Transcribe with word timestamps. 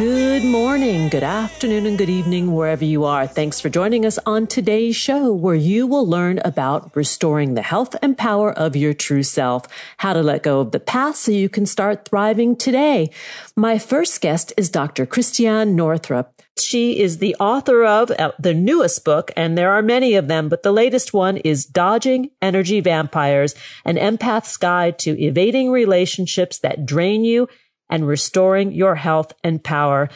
Good 0.00 0.44
morning, 0.44 1.10
good 1.10 1.22
afternoon, 1.22 1.84
and 1.84 1.98
good 1.98 2.08
evening, 2.08 2.54
wherever 2.54 2.86
you 2.86 3.04
are. 3.04 3.26
Thanks 3.26 3.60
for 3.60 3.68
joining 3.68 4.06
us 4.06 4.18
on 4.24 4.46
today's 4.46 4.96
show, 4.96 5.30
where 5.30 5.54
you 5.54 5.86
will 5.86 6.06
learn 6.06 6.40
about 6.42 6.96
restoring 6.96 7.52
the 7.52 7.60
health 7.60 7.94
and 8.00 8.16
power 8.16 8.50
of 8.50 8.74
your 8.74 8.94
true 8.94 9.22
self, 9.22 9.66
how 9.98 10.14
to 10.14 10.22
let 10.22 10.42
go 10.42 10.60
of 10.60 10.70
the 10.70 10.80
past 10.80 11.20
so 11.20 11.32
you 11.32 11.50
can 11.50 11.66
start 11.66 12.08
thriving 12.08 12.56
today. 12.56 13.10
My 13.54 13.78
first 13.78 14.22
guest 14.22 14.54
is 14.56 14.70
Dr. 14.70 15.04
Christiane 15.04 15.76
Northrup. 15.76 16.32
She 16.58 16.98
is 16.98 17.18
the 17.18 17.36
author 17.38 17.84
of 17.84 18.10
uh, 18.12 18.32
the 18.38 18.54
newest 18.54 19.04
book, 19.04 19.30
and 19.36 19.58
there 19.58 19.72
are 19.72 19.82
many 19.82 20.14
of 20.14 20.28
them, 20.28 20.48
but 20.48 20.62
the 20.62 20.72
latest 20.72 21.12
one 21.12 21.36
is 21.36 21.66
Dodging 21.66 22.30
Energy 22.40 22.80
Vampires, 22.80 23.54
an 23.84 23.96
empath's 23.96 24.56
guide 24.56 24.98
to 25.00 25.22
evading 25.22 25.70
relationships 25.70 26.58
that 26.60 26.86
drain 26.86 27.22
you 27.22 27.50
and 27.90 28.06
restoring 28.06 28.72
your 28.72 28.94
health 28.94 29.32
and 29.44 29.62
power. 29.62 30.08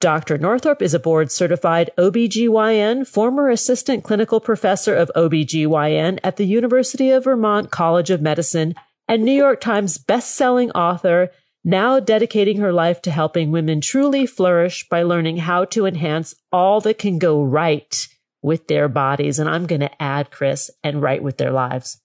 Dr. 0.00 0.36
Northrup 0.36 0.82
is 0.82 0.94
a 0.94 0.98
board 0.98 1.30
certified 1.30 1.90
OBGYN, 1.96 3.06
former 3.06 3.48
assistant 3.48 4.04
clinical 4.04 4.40
professor 4.40 4.94
of 4.94 5.10
OBGYN 5.14 6.18
at 6.24 6.36
the 6.36 6.44
University 6.44 7.10
of 7.10 7.24
Vermont 7.24 7.70
College 7.70 8.10
of 8.10 8.20
Medicine, 8.20 8.74
and 9.06 9.24
New 9.24 9.32
York 9.32 9.60
Times 9.60 9.98
best-selling 9.98 10.70
author, 10.72 11.30
now 11.64 12.00
dedicating 12.00 12.58
her 12.58 12.72
life 12.72 13.00
to 13.02 13.10
helping 13.12 13.52
women 13.52 13.80
truly 13.80 14.26
flourish 14.26 14.88
by 14.88 15.04
learning 15.04 15.36
how 15.36 15.64
to 15.66 15.86
enhance 15.86 16.34
all 16.50 16.80
that 16.80 16.98
can 16.98 17.18
go 17.20 17.40
right 17.42 18.08
with 18.42 18.66
their 18.66 18.88
bodies. 18.88 19.38
And 19.38 19.48
I'm 19.48 19.66
going 19.66 19.82
to 19.82 20.02
add, 20.02 20.32
Chris, 20.32 20.70
and 20.82 21.00
right 21.00 21.22
with 21.22 21.36
their 21.36 21.52
lives. 21.52 22.00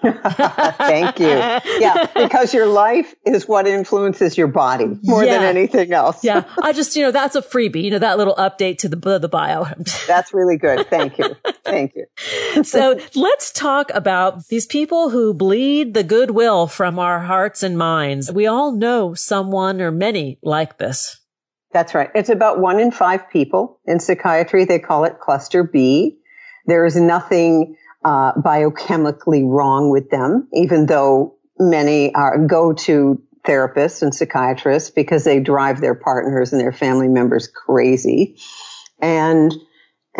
Thank 0.02 1.18
you. 1.18 1.26
Yeah, 1.26 2.06
because 2.14 2.54
your 2.54 2.66
life 2.66 3.14
is 3.26 3.48
what 3.48 3.66
influences 3.66 4.38
your 4.38 4.46
body 4.46 4.96
more 5.02 5.24
yeah. 5.24 5.38
than 5.38 5.56
anything 5.56 5.92
else. 5.92 6.22
yeah, 6.22 6.44
I 6.62 6.72
just, 6.72 6.94
you 6.94 7.02
know, 7.02 7.10
that's 7.10 7.34
a 7.34 7.42
freebie, 7.42 7.82
you 7.82 7.90
know, 7.90 7.98
that 7.98 8.16
little 8.16 8.36
update 8.36 8.78
to 8.78 8.88
the, 8.88 9.18
the 9.18 9.28
bio. 9.28 9.66
that's 10.06 10.32
really 10.32 10.56
good. 10.56 10.86
Thank 10.88 11.18
you. 11.18 11.34
Thank 11.64 11.94
you. 11.96 12.62
so 12.64 13.00
let's 13.16 13.50
talk 13.50 13.90
about 13.92 14.46
these 14.48 14.66
people 14.66 15.10
who 15.10 15.34
bleed 15.34 15.94
the 15.94 16.04
goodwill 16.04 16.68
from 16.68 16.98
our 16.98 17.20
hearts 17.20 17.64
and 17.64 17.76
minds. 17.76 18.30
We 18.30 18.46
all 18.46 18.72
know 18.72 19.14
someone 19.14 19.80
or 19.80 19.90
many 19.90 20.38
like 20.42 20.78
this. 20.78 21.20
That's 21.72 21.94
right. 21.94 22.10
It's 22.14 22.30
about 22.30 22.60
one 22.60 22.78
in 22.78 22.92
five 22.92 23.28
people 23.30 23.80
in 23.84 24.00
psychiatry. 24.00 24.64
They 24.64 24.78
call 24.78 25.04
it 25.04 25.18
cluster 25.20 25.64
B. 25.64 26.18
There 26.66 26.84
is 26.84 26.96
nothing 26.96 27.76
uh, 28.04 28.32
biochemically 28.34 29.42
wrong 29.46 29.90
with 29.90 30.10
them, 30.10 30.48
even 30.52 30.86
though 30.86 31.36
many 31.58 32.14
are 32.14 32.38
go 32.46 32.72
to 32.72 33.22
therapists 33.46 34.02
and 34.02 34.14
psychiatrists 34.14 34.90
because 34.90 35.24
they 35.24 35.40
drive 35.40 35.80
their 35.80 35.94
partners 35.94 36.52
and 36.52 36.60
their 36.60 36.72
family 36.72 37.08
members 37.08 37.48
crazy. 37.48 38.36
And 39.00 39.54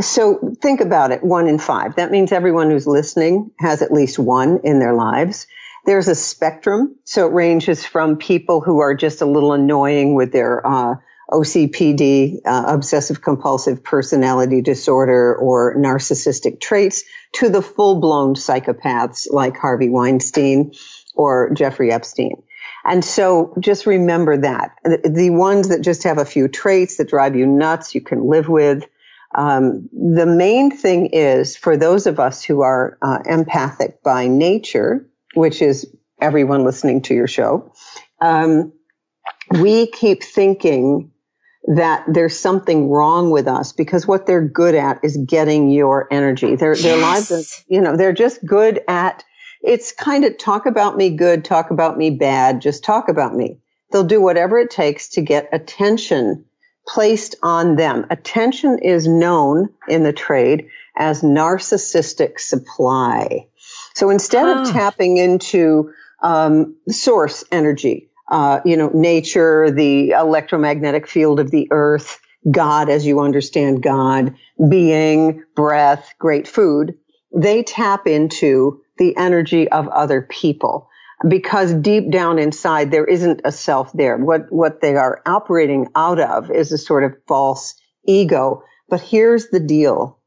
so 0.01 0.55
think 0.63 0.81
about 0.81 1.11
it, 1.11 1.23
one 1.23 1.49
in 1.49 1.59
five. 1.59 1.97
That 1.97 2.11
means 2.11 2.33
everyone 2.33 2.71
who's 2.71 2.87
listening 2.87 3.51
has 3.59 3.83
at 3.83 3.93
least 3.93 4.19
one 4.19 4.61
in 4.65 4.79
their 4.79 4.95
lives. 4.95 5.47
There's 5.85 6.09
a 6.09 6.15
spectrum. 6.15 6.97
So 7.05 7.27
it 7.27 7.33
ranges 7.33 7.85
from 7.85 8.17
people 8.17 8.61
who 8.61 8.81
are 8.81 8.95
just 8.95 9.21
a 9.21 9.27
little 9.27 9.53
annoying 9.53 10.15
with 10.15 10.33
their, 10.33 10.67
uh, 10.67 10.95
OCPD, 11.31 12.39
uh, 12.47 12.65
obsessive 12.69 13.21
compulsive 13.21 13.85
personality 13.85 14.63
disorder 14.63 15.37
or 15.37 15.77
narcissistic 15.77 16.61
traits 16.61 17.05
to 17.35 17.49
the 17.49 17.61
full 17.61 18.01
blown 18.01 18.35
psychopaths 18.35 19.27
like 19.31 19.57
Harvey 19.57 19.89
Weinstein 19.89 20.73
or 21.15 21.51
Jeffrey 21.55 21.93
Epstein. 21.93 22.43
And 22.85 23.05
so 23.05 23.55
just 23.61 23.85
remember 23.85 24.39
that 24.39 24.77
the, 24.85 25.29
ones 25.31 25.69
that 25.69 25.83
just 25.83 26.05
have 26.05 26.17
a 26.17 26.25
few 26.25 26.49
traits 26.49 26.97
that 26.97 27.09
drive 27.09 27.37
you 27.37 27.47
nuts, 27.47 27.95
you 27.95 28.01
can 28.01 28.29
live 28.29 28.49
with. 28.49 28.85
Um, 29.35 29.91
the 29.93 30.25
main 30.25 30.71
thing 30.71 31.07
is 31.07 31.57
for 31.57 31.77
those 31.77 32.07
of 32.07 32.19
us 32.19 32.43
who 32.43 32.63
are 32.63 32.97
uh, 33.03 33.19
empathic 33.27 34.03
by 34.03 34.27
nature, 34.27 35.07
which 35.35 35.61
is 35.61 35.87
everyone 36.21 36.65
listening 36.65 37.03
to 37.03 37.15
your 37.15 37.27
show, 37.27 37.71
um, 38.23 38.73
we 39.61 39.91
keep 39.91 40.23
thinking 40.23 41.11
that 41.75 42.05
there's 42.09 42.39
something 42.39 42.89
wrong 42.89 43.31
with 43.31 43.47
us 43.47 43.73
because 43.73 44.07
what 44.07 44.27
they're 44.27 44.47
good 44.47 44.75
at 44.75 44.99
is 45.05 45.19
getting 45.19 45.71
your 45.71 46.09
energy. 46.11 46.57
Their, 46.57 46.73
yes. 46.75 46.83
their 46.83 46.97
lives, 46.97 47.31
are, 47.31 47.43
you 47.69 47.81
know, 47.81 47.97
they're 47.97 48.13
just 48.13 48.45
good 48.47 48.81
at, 48.89 49.23
it's 49.63 49.93
kind 49.93 50.25
of 50.25 50.39
talk 50.39 50.65
about 50.65 50.97
me 50.97 51.11
good, 51.11 51.45
talk 51.45 51.71
about 51.71 51.99
me 51.99 52.11
bad, 52.11 52.63
just 52.63 52.85
talk 52.85 53.09
about 53.09 53.35
me. 53.35 53.59
They'll 53.93 54.05
do 54.05 54.21
whatever 54.21 54.59
it 54.59 54.71
takes 54.71 55.09
to 55.11 55.21
get 55.21 55.49
attention 55.53 56.45
placed 56.87 57.37
on 57.43 57.77
them. 57.77 58.07
Attention 58.11 58.79
is 58.79 59.07
known 59.07 59.69
in 59.89 60.05
the 60.05 60.13
trade 60.13 60.67
as 60.97 61.23
narcissistic 61.23 62.41
supply. 62.41 63.47
So 63.95 64.09
instead 64.11 64.57
of 64.57 64.71
tapping 64.71 65.19
into 65.19 65.93
um, 66.23 66.77
source 66.89 67.45
energy, 67.53 68.09
uh, 68.31 68.61
you 68.65 68.77
know, 68.77 68.91
nature, 68.93 69.71
the 69.71 70.11
electromagnetic 70.11 71.07
field 71.07 71.41
of 71.41 71.51
the 71.51 71.69
earth, 71.71 72.21
God 72.51 72.89
as 72.89 73.07
you 73.07 73.21
understand 73.21 73.83
God, 73.83 74.35
being, 74.69 75.45
breath, 75.55 76.15
great 76.19 76.47
food, 76.47 76.95
they 77.35 77.63
tap 77.63 78.07
into 78.07 78.81
the 78.99 79.17
energy 79.17 79.69
of 79.69 79.89
other 79.89 80.23
people 80.23 80.89
because 81.27 81.75
deep 81.75 82.11
down 82.11 82.39
inside 82.39 82.91
there 82.91 83.05
isn't 83.05 83.41
a 83.45 83.53
self 83.53 83.93
there. 83.93 84.17
What, 84.17 84.53
what 84.53 84.81
they 84.81 84.95
are 84.97 85.21
operating 85.27 85.89
out 85.95 86.21
of 86.21 86.51
is 86.51 86.71
a 86.71 86.79
sort 86.79 87.05
of 87.05 87.17
false 87.27 87.75
ego. 88.07 88.63
But 88.89 89.01
here's 89.01 89.49
the 89.49 89.61
deal. 89.61 90.19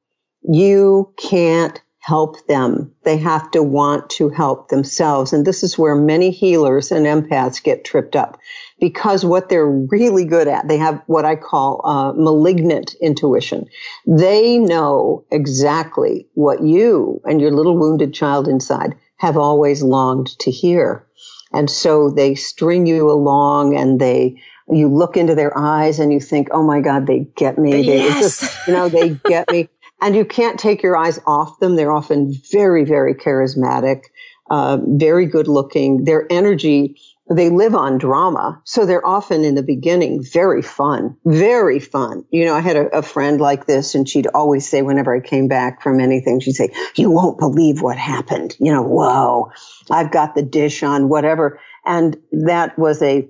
You 0.44 1.14
can't 1.18 1.82
help 2.02 2.48
them. 2.48 2.92
They 3.04 3.18
have 3.18 3.52
to 3.52 3.62
want 3.62 4.10
to 4.12 4.30
help 4.30 4.70
themselves. 4.70 5.34
And 5.34 5.46
this 5.46 5.62
is 5.62 5.78
where 5.78 5.96
many 5.96 6.32
healers 6.32 6.92
and 6.92 7.06
empaths 7.06 7.64
get 7.64 7.86
tripped 7.86 8.16
up 8.16 8.40
because 8.80 9.24
what 9.24 9.50
they're 9.50 9.70
really 9.70 10.26
good 10.26 10.48
at, 10.48 10.68
they 10.68 10.78
have 10.78 11.02
what 11.06 11.26
I 11.26 11.36
call 11.36 11.82
uh, 11.86 12.14
malignant 12.14 12.96
intuition. 13.02 13.68
They 14.08 14.58
know 14.58 15.26
exactly 15.32 16.28
what 16.34 16.64
you 16.64 17.22
and 17.24 17.40
your 17.40 17.52
little 17.52 17.78
wounded 17.78 18.16
child 18.16 18.48
inside 18.48 18.96
have 19.18 19.38
always 19.38 19.84
longed 19.84 20.28
to 20.40 20.50
hear. 20.50 21.06
And 21.54 21.70
so 21.70 22.10
they 22.10 22.34
string 22.34 22.88
you 22.88 23.12
along 23.12 23.78
and 23.78 24.02
they, 24.02 24.42
you 24.68 24.88
look 24.88 25.18
into 25.18 25.36
their 25.36 25.56
eyes 25.56 26.00
and 26.00 26.12
you 26.12 26.20
think, 26.20 26.48
oh 26.52 26.64
my 26.64 26.80
God, 26.82 27.06
they 27.06 27.28
get 27.36 27.60
me. 27.60 27.72
They, 27.72 27.98
yes. 27.98 28.40
just, 28.40 28.58
you 28.68 28.74
know, 28.74 28.90
they 28.90 29.10
get 29.26 29.52
me 29.52 29.70
and 30.02 30.16
you 30.16 30.26
can't 30.26 30.60
take 30.60 30.82
your 30.82 30.98
eyes 30.98 31.20
off 31.28 31.60
them. 31.60 31.76
They're 31.76 31.92
often 31.92 32.34
very, 32.52 32.84
very 32.84 33.14
charismatic, 33.14 34.02
uh, 34.50 34.80
very 34.84 35.28
good 35.28 35.48
looking. 35.48 36.06
Their 36.06 36.26
energy, 36.30 37.00
they 37.30 37.50
live 37.50 37.76
on 37.76 38.00
drama. 38.00 38.62
So 38.66 38.86
they're 38.86 39.06
often 39.06 39.46
in 39.46 39.56
the 39.56 39.64
beginning 39.64 40.24
very 40.24 40.64
fun, 40.64 41.16
very 41.24 41.80
fun. 41.80 42.26
You 42.32 42.46
know, 42.46 42.56
I 42.56 42.62
had 42.62 42.76
a, 42.76 42.98
a 42.98 43.02
friend 43.04 43.40
like 43.40 43.68
this 43.68 43.94
and 43.94 44.10
she'd 44.10 44.28
always 44.34 44.68
say 44.68 44.82
whenever 44.82 45.16
I 45.16 45.20
came 45.20 45.48
back 45.48 45.84
from 45.84 46.00
anything, 46.00 46.40
she'd 46.40 46.56
say, 46.56 46.74
you 46.96 47.12
won't 47.12 47.38
believe 47.38 47.82
what 47.82 47.98
happened. 47.98 48.56
You 48.60 48.72
know, 48.74 48.82
whoa, 48.82 49.52
I've 49.90 50.12
got 50.12 50.36
the 50.36 50.42
dish 50.44 50.82
on 50.84 51.10
whatever. 51.10 51.60
And 51.86 52.18
that 52.32 52.78
was 52.78 53.02
a 53.02 53.30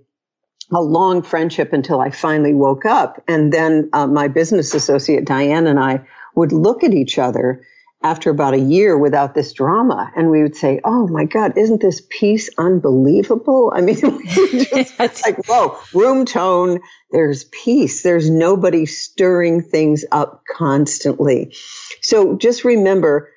a 0.74 0.82
long 0.82 1.22
friendship 1.22 1.74
until 1.74 2.00
I 2.00 2.12
finally 2.12 2.54
woke 2.54 2.86
up. 2.86 3.22
And 3.28 3.52
then 3.52 3.90
uh, 3.92 4.08
my 4.08 4.30
business 4.30 4.74
associate 4.74 5.26
Diane 5.26 5.68
and 5.68 5.78
I 5.78 6.06
would 6.36 6.52
look 6.52 6.84
at 6.84 6.94
each 6.94 7.18
other 7.20 7.64
after 8.04 8.32
about 8.32 8.54
a 8.54 8.60
year 8.60 8.98
without 8.98 9.36
this 9.36 9.54
drama. 9.54 10.12
And 10.16 10.32
we 10.32 10.42
would 10.42 10.56
say, 10.56 10.80
Oh 10.84 11.08
my 11.08 11.26
God, 11.26 11.58
isn't 11.58 11.82
this 11.82 12.02
piece 12.10 12.50
unbelievable? 12.58 13.72
I 13.76 13.82
mean, 13.82 14.00
it's 14.04 15.22
like, 15.26 15.46
whoa, 15.46 15.78
room 15.94 16.26
tone. 16.26 16.80
There's 17.12 17.44
peace. 17.46 18.04
There's 18.04 18.30
nobody 18.30 18.86
stirring 18.86 19.62
things 19.62 20.06
up 20.12 20.44
constantly. 20.52 21.56
So 22.02 22.36
just 22.38 22.64
remember, 22.64 23.30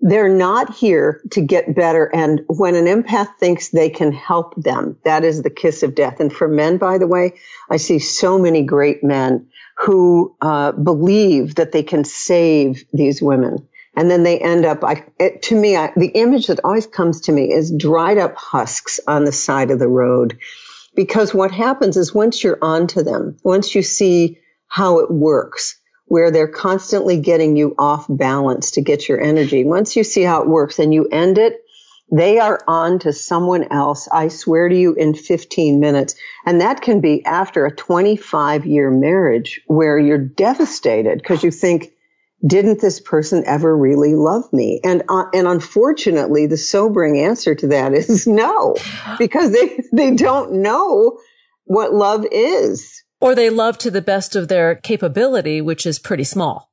they're 0.00 0.34
not 0.34 0.74
here 0.74 1.20
to 1.32 1.40
get 1.40 1.74
better. 1.74 2.06
And 2.14 2.42
when 2.46 2.74
an 2.74 2.86
empath 2.86 3.36
thinks 3.38 3.68
they 3.68 3.90
can 3.90 4.12
help 4.12 4.54
them, 4.56 4.96
that 5.04 5.24
is 5.24 5.42
the 5.42 5.50
kiss 5.50 5.82
of 5.82 5.94
death. 5.94 6.20
And 6.20 6.32
for 6.32 6.48
men, 6.48 6.78
by 6.78 6.98
the 6.98 7.06
way, 7.06 7.34
I 7.70 7.76
see 7.76 7.98
so 7.98 8.38
many 8.38 8.62
great 8.62 9.04
men 9.04 9.48
who 9.76 10.34
uh, 10.40 10.72
believe 10.72 11.56
that 11.56 11.72
they 11.72 11.82
can 11.82 12.04
save 12.04 12.84
these 12.92 13.22
women 13.22 13.66
and 13.94 14.10
then 14.10 14.22
they 14.22 14.38
end 14.38 14.64
up 14.64 14.84
I, 14.84 15.04
it, 15.18 15.42
to 15.42 15.54
me 15.54 15.76
I, 15.76 15.92
the 15.96 16.08
image 16.08 16.46
that 16.46 16.60
always 16.64 16.86
comes 16.86 17.22
to 17.22 17.32
me 17.32 17.52
is 17.52 17.72
dried 17.76 18.18
up 18.18 18.36
husks 18.36 19.00
on 19.06 19.24
the 19.24 19.32
side 19.32 19.70
of 19.70 19.78
the 19.78 19.88
road 19.88 20.38
because 20.94 21.34
what 21.34 21.50
happens 21.50 21.96
is 21.96 22.14
once 22.14 22.42
you're 22.42 22.58
onto 22.62 23.02
them 23.02 23.36
once 23.42 23.74
you 23.74 23.82
see 23.82 24.38
how 24.68 25.00
it 25.00 25.10
works 25.10 25.79
where 26.10 26.30
they're 26.30 26.48
constantly 26.48 27.20
getting 27.20 27.56
you 27.56 27.74
off 27.78 28.06
balance 28.08 28.72
to 28.72 28.80
get 28.80 29.08
your 29.08 29.20
energy 29.20 29.64
once 29.64 29.94
you 29.96 30.04
see 30.04 30.22
how 30.22 30.42
it 30.42 30.48
works 30.48 30.78
and 30.78 30.92
you 30.92 31.06
end 31.06 31.38
it 31.38 31.62
they 32.12 32.38
are 32.40 32.60
on 32.66 32.98
to 33.00 33.12
someone 33.12 33.64
else, 33.70 34.08
I 34.10 34.28
swear 34.28 34.68
to 34.68 34.76
you, 34.76 34.94
in 34.94 35.14
15 35.14 35.78
minutes. 35.78 36.16
And 36.44 36.60
that 36.60 36.80
can 36.80 37.00
be 37.00 37.24
after 37.24 37.66
a 37.66 37.74
25 37.74 38.66
year 38.66 38.90
marriage 38.90 39.60
where 39.66 39.98
you're 39.98 40.18
devastated 40.18 41.18
because 41.18 41.44
you 41.44 41.50
think, 41.50 41.92
didn't 42.44 42.80
this 42.80 43.00
person 43.00 43.44
ever 43.46 43.76
really 43.76 44.14
love 44.14 44.50
me? 44.52 44.80
And 44.82 45.02
uh, 45.08 45.26
and 45.34 45.46
unfortunately, 45.46 46.46
the 46.46 46.56
sobering 46.56 47.20
answer 47.20 47.54
to 47.54 47.68
that 47.68 47.92
is 47.92 48.26
no, 48.26 48.76
because 49.18 49.52
they 49.52 49.82
they 49.92 50.14
don't 50.14 50.54
know 50.54 51.18
what 51.64 51.92
love 51.92 52.26
is, 52.32 53.04
or 53.20 53.34
they 53.34 53.50
love 53.50 53.78
to 53.78 53.90
the 53.90 54.02
best 54.02 54.34
of 54.34 54.48
their 54.48 54.74
capability, 54.74 55.60
which 55.60 55.86
is 55.86 55.98
pretty 55.98 56.24
small. 56.24 56.70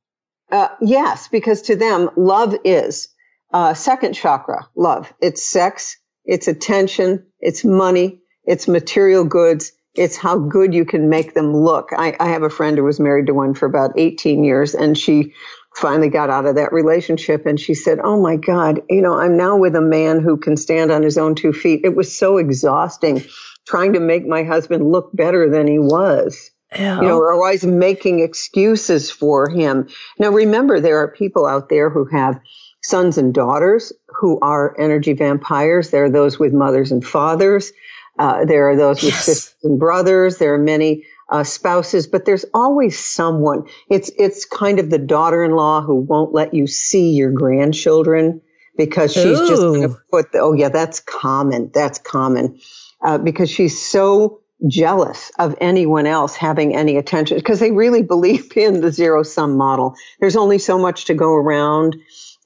Uh, 0.50 0.68
yes, 0.80 1.28
because 1.28 1.62
to 1.62 1.76
them, 1.76 2.08
love 2.16 2.54
is 2.64 3.08
uh, 3.52 3.74
second 3.74 4.14
chakra. 4.14 4.68
Love. 4.74 5.12
It's 5.20 5.48
sex. 5.48 5.96
It's 6.24 6.48
attention. 6.48 7.26
It's 7.40 7.64
money. 7.64 8.20
It's 8.44 8.66
material 8.66 9.24
goods. 9.24 9.72
It's 9.94 10.16
how 10.16 10.38
good 10.38 10.74
you 10.74 10.84
can 10.84 11.08
make 11.08 11.34
them 11.34 11.54
look. 11.54 11.90
I, 11.96 12.16
I 12.20 12.28
have 12.28 12.42
a 12.42 12.50
friend 12.50 12.78
who 12.78 12.84
was 12.84 13.00
married 13.00 13.26
to 13.26 13.34
one 13.34 13.54
for 13.54 13.66
about 13.66 13.92
18 13.96 14.44
years 14.44 14.74
and 14.74 14.96
she 14.96 15.34
finally 15.74 16.08
got 16.08 16.30
out 16.30 16.46
of 16.46 16.56
that 16.56 16.72
relationship 16.72 17.46
and 17.46 17.58
she 17.58 17.74
said, 17.74 17.98
Oh 18.02 18.20
my 18.20 18.36
God, 18.36 18.82
you 18.88 19.02
know, 19.02 19.18
I'm 19.18 19.36
now 19.36 19.56
with 19.56 19.74
a 19.74 19.80
man 19.80 20.20
who 20.20 20.36
can 20.36 20.56
stand 20.56 20.90
on 20.90 21.02
his 21.02 21.18
own 21.18 21.34
two 21.34 21.52
feet. 21.52 21.80
It 21.84 21.96
was 21.96 22.16
so 22.16 22.38
exhausting 22.38 23.24
trying 23.68 23.92
to 23.92 24.00
make 24.00 24.26
my 24.26 24.44
husband 24.44 24.90
look 24.90 25.10
better 25.14 25.50
than 25.50 25.66
he 25.66 25.78
was. 25.78 26.50
Yeah. 26.74 27.00
You 27.00 27.08
know, 27.08 27.18
or 27.18 27.32
always 27.32 27.64
making 27.64 28.20
excuses 28.20 29.10
for 29.10 29.48
him. 29.48 29.88
Now 30.18 30.30
remember, 30.30 30.80
there 30.80 30.98
are 30.98 31.08
people 31.08 31.46
out 31.46 31.68
there 31.68 31.88
who 31.88 32.04
have 32.06 32.40
sons 32.82 33.16
and 33.18 33.32
daughters 33.32 33.92
who 34.06 34.38
are 34.40 34.78
energy 34.78 35.14
vampires. 35.14 35.90
There 35.90 36.04
are 36.04 36.10
those 36.10 36.38
with 36.38 36.52
mothers 36.52 36.92
and 36.92 37.04
fathers. 37.04 37.72
Uh, 38.18 38.44
there 38.44 38.68
are 38.70 38.76
those 38.76 39.02
with 39.02 39.14
yes. 39.14 39.24
sisters 39.24 39.54
and 39.62 39.78
brothers. 39.78 40.38
There 40.38 40.54
are 40.54 40.58
many 40.58 41.06
uh, 41.30 41.44
spouses, 41.44 42.06
but 42.06 42.24
there's 42.24 42.44
always 42.52 42.98
someone. 42.98 43.64
It's 43.88 44.10
it's 44.18 44.44
kind 44.44 44.78
of 44.78 44.90
the 44.90 44.98
daughter-in-law 44.98 45.82
who 45.82 45.96
won't 45.96 46.34
let 46.34 46.52
you 46.52 46.66
see 46.66 47.12
your 47.12 47.30
grandchildren 47.30 48.42
because 48.76 49.12
she's 49.12 49.24
Ooh. 49.24 49.48
just 49.48 49.62
going 49.62 49.82
to 49.82 49.96
put. 50.10 50.32
The, 50.32 50.40
oh 50.40 50.52
yeah, 50.52 50.68
that's 50.68 51.00
common. 51.00 51.70
That's 51.72 51.98
common 51.98 52.58
uh, 53.04 53.18
because 53.18 53.50
she's 53.50 53.80
so 53.80 54.40
jealous 54.66 55.30
of 55.38 55.54
anyone 55.60 56.06
else 56.06 56.34
having 56.34 56.74
any 56.74 56.96
attention 56.96 57.36
because 57.36 57.60
they 57.60 57.70
really 57.70 58.02
believe 58.02 58.56
in 58.56 58.80
the 58.80 58.90
zero 58.90 59.22
sum 59.22 59.56
model. 59.56 59.94
There's 60.20 60.36
only 60.36 60.58
so 60.58 60.78
much 60.78 61.04
to 61.06 61.14
go 61.14 61.32
around, 61.32 61.96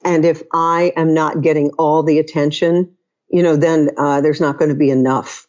and 0.05 0.25
if 0.25 0.43
I 0.53 0.93
am 0.95 1.13
not 1.13 1.41
getting 1.41 1.71
all 1.79 2.03
the 2.03 2.19
attention, 2.19 2.95
you 3.29 3.41
know, 3.41 3.55
then 3.55 3.89
uh, 3.97 4.21
there's 4.21 4.41
not 4.41 4.59
going 4.59 4.69
to 4.69 4.75
be 4.75 4.91
enough 4.91 5.47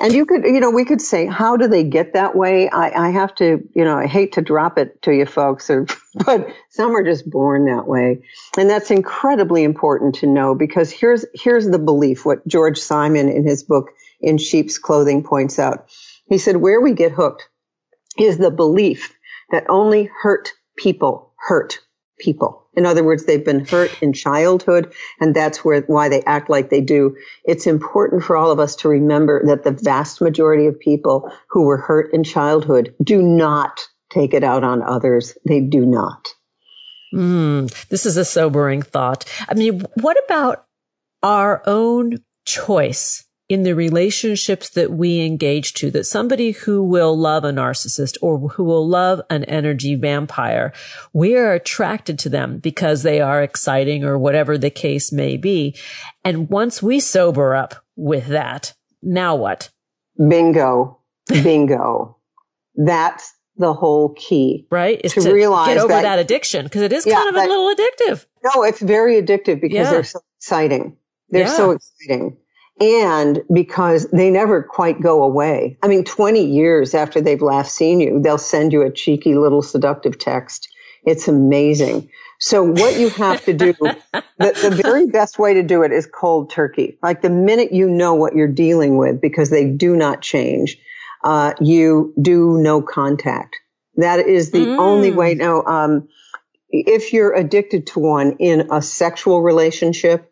and 0.00 0.12
you 0.12 0.26
could, 0.26 0.44
you 0.44 0.60
know, 0.60 0.70
we 0.70 0.84
could 0.84 1.00
say, 1.00 1.26
how 1.26 1.56
do 1.56 1.66
they 1.66 1.84
get 1.84 2.12
that 2.12 2.36
way? 2.36 2.68
I, 2.68 3.08
I 3.08 3.10
have 3.10 3.34
to, 3.36 3.60
you 3.74 3.84
know, 3.84 3.96
I 3.96 4.06
hate 4.06 4.32
to 4.32 4.42
drop 4.42 4.78
it 4.78 5.00
to 5.02 5.12
you 5.12 5.26
folks, 5.26 5.70
or, 5.70 5.86
but 6.26 6.48
some 6.70 6.94
are 6.94 7.02
just 7.02 7.28
born 7.28 7.66
that 7.66 7.86
way. 7.86 8.22
And 8.56 8.68
that's 8.68 8.90
incredibly 8.90 9.64
important 9.64 10.14
to 10.16 10.26
know 10.26 10.54
because 10.54 10.90
here's, 10.90 11.24
here's 11.34 11.68
the 11.68 11.78
belief, 11.78 12.24
what 12.24 12.46
George 12.46 12.78
Simon 12.78 13.28
in 13.28 13.46
his 13.46 13.62
book, 13.62 13.90
In 14.20 14.38
Sheep's 14.38 14.78
Clothing 14.78 15.22
points 15.22 15.58
out. 15.58 15.88
He 16.26 16.38
said, 16.38 16.56
where 16.56 16.80
we 16.80 16.92
get 16.92 17.12
hooked 17.12 17.48
is 18.18 18.38
the 18.38 18.50
belief 18.50 19.14
that 19.50 19.66
only 19.68 20.08
hurt 20.22 20.52
people 20.76 21.32
hurt 21.36 21.80
people. 22.18 22.64
In 22.76 22.86
other 22.86 23.04
words, 23.04 23.24
they've 23.24 23.44
been 23.44 23.64
hurt 23.64 24.02
in 24.02 24.12
childhood 24.12 24.92
and 25.20 25.34
that's 25.34 25.64
where, 25.64 25.82
why 25.82 26.08
they 26.08 26.22
act 26.22 26.48
like 26.48 26.70
they 26.70 26.80
do. 26.80 27.16
It's 27.44 27.66
important 27.66 28.22
for 28.24 28.36
all 28.36 28.50
of 28.50 28.58
us 28.58 28.76
to 28.76 28.88
remember 28.88 29.44
that 29.46 29.64
the 29.64 29.72
vast 29.72 30.20
majority 30.20 30.66
of 30.66 30.78
people 30.78 31.30
who 31.50 31.64
were 31.64 31.76
hurt 31.76 32.12
in 32.12 32.24
childhood 32.24 32.94
do 33.02 33.22
not 33.22 33.80
take 34.10 34.34
it 34.34 34.44
out 34.44 34.64
on 34.64 34.82
others. 34.82 35.36
They 35.46 35.60
do 35.60 35.86
not. 35.86 36.28
Mm, 37.12 37.88
this 37.88 38.06
is 38.06 38.16
a 38.16 38.24
sobering 38.24 38.82
thought. 38.82 39.24
I 39.48 39.54
mean, 39.54 39.84
what 40.00 40.16
about 40.24 40.66
our 41.22 41.62
own 41.66 42.18
choice 42.44 43.24
in 43.48 43.62
the 43.62 43.74
relationships 43.74 44.70
that 44.70 44.90
we 44.90 45.20
engage 45.20 45.74
to 45.74 45.90
that 45.90 46.04
somebody 46.04 46.52
who 46.52 46.82
will 46.82 47.16
love 47.16 47.44
a 47.44 47.50
narcissist 47.50 48.16
or 48.22 48.38
who 48.38 48.64
will 48.64 48.88
love 48.88 49.20
an 49.28 49.44
energy 49.44 49.94
vampire, 49.96 50.72
we 51.12 51.36
are 51.36 51.52
attracted 51.52 52.18
to 52.20 52.28
them 52.30 52.58
because 52.58 53.02
they 53.02 53.20
are 53.20 53.42
exciting 53.42 54.02
or 54.02 54.18
whatever 54.18 54.56
the 54.56 54.70
case 54.70 55.12
may 55.12 55.36
be. 55.36 55.76
And 56.24 56.48
once 56.48 56.82
we 56.82 57.00
sober 57.00 57.54
up 57.54 57.84
with 57.96 58.28
that, 58.28 58.72
now 59.02 59.36
what? 59.36 59.70
Bingo. 60.16 61.00
Bingo. 61.28 62.16
That's 62.76 63.30
the 63.56 63.74
whole 63.74 64.14
key. 64.14 64.66
Right? 64.70 65.00
Is 65.04 65.12
to, 65.12 65.20
to 65.20 65.32
realize 65.32 65.68
get 65.68 65.78
over 65.78 65.88
that, 65.88 66.02
that 66.02 66.18
addiction 66.18 66.64
because 66.64 66.82
it 66.82 66.94
is 66.94 67.04
yeah, 67.04 67.16
kind 67.16 67.28
of 67.28 67.34
that, 67.34 67.46
a 67.46 67.48
little 67.48 67.74
addictive. 67.74 68.26
No, 68.42 68.62
it's 68.62 68.80
very 68.80 69.20
addictive 69.20 69.60
because 69.60 69.76
yeah. 69.76 69.90
they're 69.90 70.04
so 70.04 70.20
exciting. 70.38 70.96
They're 71.28 71.44
yeah. 71.44 71.56
so 71.56 71.70
exciting 71.72 72.38
and 72.80 73.42
because 73.52 74.06
they 74.10 74.30
never 74.30 74.62
quite 74.62 75.00
go 75.00 75.22
away. 75.22 75.78
I 75.82 75.88
mean, 75.88 76.04
20 76.04 76.44
years 76.44 76.94
after 76.94 77.20
they've 77.20 77.40
last 77.40 77.74
seen 77.74 78.00
you, 78.00 78.20
they'll 78.20 78.38
send 78.38 78.72
you 78.72 78.82
a 78.82 78.90
cheeky 78.90 79.34
little 79.34 79.62
seductive 79.62 80.18
text. 80.18 80.68
It's 81.04 81.28
amazing. 81.28 82.10
So 82.40 82.64
what 82.64 82.98
you 82.98 83.10
have 83.10 83.44
to 83.44 83.52
do, 83.52 83.72
the, 83.78 84.22
the, 84.38 84.80
very 84.82 85.06
best 85.06 85.38
way 85.38 85.54
to 85.54 85.62
do 85.62 85.82
it 85.82 85.92
is 85.92 86.06
cold 86.06 86.50
turkey. 86.50 86.98
Like 87.02 87.22
the 87.22 87.30
minute 87.30 87.72
you 87.72 87.88
know 87.88 88.14
what 88.14 88.34
you're 88.34 88.48
dealing 88.48 88.96
with, 88.96 89.20
because 89.20 89.50
they 89.50 89.66
do 89.66 89.94
not 89.94 90.20
change, 90.20 90.76
uh, 91.22 91.54
you 91.60 92.12
do 92.20 92.58
no 92.60 92.82
contact. 92.82 93.56
That 93.96 94.20
is 94.20 94.50
the 94.50 94.66
mm. 94.66 94.78
only 94.78 95.12
way. 95.12 95.34
Now, 95.34 95.62
um, 95.62 96.08
if 96.70 97.12
you're 97.12 97.32
addicted 97.32 97.86
to 97.88 98.00
one 98.00 98.32
in 98.38 98.68
a 98.72 98.82
sexual 98.82 99.40
relationship, 99.40 100.30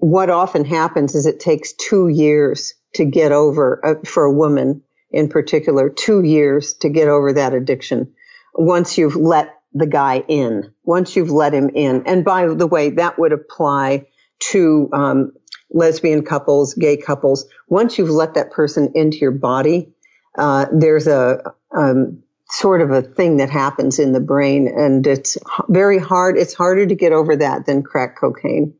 what 0.00 0.30
often 0.30 0.64
happens 0.64 1.14
is 1.14 1.26
it 1.26 1.40
takes 1.40 1.72
two 1.74 2.08
years 2.08 2.74
to 2.94 3.04
get 3.04 3.32
over, 3.32 3.80
uh, 3.84 3.94
for 4.04 4.24
a 4.24 4.32
woman 4.32 4.82
in 5.10 5.28
particular, 5.28 5.90
two 5.90 6.22
years 6.22 6.74
to 6.74 6.88
get 6.88 7.08
over 7.08 7.32
that 7.32 7.52
addiction. 7.52 8.12
Once 8.54 8.98
you've 8.98 9.16
let 9.16 9.60
the 9.72 9.86
guy 9.86 10.24
in, 10.26 10.72
once 10.84 11.14
you've 11.14 11.30
let 11.30 11.54
him 11.54 11.70
in. 11.74 12.06
And 12.06 12.24
by 12.24 12.46
the 12.46 12.66
way, 12.66 12.90
that 12.90 13.18
would 13.18 13.32
apply 13.32 14.06
to 14.50 14.88
um, 14.92 15.32
lesbian 15.70 16.24
couples, 16.24 16.74
gay 16.74 16.96
couples. 16.96 17.46
Once 17.68 17.98
you've 17.98 18.10
let 18.10 18.34
that 18.34 18.50
person 18.50 18.92
into 18.94 19.18
your 19.18 19.30
body, 19.30 19.92
uh, 20.36 20.66
there's 20.72 21.06
a 21.06 21.42
um, 21.76 22.22
sort 22.48 22.80
of 22.80 22.90
a 22.90 23.02
thing 23.02 23.36
that 23.36 23.50
happens 23.50 23.98
in 23.98 24.12
the 24.12 24.20
brain, 24.20 24.66
and 24.66 25.06
it's 25.06 25.36
very 25.68 25.98
hard. 25.98 26.36
It's 26.36 26.54
harder 26.54 26.86
to 26.86 26.94
get 26.94 27.12
over 27.12 27.36
that 27.36 27.66
than 27.66 27.82
crack 27.82 28.18
cocaine. 28.18 28.74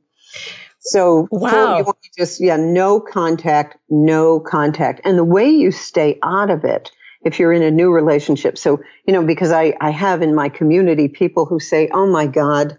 So 0.81 1.29
wow. 1.31 1.79
you 1.79 1.85
want 1.85 2.03
to 2.03 2.11
just, 2.17 2.41
yeah, 2.41 2.57
no 2.57 3.01
contact, 3.01 3.77
no 3.89 4.41
contact. 4.41 5.03
And 5.05 5.19
the 5.19 5.25
way 5.25 5.49
you 5.49 5.71
stay 5.71 6.19
out 6.23 6.51
of 6.51 6.65
it, 6.65 6.91
if 7.23 7.39
you're 7.39 7.53
in 7.53 7.63
a 7.63 7.71
new 7.71 7.93
relationship. 7.93 8.57
So, 8.57 8.81
you 9.07 9.13
know, 9.13 9.25
because 9.25 9.53
I, 9.53 9.75
I 9.81 9.91
have 9.91 10.23
in 10.23 10.35
my 10.35 10.49
community 10.49 11.09
people 11.09 11.45
who 11.45 11.61
say, 11.61 11.89
Oh 11.93 12.07
my 12.07 12.27
God, 12.27 12.79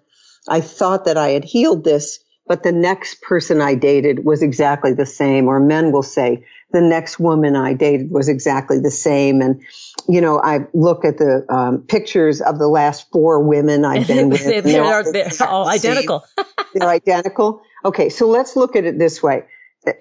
I 0.50 0.62
thought 0.62 1.06
that 1.06 1.18
I 1.18 1.30
had 1.30 1.44
healed 1.44 1.84
this, 1.84 2.20
but 2.48 2.64
the 2.64 2.72
next 2.72 3.22
person 3.22 3.62
I 3.62 3.76
dated 3.76 4.26
was 4.26 4.42
exactly 4.42 4.94
the 4.94 5.06
same. 5.06 5.48
Or 5.48 5.60
men 5.60 5.92
will 5.92 6.04
say, 6.04 6.44
the 6.72 6.82
next 6.82 7.20
woman 7.20 7.56
I 7.56 7.74
dated 7.74 8.12
was 8.12 8.30
exactly 8.30 8.80
the 8.80 8.92
same. 8.92 9.42
And 9.42 9.62
you 10.08 10.22
know, 10.22 10.42
I 10.42 10.60
look 10.74 11.06
at 11.06 11.18
the 11.18 11.46
um, 11.54 11.84
pictures 11.88 12.42
of 12.42 12.60
the 12.60 12.68
last 12.68 13.10
four 13.12 13.44
women 13.44 13.86
I've 13.86 14.08
been 14.08 14.30
with. 14.32 14.44
they're, 14.44 14.62
they're, 15.04 15.30
they're 15.30 15.48
all 15.48 15.68
identical. 15.68 16.24
they're 16.74 16.90
identical. 16.90 17.62
Okay, 17.84 18.10
so 18.10 18.28
let's 18.28 18.56
look 18.56 18.76
at 18.76 18.86
it 18.86 19.00
this 19.00 19.22
way. 19.24 19.44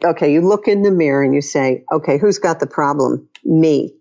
Okay, 0.05 0.33
you 0.33 0.43
look 0.43 0.69
in 0.69 0.83
the 0.83 0.91
mirror 0.91 1.23
and 1.23 1.35
you 1.35 1.41
say, 1.41 1.85
okay, 1.91 2.19
who's 2.19 2.39
got 2.39 2.61
the 2.61 2.67
problem? 2.67 3.29
Me. 3.45 3.95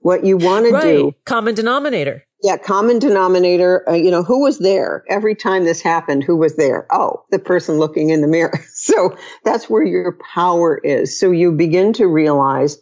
What 0.00 0.24
you 0.24 0.36
want 0.36 0.70
right. 0.72 0.82
to 0.82 0.88
do. 0.88 1.12
Common 1.24 1.54
denominator. 1.54 2.24
Yeah, 2.42 2.56
common 2.56 2.98
denominator. 2.98 3.88
Uh, 3.88 3.92
you 3.92 4.10
know, 4.10 4.24
who 4.24 4.42
was 4.42 4.58
there 4.58 5.04
every 5.08 5.36
time 5.36 5.64
this 5.64 5.80
happened? 5.80 6.24
Who 6.24 6.36
was 6.36 6.56
there? 6.56 6.88
Oh, 6.90 7.24
the 7.30 7.38
person 7.38 7.78
looking 7.78 8.10
in 8.10 8.20
the 8.20 8.26
mirror. 8.26 8.64
so 8.74 9.16
that's 9.44 9.70
where 9.70 9.84
your 9.84 10.18
power 10.34 10.78
is. 10.78 11.18
So 11.18 11.30
you 11.30 11.52
begin 11.52 11.92
to 11.94 12.08
realize 12.08 12.78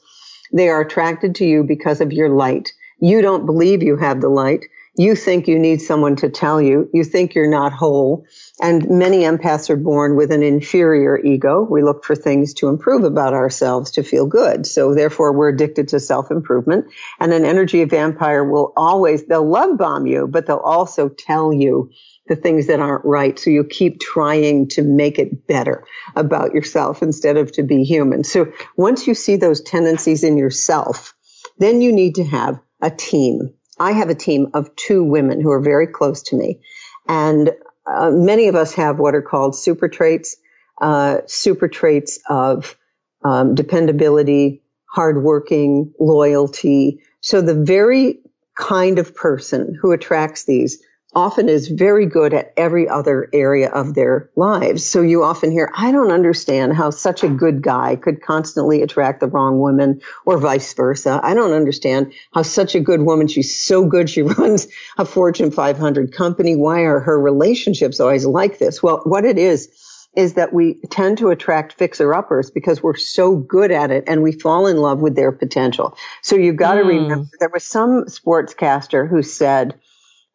they 0.53 0.71
are 0.71 0.81
attracted 0.81 1.35
to 1.37 1.45
you 1.45 1.63
because 1.63 2.01
of 2.01 2.11
your 2.11 2.31
light. 2.31 2.73
You 3.01 3.21
don't 3.21 3.45
believe 3.45 3.83
you 3.83 3.99
have 3.99 4.23
the 4.23 4.31
light. 4.31 4.65
You 4.97 5.15
think 5.15 5.47
you 5.47 5.59
need 5.59 5.83
someone 5.83 6.17
to 6.17 6.31
tell 6.31 6.61
you. 6.61 6.89
You 6.95 7.05
think 7.05 7.35
you're 7.35 7.51
not 7.51 7.73
whole. 7.73 8.25
And 8.63 8.89
many 8.91 9.21
empaths 9.21 9.71
are 9.71 9.77
born 9.77 10.17
with 10.17 10.31
an 10.31 10.43
inferior 10.43 11.19
ego. 11.19 11.67
We 11.69 11.83
look 11.83 12.05
for 12.05 12.15
things 12.15 12.53
to 12.55 12.69
improve 12.69 13.05
about 13.05 13.33
ourselves 13.33 13.91
to 13.93 14.03
feel 14.03 14.27
good. 14.27 14.67
So 14.67 14.95
therefore 14.95 15.33
we're 15.33 15.49
addicted 15.49 15.89
to 15.89 16.01
self-improvement. 16.01 16.87
And 17.19 17.33
an 17.33 17.47
energy 17.47 17.83
vampire 17.85 18.45
will 18.45 18.75
always, 18.77 19.25
they'll 19.25 19.49
love 19.49 19.79
bomb 19.79 20.07
you, 20.07 20.27
but 20.27 20.47
they'll 20.47 20.59
also 20.59 21.09
tell 21.09 21.55
you 21.55 21.91
the 22.27 22.37
things 22.37 22.67
that 22.67 22.81
aren't 22.81 23.05
right. 23.05 23.39
So 23.39 23.49
you 23.49 23.65
keep 23.65 23.99
trying 23.99 24.69
to 24.69 24.83
make 24.83 25.19
it 25.19 25.47
better 25.47 25.85
about 26.15 26.53
yourself 26.53 27.03
instead 27.03 27.39
of 27.39 27.51
to 27.53 27.63
be 27.63 27.83
human. 27.83 28.25
So 28.25 28.53
once 28.77 29.07
you 29.07 29.15
see 29.15 29.37
those 29.37 29.63
tendencies 29.63 30.23
in 30.23 30.37
yourself, 30.37 31.15
then 31.59 31.81
you 31.81 31.93
need 31.93 32.15
to 32.17 32.25
have 32.25 32.61
a 32.83 32.91
team. 32.91 33.55
I 33.79 33.93
have 33.93 34.11
a 34.11 34.15
team 34.15 34.49
of 34.53 34.75
two 34.77 35.03
women 35.03 35.41
who 35.41 35.51
are 35.51 35.63
very 35.63 35.87
close 35.87 36.23
to 36.25 36.37
me. 36.37 36.61
And 37.09 37.51
uh, 37.95 38.11
many 38.11 38.49
of 38.49 38.55
us 38.55 38.73
have 38.75 38.99
what 38.99 39.15
are 39.15 39.23
called 39.23 39.57
super 39.57 39.89
traits, 39.89 40.37
uh, 40.81 41.19
super 41.27 41.69
traits 41.69 42.19
of 42.29 42.77
um, 43.25 43.55
dependability, 43.55 44.63
hardworking, 44.87 45.93
loyalty. 46.01 47.01
So 47.21 47.41
the 47.41 47.55
very 47.55 48.19
kind 48.57 48.99
of 48.99 49.15
person 49.15 49.77
who 49.81 49.93
attracts 49.93 50.45
these 50.45 50.83
often 51.15 51.49
is 51.49 51.69
very 51.69 52.07
good 52.07 52.33
at 52.33 52.53
every 52.57 52.89
other 52.89 53.29
area 53.33 53.69
of 53.71 53.95
their 53.95 54.31
lives. 54.37 54.89
So 54.89 55.03
you 55.03 55.25
often 55.25 55.51
hear, 55.51 55.73
I 55.77 55.91
don't 55.91 56.13
understand 56.13 56.75
how 56.75 56.91
such 56.91 57.25
a 57.25 57.29
good 57.29 57.63
guy 57.63 57.97
could 57.97 58.23
constantly 58.23 58.83
attract 58.83 59.21
the 59.21 59.27
wrong 59.27 59.59
woman 59.59 60.01
or 60.25 60.39
vice 60.39 60.73
versa. 60.75 61.21
I 61.23 61.35
don't 61.35 61.53
understand 61.53 62.13
how 62.33 62.43
such 62.43 62.75
a 62.75 62.81
good 62.81 63.03
woman, 63.03 63.27
she's 63.27 63.61
so 63.61 63.85
good, 63.85 64.09
she 64.09 64.23
runs 64.41 64.69
a 64.99 65.05
Fortune 65.05 65.51
500 65.51 66.13
company. 66.13 66.57
Why 66.57 66.83
are 66.83 67.01
her 67.01 67.21
relationships 67.21 67.99
always 67.99 68.25
like 68.25 68.59
this? 68.59 68.83
Well, 68.83 69.03
what 69.05 69.25
it 69.25 69.39
is, 69.39 69.69
is 70.17 70.35
that 70.35 70.53
we 70.53 70.75
tend 70.91 71.19
to 71.19 71.31
attract 71.31 71.75
fixer 71.75 72.13
uppers 72.13 72.51
because 72.51 72.83
we're 72.83 72.97
so 72.97 73.37
good 73.37 73.71
at 73.71 73.93
it 73.93 74.03
and 74.09 74.23
we 74.23 74.33
fall 74.33 74.67
in 74.67 74.79
love 74.79 75.01
with 75.01 75.15
their 75.15 75.31
potential. 75.31 75.97
So 76.23 76.35
you've 76.35 76.57
got 76.57 76.75
to 76.75 76.83
mm. 76.83 76.89
remember 76.89 77.29
there 77.39 77.51
was 77.53 77.65
some 77.65 78.07
sportscaster 78.07 79.09
who 79.09 79.23
said, 79.23 79.79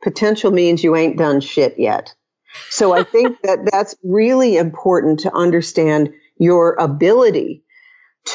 potential 0.05 0.51
means 0.51 0.83
you 0.83 0.95
ain't 0.95 1.17
done 1.17 1.41
shit 1.41 1.77
yet. 1.79 2.13
So 2.69 2.93
I 2.93 3.03
think 3.03 3.37
that 3.43 3.67
that's 3.71 3.95
really 4.03 4.55
important 4.55 5.19
to 5.21 5.33
understand 5.33 6.13
your 6.39 6.75
ability 6.75 7.63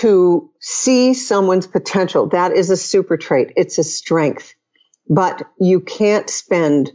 to 0.00 0.50
see 0.60 1.14
someone's 1.14 1.68
potential. 1.68 2.28
That 2.28 2.52
is 2.52 2.70
a 2.70 2.76
super 2.76 3.16
trait. 3.16 3.52
It's 3.56 3.78
a 3.78 3.84
strength, 3.84 4.54
but 5.08 5.42
you 5.60 5.80
can't 5.80 6.28
spend 6.28 6.90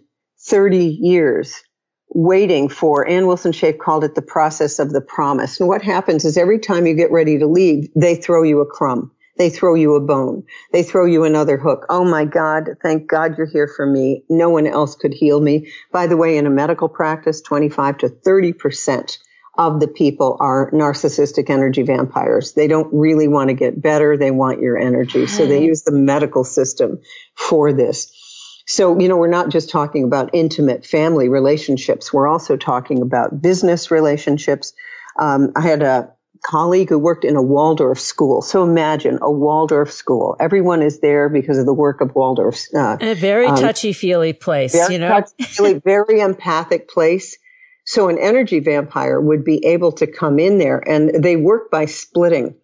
30 0.48 1.00
years 1.02 1.64
waiting 2.10 2.70
for, 2.70 3.08
Anne 3.08 3.28
Wilson 3.28 3.52
Schaef 3.52 3.80
called 3.80 4.04
it 4.04 4.16
the 4.16 4.22
process 4.22 4.80
of 4.80 4.92
the 4.92 5.02
promise. 5.02 5.60
And 5.60 5.68
what 5.70 5.82
happens 5.82 6.26
is 6.26 6.38
every 6.38 6.60
time 6.60 6.86
you 6.86 6.96
get 6.96 7.12
ready 7.12 7.38
to 7.40 7.48
leave, 7.48 7.90
they 7.96 8.16
throw 8.16 8.44
you 8.44 8.62
a 8.62 8.66
crumb. 8.66 9.12
They 9.38 9.50
throw 9.50 9.76
you 9.76 9.96
a 9.96 10.02
bone. 10.02 10.44
They 10.74 10.84
throw 10.84 11.06
you 11.06 11.26
another 11.26 11.58
hook. 11.58 11.86
Oh 11.90 12.06
my 12.06 12.26
God. 12.26 12.70
Thank 12.84 13.08
God 13.10 13.38
you're 13.38 13.48
here 13.48 13.68
for 13.68 13.86
me. 13.86 14.24
No 14.30 14.50
one 14.50 14.68
else 14.68 14.96
could 14.96 15.14
heal 15.14 15.42
me. 15.42 15.72
By 15.92 16.08
the 16.08 16.18
way, 16.18 16.38
in 16.38 16.48
a 16.48 16.52
medical 16.52 16.90
practice, 16.90 17.42
25 17.42 18.00
to 18.00 18.10
30% 18.10 19.18
of 19.58 19.80
the 19.82 19.88
people 19.90 20.38
are 20.40 20.72
narcissistic 20.72 21.50
energy 21.50 21.84
vampires. 21.84 22.54
They 22.54 22.68
don't 22.68 22.94
really 22.94 23.28
want 23.28 23.50
to 23.50 23.56
get 23.56 23.82
better. 23.82 24.18
They 24.18 24.32
want 24.32 24.62
your 24.62 24.78
energy. 24.78 25.28
So 25.28 25.48
they 25.48 25.64
use 25.64 25.84
the 25.84 25.94
medical 25.94 26.44
system 26.44 27.02
for 27.36 27.74
this. 27.74 28.12
So, 28.68 29.00
you 29.00 29.10
know, 29.10 29.18
we're 29.18 29.28
not 29.30 29.50
just 29.52 29.70
talking 29.70 30.06
about 30.06 30.32
intimate 30.34 30.86
family 30.88 31.30
relationships. 31.30 32.14
We're 32.14 32.28
also 32.30 32.58
talking 32.58 33.04
about 33.04 33.42
business 33.42 33.92
relationships. 33.92 34.74
Um, 35.20 35.54
I 35.56 35.62
had 35.62 35.84
a 35.84 36.15
colleague 36.46 36.90
who 36.90 37.00
worked 37.00 37.26
in 37.26 37.36
a 37.36 37.42
Waldorf 37.42 38.00
school. 38.00 38.42
So 38.42 38.64
imagine 38.64 39.18
a 39.22 39.32
Waldorf 39.32 39.92
school. 39.92 40.36
Everyone 40.40 40.82
is 40.82 41.00
there 41.00 41.28
because 41.28 41.58
of 41.58 41.66
the 41.66 41.74
work 41.74 42.02
of 42.02 42.14
Waldorf. 42.14 42.60
Uh, 42.74 42.98
a 43.02 43.16
very 43.16 43.48
um, 43.48 43.56
touchy 43.58 43.94
feely 43.94 44.34
place, 44.34 44.74
you 44.90 45.00
know, 45.00 45.10
touchy, 45.38 45.80
very 45.86 46.22
empathic 46.22 46.88
place. 46.88 47.38
So 47.86 48.10
an 48.10 48.18
energy 48.18 48.60
vampire 48.60 49.20
would 49.20 49.44
be 49.44 49.66
able 49.66 49.92
to 49.94 50.08
come 50.08 50.40
in 50.40 50.58
there 50.58 50.82
and 50.88 51.24
they 51.24 51.36
work 51.36 51.72
by 51.72 51.86
splitting. 51.86 52.56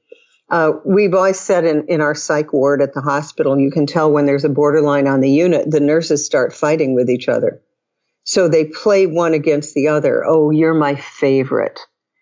Uh, 0.49 0.73
we've 0.85 1.13
always 1.13 1.39
said 1.39 1.65
in, 1.65 1.85
in 1.87 2.01
our 2.01 2.13
psych 2.13 2.53
ward 2.53 2.81
at 2.81 2.93
the 2.93 3.01
hospital, 3.01 3.57
you 3.57 3.71
can 3.71 3.85
tell 3.85 4.11
when 4.11 4.25
there's 4.25 4.43
a 4.43 4.49
borderline 4.49 5.07
on 5.07 5.21
the 5.21 5.31
unit, 5.31 5.69
the 5.71 5.79
nurses 5.79 6.25
start 6.25 6.53
fighting 6.53 6.93
with 6.93 7.09
each 7.09 7.27
other. 7.29 7.61
So 8.23 8.47
they 8.47 8.65
play 8.65 9.07
one 9.07 9.33
against 9.33 9.73
the 9.73 9.87
other. 9.87 10.23
Oh, 10.25 10.51
you're 10.51 10.73
my 10.73 10.95
favorite 10.95 11.79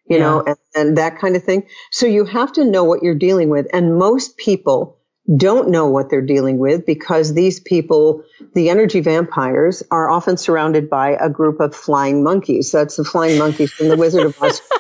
you 0.10 0.18
yeah. 0.18 0.24
know, 0.24 0.44
and, 0.46 0.58
and 0.76 0.98
that 0.98 1.20
kind 1.20 1.36
of 1.36 1.44
thing. 1.44 1.68
So 1.92 2.06
you 2.06 2.26
have 2.26 2.52
to 2.54 2.66
know 2.66 2.84
what 2.84 3.04
you're 3.04 3.16
dealing 3.16 3.50
with. 3.50 3.68
And 3.72 3.98
most 3.98 4.38
people 4.38 4.98
don't 5.38 5.70
know 5.70 5.88
what 5.88 6.10
they're 6.10 6.26
dealing 6.26 6.58
with 6.58 6.86
because 6.86 7.34
these 7.34 7.60
people, 7.60 8.24
the 8.56 8.70
energy 8.70 9.00
vampires, 9.00 9.84
are 9.92 10.10
often 10.10 10.38
surrounded 10.38 10.90
by 10.90 11.12
a 11.12 11.30
group 11.30 11.60
of 11.60 11.76
flying 11.76 12.24
monkeys. 12.24 12.72
That's 12.72 12.96
the 12.96 13.04
flying 13.04 13.38
monkeys 13.38 13.72
from 13.72 13.90
the 13.90 13.98
Wizard 13.98 14.26
of 14.26 14.42
Oz. 14.42 14.62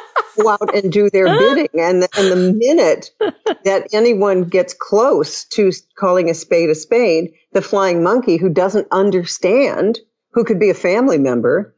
go 0.42 0.50
out 0.50 0.76
and 0.76 0.92
do 0.92 1.10
their 1.10 1.26
bidding. 1.26 1.68
And 1.80 2.08
and 2.18 2.32
the 2.32 2.54
minute 2.54 3.12
that 3.66 3.88
anyone 3.94 4.44
gets 4.46 4.74
close 4.74 5.46
to 5.46 5.72
calling 5.98 6.30
a 6.30 6.34
spade 6.34 6.70
a 6.70 6.76
spade, 6.76 7.32
the 7.54 7.62
flying 7.62 8.04
monkey 8.04 8.38
who 8.38 8.50
doesn't 8.50 8.88
understand, 8.92 10.00
who 10.34 10.44
could 10.44 10.60
be 10.60 10.70
a 10.70 10.76
family 10.76 11.18
member, 11.18 11.76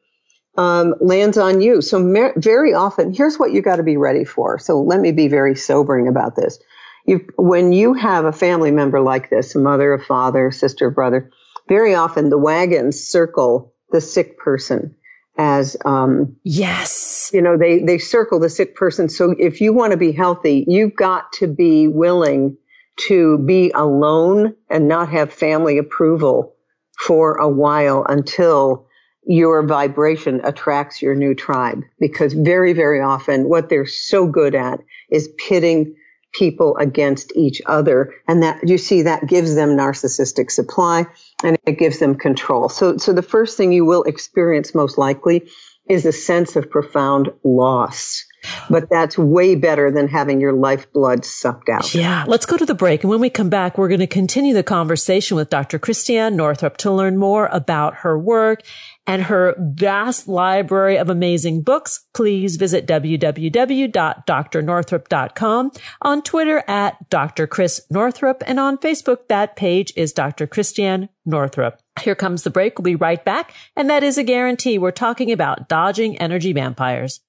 um, 0.61 0.93
lands 0.99 1.37
on 1.37 1.59
you. 1.61 1.81
So 1.81 1.99
mer- 1.99 2.33
very 2.37 2.73
often, 2.73 3.13
here's 3.13 3.39
what 3.39 3.51
you 3.51 3.61
got 3.61 3.77
to 3.77 3.83
be 3.83 3.97
ready 3.97 4.23
for. 4.23 4.59
So 4.59 4.79
let 4.81 4.99
me 4.99 5.11
be 5.11 5.27
very 5.27 5.55
sobering 5.55 6.07
about 6.07 6.35
this. 6.35 6.59
You, 7.07 7.25
when 7.37 7.73
you 7.73 7.93
have 7.95 8.25
a 8.25 8.31
family 8.31 8.71
member 8.71 9.01
like 9.01 9.31
this, 9.31 9.55
a 9.55 9.59
mother, 9.59 9.93
a 9.93 9.99
father, 9.99 10.51
sister, 10.51 10.91
brother, 10.91 11.31
very 11.67 11.95
often 11.95 12.29
the 12.29 12.37
wagons 12.37 13.01
circle 13.01 13.73
the 13.91 14.01
sick 14.01 14.37
person 14.37 14.95
as 15.37 15.77
um, 15.85 16.35
yes 16.43 17.31
you 17.33 17.41
know 17.41 17.57
they 17.57 17.79
they 17.79 17.97
circle 17.97 18.39
the 18.39 18.49
sick 18.49 18.75
person 18.75 19.07
so 19.07 19.33
if 19.39 19.61
you 19.61 19.71
want 19.73 19.91
to 19.91 19.97
be 19.97 20.11
healthy 20.11 20.65
you've 20.67 20.95
got 20.95 21.31
to 21.31 21.47
be 21.47 21.87
willing 21.87 22.57
to 22.97 23.37
be 23.39 23.71
alone 23.73 24.53
and 24.69 24.87
not 24.87 25.09
have 25.09 25.31
family 25.31 25.77
approval 25.77 26.53
for 26.97 27.35
a 27.37 27.47
while 27.47 28.05
until 28.09 28.85
your 29.23 29.65
vibration 29.65 30.41
attracts 30.43 31.01
your 31.01 31.15
new 31.15 31.35
tribe 31.35 31.83
because 31.99 32.33
very, 32.33 32.73
very 32.73 33.01
often 33.01 33.47
what 33.47 33.69
they're 33.69 33.85
so 33.85 34.27
good 34.27 34.55
at 34.55 34.79
is 35.09 35.29
pitting 35.37 35.95
people 36.33 36.77
against 36.77 37.35
each 37.35 37.61
other. 37.65 38.13
And 38.27 38.43
that 38.43 38.67
you 38.67 38.77
see 38.77 39.03
that 39.03 39.27
gives 39.27 39.55
them 39.55 39.71
narcissistic 39.71 40.49
supply 40.49 41.05
and 41.43 41.57
it 41.65 41.77
gives 41.77 41.99
them 41.99 42.15
control. 42.15 42.69
So, 42.69 42.97
so 42.97 43.13
the 43.13 43.21
first 43.21 43.57
thing 43.57 43.71
you 43.71 43.85
will 43.85 44.03
experience 44.03 44.73
most 44.73 44.97
likely 44.97 45.49
is 45.89 46.05
a 46.05 46.11
sense 46.11 46.55
of 46.55 46.69
profound 46.69 47.31
loss. 47.43 48.25
But 48.69 48.89
that's 48.89 49.17
way 49.17 49.55
better 49.55 49.91
than 49.91 50.07
having 50.07 50.41
your 50.41 50.53
lifeblood 50.53 51.25
sucked 51.25 51.69
out. 51.69 51.93
Yeah. 51.93 52.23
Let's 52.27 52.45
go 52.45 52.57
to 52.57 52.65
the 52.65 52.73
break. 52.73 53.03
And 53.03 53.09
when 53.09 53.19
we 53.19 53.29
come 53.29 53.49
back, 53.49 53.77
we're 53.77 53.87
going 53.87 53.99
to 53.99 54.07
continue 54.07 54.53
the 54.53 54.63
conversation 54.63 55.37
with 55.37 55.49
Dr. 55.49 55.77
Christiane 55.77 56.35
Northrup 56.35 56.77
to 56.77 56.91
learn 56.91 57.17
more 57.17 57.47
about 57.51 57.97
her 57.97 58.17
work 58.17 58.63
and 59.11 59.23
her 59.23 59.53
vast 59.57 60.29
library 60.29 60.95
of 60.95 61.09
amazing 61.09 61.63
books. 61.63 62.05
Please 62.13 62.55
visit 62.55 62.87
www.drnorthrup.com 62.87 65.71
on 66.01 66.21
Twitter 66.21 66.63
at 66.65 67.09
Dr. 67.09 67.45
Chris 67.45 67.81
Northrup 67.89 68.41
and 68.47 68.57
on 68.57 68.77
Facebook, 68.77 69.27
that 69.27 69.57
page 69.57 69.91
is 69.97 70.13
Dr. 70.13 70.47
Christiane 70.47 71.09
Northrup. 71.25 71.81
Here 71.99 72.15
comes 72.15 72.43
the 72.43 72.49
break. 72.49 72.79
We'll 72.79 72.83
be 72.83 72.95
right 72.95 73.21
back. 73.25 73.53
And 73.75 73.89
that 73.89 74.01
is 74.01 74.17
a 74.17 74.23
guarantee. 74.23 74.77
We're 74.77 74.91
talking 74.91 75.29
about 75.29 75.67
dodging 75.67 76.17
energy 76.17 76.53
vampires. 76.53 77.19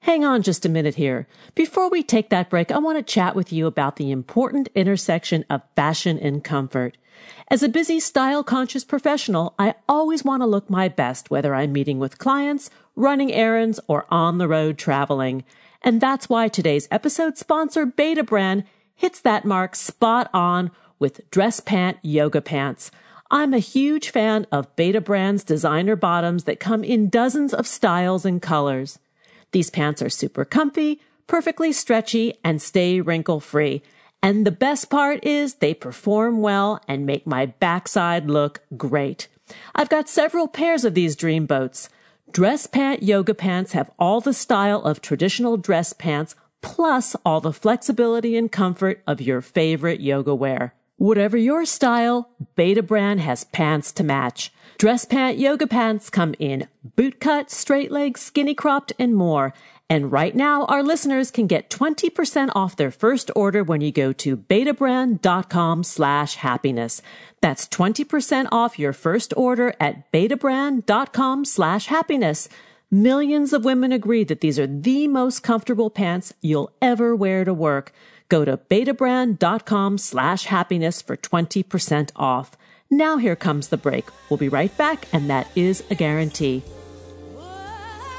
Hang 0.00 0.24
on 0.24 0.42
just 0.42 0.66
a 0.66 0.68
minute 0.68 0.96
here. 0.96 1.28
Before 1.54 1.88
we 1.88 2.02
take 2.02 2.30
that 2.30 2.50
break, 2.50 2.72
I 2.72 2.78
want 2.78 2.98
to 2.98 3.04
chat 3.04 3.36
with 3.36 3.52
you 3.52 3.68
about 3.68 3.94
the 3.96 4.10
important 4.10 4.68
intersection 4.74 5.44
of 5.48 5.62
fashion 5.76 6.18
and 6.18 6.42
comfort. 6.42 6.96
As 7.48 7.62
a 7.62 7.68
busy, 7.68 8.00
style 8.00 8.42
conscious 8.42 8.84
professional, 8.84 9.54
I 9.58 9.74
always 9.88 10.24
want 10.24 10.42
to 10.42 10.46
look 10.46 10.70
my 10.70 10.88
best, 10.88 11.30
whether 11.30 11.54
I'm 11.54 11.72
meeting 11.72 11.98
with 11.98 12.18
clients, 12.18 12.70
running 12.96 13.32
errands, 13.32 13.80
or 13.86 14.06
on 14.10 14.38
the 14.38 14.48
road 14.48 14.78
traveling. 14.78 15.44
And 15.82 16.00
that's 16.00 16.28
why 16.28 16.48
today's 16.48 16.88
episode 16.90 17.36
sponsor, 17.36 17.86
Betabrand, 17.86 18.64
hits 18.94 19.20
that 19.20 19.44
mark 19.44 19.76
spot 19.76 20.30
on 20.32 20.70
with 20.98 21.28
dress 21.30 21.60
pant 21.60 21.98
yoga 22.02 22.40
pants. 22.40 22.90
I'm 23.30 23.52
a 23.52 23.58
huge 23.58 24.10
fan 24.10 24.46
of 24.52 24.74
Betabrand's 24.76 25.44
designer 25.44 25.96
bottoms 25.96 26.44
that 26.44 26.60
come 26.60 26.84
in 26.84 27.08
dozens 27.08 27.52
of 27.52 27.66
styles 27.66 28.24
and 28.24 28.40
colors. 28.40 28.98
These 29.52 29.70
pants 29.70 30.00
are 30.02 30.10
super 30.10 30.44
comfy, 30.44 31.00
perfectly 31.26 31.72
stretchy, 31.72 32.34
and 32.44 32.62
stay 32.62 33.00
wrinkle 33.00 33.40
free. 33.40 33.82
And 34.24 34.46
the 34.46 34.50
best 34.50 34.88
part 34.88 35.22
is 35.22 35.56
they 35.56 35.74
perform 35.74 36.40
well 36.40 36.80
and 36.88 37.04
make 37.04 37.26
my 37.26 37.44
backside 37.44 38.30
look 38.30 38.62
great. 38.74 39.28
I've 39.74 39.90
got 39.90 40.08
several 40.08 40.48
pairs 40.48 40.86
of 40.86 40.94
these 40.94 41.14
dream 41.14 41.44
boats. 41.44 41.90
Dress 42.32 42.66
pant 42.66 43.02
yoga 43.02 43.34
pants 43.34 43.72
have 43.72 43.90
all 43.98 44.22
the 44.22 44.32
style 44.32 44.80
of 44.80 45.02
traditional 45.02 45.58
dress 45.58 45.92
pants 45.92 46.36
plus 46.62 47.14
all 47.26 47.42
the 47.42 47.52
flexibility 47.52 48.34
and 48.34 48.50
comfort 48.50 49.02
of 49.06 49.20
your 49.20 49.42
favorite 49.42 50.00
yoga 50.00 50.34
wear. 50.34 50.72
Whatever 50.96 51.36
your 51.36 51.66
style, 51.66 52.30
Betabrand 52.56 53.18
has 53.18 53.44
pants 53.44 53.92
to 53.92 54.04
match. 54.04 54.50
Dress 54.78 55.04
pant 55.04 55.36
yoga 55.36 55.66
pants 55.66 56.08
come 56.08 56.34
in 56.38 56.66
boot 56.96 57.20
cut, 57.20 57.50
straight 57.50 57.90
leg, 57.90 58.16
skinny 58.16 58.54
cropped, 58.54 58.94
and 58.98 59.14
more. 59.14 59.52
And 59.90 60.10
right 60.10 60.34
now, 60.34 60.64
our 60.64 60.82
listeners 60.82 61.30
can 61.30 61.46
get 61.46 61.68
20% 61.68 62.50
off 62.54 62.76
their 62.76 62.90
first 62.90 63.30
order 63.36 63.62
when 63.62 63.82
you 63.82 63.92
go 63.92 64.12
to 64.14 64.36
betabrand.com 64.36 65.84
slash 65.84 66.36
happiness. 66.36 67.02
That's 67.42 67.68
20% 67.68 68.48
off 68.50 68.78
your 68.78 68.94
first 68.94 69.34
order 69.36 69.74
at 69.78 70.10
betabrand.com 70.10 71.44
slash 71.44 71.86
happiness. 71.86 72.48
Millions 72.90 73.52
of 73.52 73.64
women 73.64 73.92
agree 73.92 74.24
that 74.24 74.40
these 74.40 74.58
are 74.58 74.66
the 74.66 75.06
most 75.08 75.42
comfortable 75.42 75.90
pants 75.90 76.32
you'll 76.40 76.72
ever 76.80 77.14
wear 77.14 77.44
to 77.44 77.52
work. 77.52 77.92
Go 78.28 78.44
to 78.44 78.56
betabrand.com 78.56 79.98
slash 79.98 80.44
happiness 80.44 81.02
for 81.02 81.16
20% 81.16 82.10
off. 82.16 82.56
Now 82.90 83.16
here 83.18 83.36
comes 83.36 83.68
the 83.68 83.76
break. 83.76 84.06
We'll 84.30 84.38
be 84.38 84.48
right 84.48 84.74
back, 84.78 85.06
and 85.12 85.28
that 85.28 85.48
is 85.54 85.82
a 85.90 85.94
guarantee. 85.94 86.62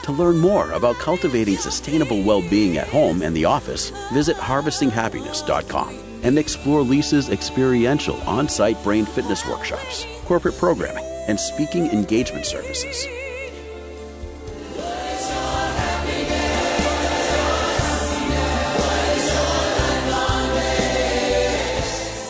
To 0.06 0.12
learn 0.12 0.38
more 0.38 0.72
about 0.74 0.98
cultivating 0.98 1.58
sustainable 1.58 2.22
well 2.22 2.48
being 2.48 2.78
at 2.78 2.88
home 2.88 3.24
and 3.24 3.36
the 3.36 3.46
office, 3.46 3.90
visit 4.14 4.38
harvestinghappiness.com 4.38 6.00
and 6.22 6.38
explore 6.38 6.82
Lisa's 6.82 7.32
experiential 7.32 8.22
on 8.30 8.48
site 8.48 8.82
brain 8.84 9.06
fitness 9.06 9.44
workshops, 9.48 10.06
corporate 10.26 10.60
programming, 10.60 11.04
and 11.28 11.40
speaking 11.40 11.88
engagement 11.88 12.46
services. 12.46 13.08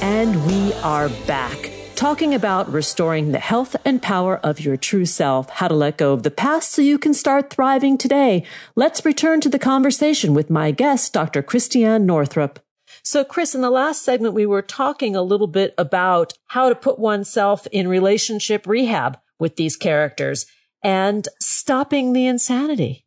And 0.01 0.45
we 0.47 0.71
are 0.75 1.09
back 1.27 1.74
talking 1.95 2.33
about 2.33 2.71
restoring 2.71 3.31
the 3.31 3.39
health 3.39 3.75
and 3.85 4.01
power 4.01 4.37
of 4.43 4.59
your 4.59 4.77
true 4.77 5.05
self, 5.05 5.49
how 5.49 5.67
to 5.67 5.73
let 5.73 5.97
go 5.97 6.13
of 6.13 6.23
the 6.23 6.29
past 6.29 6.71
so 6.71 6.81
you 6.81 6.99
can 6.99 7.13
start 7.13 7.49
thriving 7.49 7.97
today. 7.97 8.45
Let's 8.75 9.05
return 9.05 9.41
to 9.41 9.49
the 9.49 9.57
conversation 9.57 10.33
with 10.33 10.49
my 10.49 10.71
guest, 10.71 11.13
Dr. 11.13 11.41
Christiane 11.41 12.05
Northrup. 12.05 12.59
So, 13.01 13.23
Chris, 13.23 13.55
in 13.55 13.61
the 13.61 13.69
last 13.69 14.03
segment, 14.03 14.33
we 14.33 14.45
were 14.45 14.61
talking 14.61 15.15
a 15.15 15.23
little 15.23 15.47
bit 15.47 15.73
about 15.77 16.33
how 16.47 16.69
to 16.69 16.75
put 16.75 16.99
oneself 16.99 17.65
in 17.71 17.87
relationship 17.87 18.67
rehab 18.67 19.17
with 19.39 19.55
these 19.55 19.75
characters 19.77 20.45
and 20.83 21.27
stopping 21.39 22.13
the 22.13 22.27
insanity. 22.27 23.05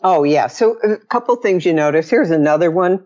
Oh, 0.00 0.24
yeah. 0.24 0.46
So, 0.46 0.78
a 0.82 0.96
couple 0.96 1.36
things 1.36 1.66
you 1.66 1.72
notice. 1.72 2.08
Here's 2.08 2.30
another 2.30 2.70
one. 2.70 3.04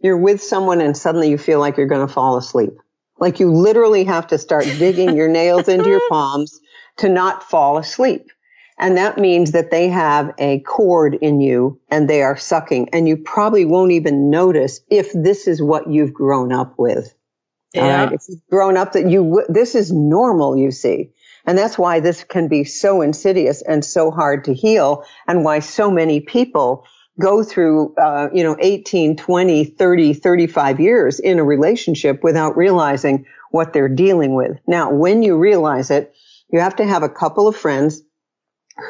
You're 0.00 0.18
with 0.18 0.42
someone 0.42 0.80
and 0.80 0.96
suddenly 0.96 1.30
you 1.30 1.38
feel 1.38 1.58
like 1.58 1.76
you're 1.76 1.86
going 1.86 2.06
to 2.06 2.12
fall 2.12 2.36
asleep. 2.36 2.78
Like 3.20 3.40
you 3.40 3.52
literally 3.52 4.04
have 4.04 4.26
to 4.28 4.38
start 4.38 4.64
digging 4.78 5.16
your 5.16 5.28
nails 5.28 5.68
into 5.68 5.90
your 5.90 6.02
palms 6.08 6.60
to 6.98 7.08
not 7.08 7.44
fall 7.44 7.78
asleep. 7.78 8.30
And 8.78 8.96
that 8.96 9.18
means 9.18 9.52
that 9.52 9.70
they 9.70 9.88
have 9.88 10.32
a 10.38 10.60
cord 10.60 11.16
in 11.16 11.40
you 11.40 11.80
and 11.90 12.08
they 12.08 12.22
are 12.22 12.36
sucking 12.36 12.90
and 12.92 13.08
you 13.08 13.16
probably 13.16 13.64
won't 13.64 13.92
even 13.92 14.30
notice 14.30 14.80
if 14.88 15.12
this 15.12 15.48
is 15.48 15.60
what 15.60 15.90
you've 15.90 16.14
grown 16.14 16.52
up 16.52 16.74
with. 16.78 17.14
Yeah. 17.74 17.82
All 17.82 17.90
right. 18.06 18.12
If 18.12 18.22
you've 18.28 18.46
grown 18.50 18.76
up 18.76 18.92
that 18.92 19.10
you, 19.10 19.44
this 19.48 19.74
is 19.74 19.92
normal, 19.92 20.56
you 20.56 20.70
see. 20.70 21.10
And 21.44 21.56
that's 21.58 21.78
why 21.78 22.00
this 22.00 22.24
can 22.24 22.48
be 22.48 22.64
so 22.64 23.00
insidious 23.00 23.62
and 23.62 23.84
so 23.84 24.10
hard 24.10 24.44
to 24.44 24.54
heal 24.54 25.04
and 25.26 25.44
why 25.44 25.60
so 25.60 25.90
many 25.90 26.20
people 26.20 26.84
go 27.20 27.42
through, 27.42 27.94
uh, 27.96 28.28
you 28.32 28.42
know, 28.42 28.56
18, 28.60 29.16
20, 29.16 29.64
30, 29.64 30.14
35 30.14 30.80
years 30.80 31.20
in 31.20 31.38
a 31.38 31.44
relationship 31.44 32.22
without 32.22 32.56
realizing 32.56 33.26
what 33.50 33.72
they're 33.72 33.88
dealing 33.88 34.34
with. 34.34 34.58
Now, 34.66 34.92
when 34.92 35.22
you 35.22 35.36
realize 35.36 35.90
it, 35.90 36.14
you 36.52 36.60
have 36.60 36.76
to 36.76 36.86
have 36.86 37.02
a 37.02 37.08
couple 37.08 37.48
of 37.48 37.56
friends 37.56 38.02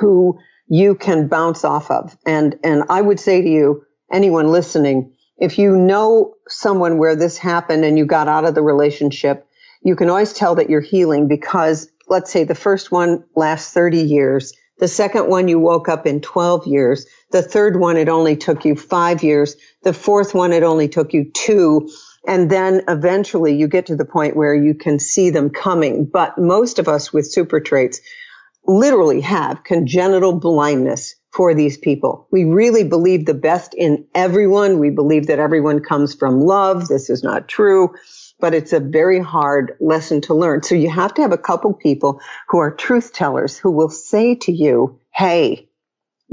who 0.01 0.39
you 0.69 0.95
can 0.95 1.29
bounce 1.29 1.65
off 1.65 1.91
of. 1.91 2.17
And, 2.27 2.59
and 2.63 2.85
I 2.91 3.01
would 3.01 3.19
say 3.19 3.41
to 3.41 3.49
you, 3.49 3.85
anyone 4.13 4.49
listening, 4.49 5.15
if 5.39 5.59
you 5.59 5.77
know 5.77 6.35
someone 6.49 6.99
where 6.99 7.17
this 7.17 7.39
happened 7.39 7.85
and 7.85 7.97
you 7.97 8.05
got 8.05 8.29
out 8.29 8.45
of 8.45 8.55
the 8.55 8.63
relationship, 8.63 9.47
you 9.83 9.97
can 9.97 10.11
always 10.11 10.33
tell 10.33 10.57
that 10.57 10.69
you're 10.69 10.81
healing 10.81 11.29
because 11.29 11.89
let's 12.09 12.31
say 12.33 12.45
the 12.45 12.55
first 12.55 12.91
one 12.91 13.25
lasts 13.37 13.73
30 13.73 13.99
years. 13.99 14.53
The 14.79 14.89
second 14.89 15.29
one 15.29 15.49
you 15.49 15.59
woke 15.59 15.89
up 15.89 16.07
in 16.07 16.21
12 16.21 16.67
years. 16.67 17.07
The 17.33 17.43
third 17.43 17.79
one, 17.79 17.97
it 17.97 18.09
only 18.09 18.37
took 18.37 18.65
you 18.65 18.77
five 18.77 19.23
years. 19.23 19.57
The 19.83 19.93
fourth 19.93 20.35
one, 20.35 20.53
it 20.53 20.63
only 20.63 20.89
took 20.89 21.13
you 21.13 21.31
two. 21.33 21.91
And 22.27 22.51
then 22.51 22.83
eventually 22.89 23.57
you 23.57 23.69
get 23.69 23.87
to 23.87 23.97
the 23.97 24.05
point 24.05 24.37
where 24.37 24.55
you 24.55 24.75
can 24.75 24.99
see 24.99 25.31
them 25.31 25.51
coming. 25.51 26.05
But 26.07 26.39
most 26.39 26.79
of 26.79 26.89
us 26.89 27.13
with 27.13 27.31
super 27.31 27.61
traits 27.61 28.01
literally 28.67 29.21
have 29.23 29.65
congenital 29.65 30.39
blindness 30.39 31.15
for 31.33 31.55
these 31.55 31.77
people. 31.79 32.29
We 32.31 32.45
really 32.45 32.85
believe 32.85 33.27
the 33.27 33.35
best 33.35 33.75
in 33.75 34.07
everyone. 34.15 34.79
We 34.79 34.91
believe 34.91 35.27
that 35.29 35.39
everyone 35.39 35.81
comes 35.81 36.15
from 36.15 36.41
love. 36.41 36.89
This 36.89 37.11
is 37.11 37.23
not 37.23 37.49
true, 37.49 37.91
but 38.41 38.55
it's 38.55 38.73
a 38.73 38.81
very 38.81 39.21
hard 39.21 39.77
lesson 39.81 40.21
to 40.23 40.35
learn. 40.35 40.63
So 40.63 40.75
you 40.75 40.91
have 40.91 41.15
to 41.15 41.23
have 41.23 41.33
a 41.33 41.39
couple 41.39 41.73
people 41.75 42.21
who 42.49 42.59
are 42.59 42.71
truth 42.71 43.13
tellers 43.13 43.59
who 43.59 43.71
will 43.71 43.91
say 43.91 44.35
to 44.37 44.53
you, 44.53 45.01
Hey, 45.13 45.69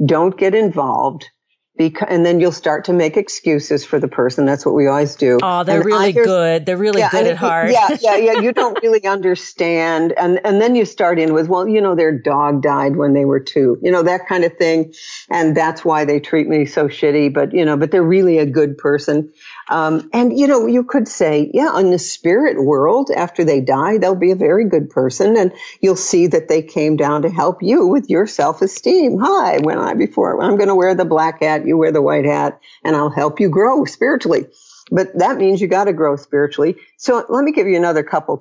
don't 0.03 0.37
get 0.37 0.53
involved. 0.55 1.29
Because, 1.77 2.07
and 2.09 2.25
then 2.25 2.39
you'll 2.39 2.53
start 2.53 2.85
to 2.85 2.93
make 2.93 3.17
excuses 3.17 3.83
for 3.83 3.99
the 3.99 4.07
person. 4.07 4.45
That's 4.45 4.65
what 4.65 4.75
we 4.75 4.87
always 4.87 5.17
do. 5.17 5.39
Oh, 5.43 5.65
they're 5.65 5.81
and 5.81 5.85
really 5.85 6.13
good. 6.13 6.65
They're 6.65 6.77
really 6.77 7.01
yeah, 7.01 7.09
good 7.09 7.27
at 7.27 7.35
heart. 7.35 7.69
Yeah, 7.69 7.97
yeah, 7.99 8.15
yeah. 8.15 8.39
You 8.39 8.53
don't 8.53 8.81
really 8.81 9.05
understand. 9.05 10.13
And, 10.13 10.39
and 10.45 10.61
then 10.61 10.75
you 10.75 10.85
start 10.85 11.19
in 11.19 11.33
with, 11.33 11.49
well, 11.49 11.67
you 11.67 11.81
know, 11.81 11.93
their 11.93 12.17
dog 12.17 12.61
died 12.61 12.95
when 12.95 13.11
they 13.11 13.25
were 13.25 13.41
two, 13.41 13.77
you 13.83 13.91
know, 13.91 14.03
that 14.03 14.25
kind 14.25 14.45
of 14.45 14.55
thing. 14.55 14.93
And 15.29 15.53
that's 15.53 15.83
why 15.83 16.05
they 16.05 16.21
treat 16.21 16.47
me 16.47 16.65
so 16.65 16.87
shitty. 16.87 17.33
But, 17.33 17.53
you 17.53 17.65
know, 17.65 17.75
but 17.75 17.91
they're 17.91 18.01
really 18.01 18.37
a 18.37 18.45
good 18.45 18.77
person. 18.77 19.33
Um, 19.69 20.09
and 20.13 20.37
you 20.37 20.47
know, 20.47 20.67
you 20.67 20.83
could 20.83 21.07
say, 21.07 21.49
yeah, 21.53 21.79
in 21.79 21.91
the 21.91 21.99
spirit 21.99 22.63
world, 22.63 23.09
after 23.15 23.43
they 23.43 23.61
die, 23.61 23.97
they'll 23.97 24.15
be 24.15 24.31
a 24.31 24.35
very 24.35 24.67
good 24.69 24.89
person, 24.89 25.37
and 25.37 25.51
you'll 25.81 25.95
see 25.95 26.27
that 26.27 26.49
they 26.49 26.61
came 26.61 26.95
down 26.97 27.23
to 27.23 27.29
help 27.29 27.63
you 27.63 27.87
with 27.87 28.09
your 28.09 28.27
self-esteem. 28.27 29.17
Hi, 29.19 29.59
when 29.59 29.79
I 29.79 29.93
before 29.95 30.41
I'm 30.41 30.57
going 30.57 30.69
to 30.69 30.75
wear 30.75 30.95
the 30.95 31.05
black 31.05 31.41
hat, 31.41 31.65
you 31.65 31.77
wear 31.77 31.91
the 31.91 32.01
white 32.01 32.25
hat, 32.25 32.59
and 32.83 32.95
I'll 32.95 33.09
help 33.09 33.39
you 33.39 33.49
grow 33.49 33.85
spiritually. 33.85 34.45
But 34.91 35.17
that 35.17 35.37
means 35.37 35.61
you 35.61 35.67
got 35.67 35.85
to 35.85 35.93
grow 35.93 36.15
spiritually. 36.15 36.75
So 36.97 37.25
let 37.29 37.43
me 37.43 37.51
give 37.51 37.67
you 37.67 37.75
another 37.75 38.03
couple 38.03 38.37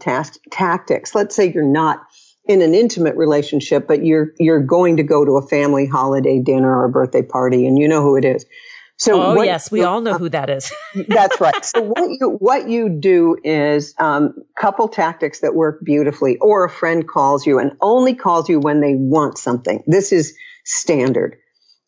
tactics. 0.51 1.15
Let's 1.15 1.35
say 1.35 1.53
you're 1.53 1.65
not 1.65 2.03
in 2.47 2.61
an 2.61 2.75
intimate 2.75 3.17
relationship, 3.17 3.87
but 3.89 4.05
you're 4.05 4.33
you're 4.39 4.61
going 4.61 4.99
to 4.99 5.03
go 5.03 5.25
to 5.25 5.39
a 5.39 5.47
family 5.47 5.87
holiday 5.87 6.41
dinner 6.41 6.71
or 6.79 6.85
a 6.85 6.91
birthday 6.91 7.23
party, 7.23 7.67
and 7.67 7.79
you 7.79 7.89
know 7.89 8.03
who 8.03 8.17
it 8.17 8.27
is. 8.27 8.45
So 8.97 9.21
oh 9.21 9.35
what, 9.35 9.47
yes, 9.47 9.73
we 9.73 9.83
all 9.83 10.01
know 10.01 10.15
who 10.15 10.29
that 10.29 10.51
is. 10.51 10.73
that's 11.09 11.41
right. 11.41 11.65
So 11.65 11.83
what 11.83 12.09
you 12.11 12.37
what 12.39 12.69
you 12.69 12.89
do 12.89 13.37
is 13.43 13.95
um, 13.99 14.35
couple 14.57 14.89
tactics 14.89 15.41
that 15.41 15.55
work 15.55 15.85
beautifully, 15.85 16.39
or 16.39 16.65
a 16.65 16.71
friend 16.71 17.07
calls 17.07 17.47
you 17.47 17.59
and 17.59 17.73
only 17.81 18.15
calls 18.15 18.49
you 18.49 18.61
when 18.61 18.81
they 18.81 18.95
want 18.95 19.39
something. 19.39 19.83
This 19.87 20.13
is 20.13 20.35
standard. 20.65 21.37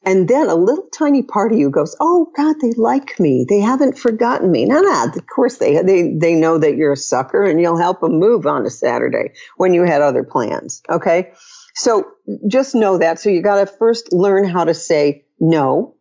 And 0.04 0.28
then 0.28 0.48
a 0.48 0.54
little 0.54 0.88
tiny 0.92 1.22
part 1.22 1.52
of 1.52 1.58
you 1.58 1.70
goes, 1.70 1.96
"Oh 2.00 2.30
God, 2.36 2.56
they 2.60 2.72
like 2.72 3.18
me. 3.18 3.46
They 3.48 3.60
haven't 3.60 3.98
forgotten 3.98 4.50
me." 4.50 4.64
No, 4.64 4.80
no. 4.80 5.04
Of 5.04 5.26
course 5.28 5.58
they 5.58 5.82
they 5.82 6.12
they 6.16 6.34
know 6.34 6.58
that 6.58 6.76
you're 6.76 6.92
a 6.92 6.96
sucker, 6.96 7.44
and 7.44 7.60
you'll 7.60 7.78
help 7.78 8.00
them 8.00 8.18
move 8.18 8.46
on 8.46 8.66
a 8.66 8.70
Saturday 8.70 9.32
when 9.56 9.74
you 9.74 9.84
had 9.84 10.02
other 10.02 10.24
plans. 10.24 10.82
Okay, 10.88 11.32
so 11.74 12.06
just 12.48 12.74
know 12.74 12.98
that. 12.98 13.20
So 13.20 13.30
you 13.30 13.42
got 13.42 13.60
to 13.60 13.66
first 13.66 14.12
learn 14.12 14.44
how 14.48 14.64
to 14.64 14.74
say 14.74 15.24
no 15.40 15.95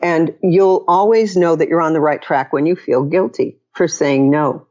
and 0.00 0.34
you'll 0.42 0.84
always 0.88 1.36
know 1.36 1.56
that 1.56 1.68
you're 1.68 1.80
on 1.80 1.92
the 1.92 2.00
right 2.00 2.20
track 2.22 2.52
when 2.52 2.66
you 2.66 2.76
feel 2.76 3.02
guilty 3.02 3.58
for 3.74 3.88
saying 3.88 4.30
no. 4.30 4.66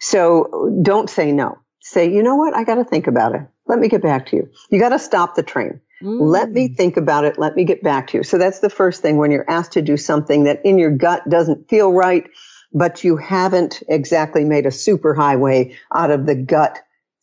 So 0.00 0.78
don't 0.82 1.10
say 1.10 1.32
no. 1.32 1.58
say, 1.80 2.12
you 2.12 2.22
know 2.22 2.36
what? 2.36 2.54
I 2.54 2.64
got 2.64 2.76
to 2.76 2.84
think 2.84 3.06
about 3.06 3.34
it. 3.34 3.42
Let 3.66 3.78
me 3.78 3.88
get 3.88 4.02
back 4.02 4.26
to 4.26 4.36
you. 4.36 4.48
You 4.70 4.80
got 4.80 4.90
to 4.90 4.98
stop 4.98 5.34
the 5.34 5.42
train. 5.42 5.80
Mm. 6.02 6.20
Let 6.20 6.50
me 6.50 6.68
mm. 6.68 6.76
think 6.76 6.96
about 6.96 7.24
it. 7.24 7.38
Let 7.38 7.56
me 7.56 7.64
get 7.64 7.82
back 7.82 8.08
to 8.08 8.18
you. 8.18 8.22
So 8.22 8.38
that's 8.38 8.60
the 8.60 8.70
first 8.70 9.02
thing 9.02 9.16
when 9.16 9.30
you're 9.30 9.48
asked 9.48 9.72
to 9.72 9.82
do 9.82 9.96
something 9.96 10.44
that 10.44 10.64
in 10.64 10.78
your 10.78 10.90
gut 10.90 11.28
doesn't 11.28 11.68
feel 11.68 11.92
right, 11.92 12.28
but 12.72 13.04
you 13.04 13.16
haven't 13.16 13.82
exactly 13.88 14.44
made 14.44 14.66
a 14.66 14.70
super 14.70 15.14
highway 15.14 15.76
out 15.94 16.10
of 16.10 16.26
the 16.26 16.34
gut 16.34 16.78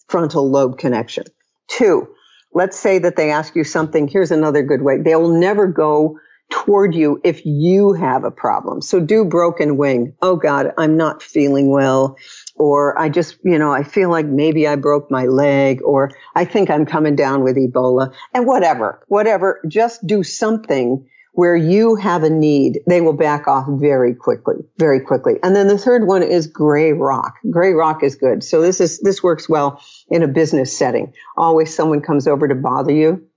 frontal 0.08 0.50
lobe 0.50 0.78
connection. 0.78 1.26
Two, 1.68 2.08
let's 2.54 2.78
say 2.78 3.00
that 3.00 3.16
they 3.16 3.32
ask 3.32 3.56
you 3.56 3.64
something. 3.64 4.08
Here's 4.08 4.32
another 4.32 4.64
good 4.64 4.82
way. 4.82 5.02
They 5.02 5.16
will 5.16 5.40
never 5.40 5.68
go 5.68 6.20
toward 6.50 6.96
you 6.96 7.20
if 7.24 7.46
you 7.46 7.94
have 7.94 8.24
a 8.24 8.32
problem. 8.32 8.82
So 8.82 9.00
do 9.00 9.26
broken 9.26 9.78
wing. 9.78 10.14
Oh 10.22 10.36
God, 10.36 10.72
I'm 10.78 10.98
not 10.98 11.22
feeling 11.22 11.70
well 11.70 12.18
or 12.56 12.98
I 13.00 13.10
just, 13.10 13.38
you 13.44 13.58
know, 13.58 13.72
I 13.72 13.84
feel 13.84 14.10
like 14.10 14.26
maybe 14.26 14.68
I 14.68 14.76
broke 14.76 15.12
my 15.12 15.26
leg 15.26 15.82
or 15.84 16.12
I 16.36 16.46
think 16.46 16.70
I'm 16.70 16.86
coming 16.86 17.16
down 17.16 17.44
with 17.44 17.58
Ebola 17.58 18.14
and 18.34 18.46
whatever, 18.46 19.04
whatever, 19.08 19.62
just 19.68 20.06
do 20.08 20.24
something 20.24 21.08
where 21.34 21.56
you 21.56 21.96
have 21.96 22.24
a 22.24 22.30
need. 22.30 22.80
They 22.88 23.02
will 23.02 23.14
back 23.14 23.48
off 23.48 23.68
very 23.70 24.16
quickly, 24.16 24.56
very 24.80 25.00
quickly. 25.00 25.36
And 25.44 25.56
then 25.56 25.68
the 25.68 25.78
third 25.78 26.08
one 26.08 26.24
is 26.24 26.48
gray 26.48 26.94
rock. 26.94 27.36
Gray 27.52 27.74
rock 27.74 28.04
is 28.04 28.16
good. 28.16 28.44
So 28.44 28.62
this 28.62 28.82
is, 28.82 29.00
this 29.02 29.22
works 29.22 29.48
well 29.48 29.80
in 30.10 30.24
a 30.24 30.28
business 30.28 30.76
setting. 30.76 31.14
Always 31.36 31.76
someone 31.76 32.02
comes 32.02 32.28
over 32.28 32.48
to 32.48 32.56
bother 32.56 32.94
you. 32.94 33.28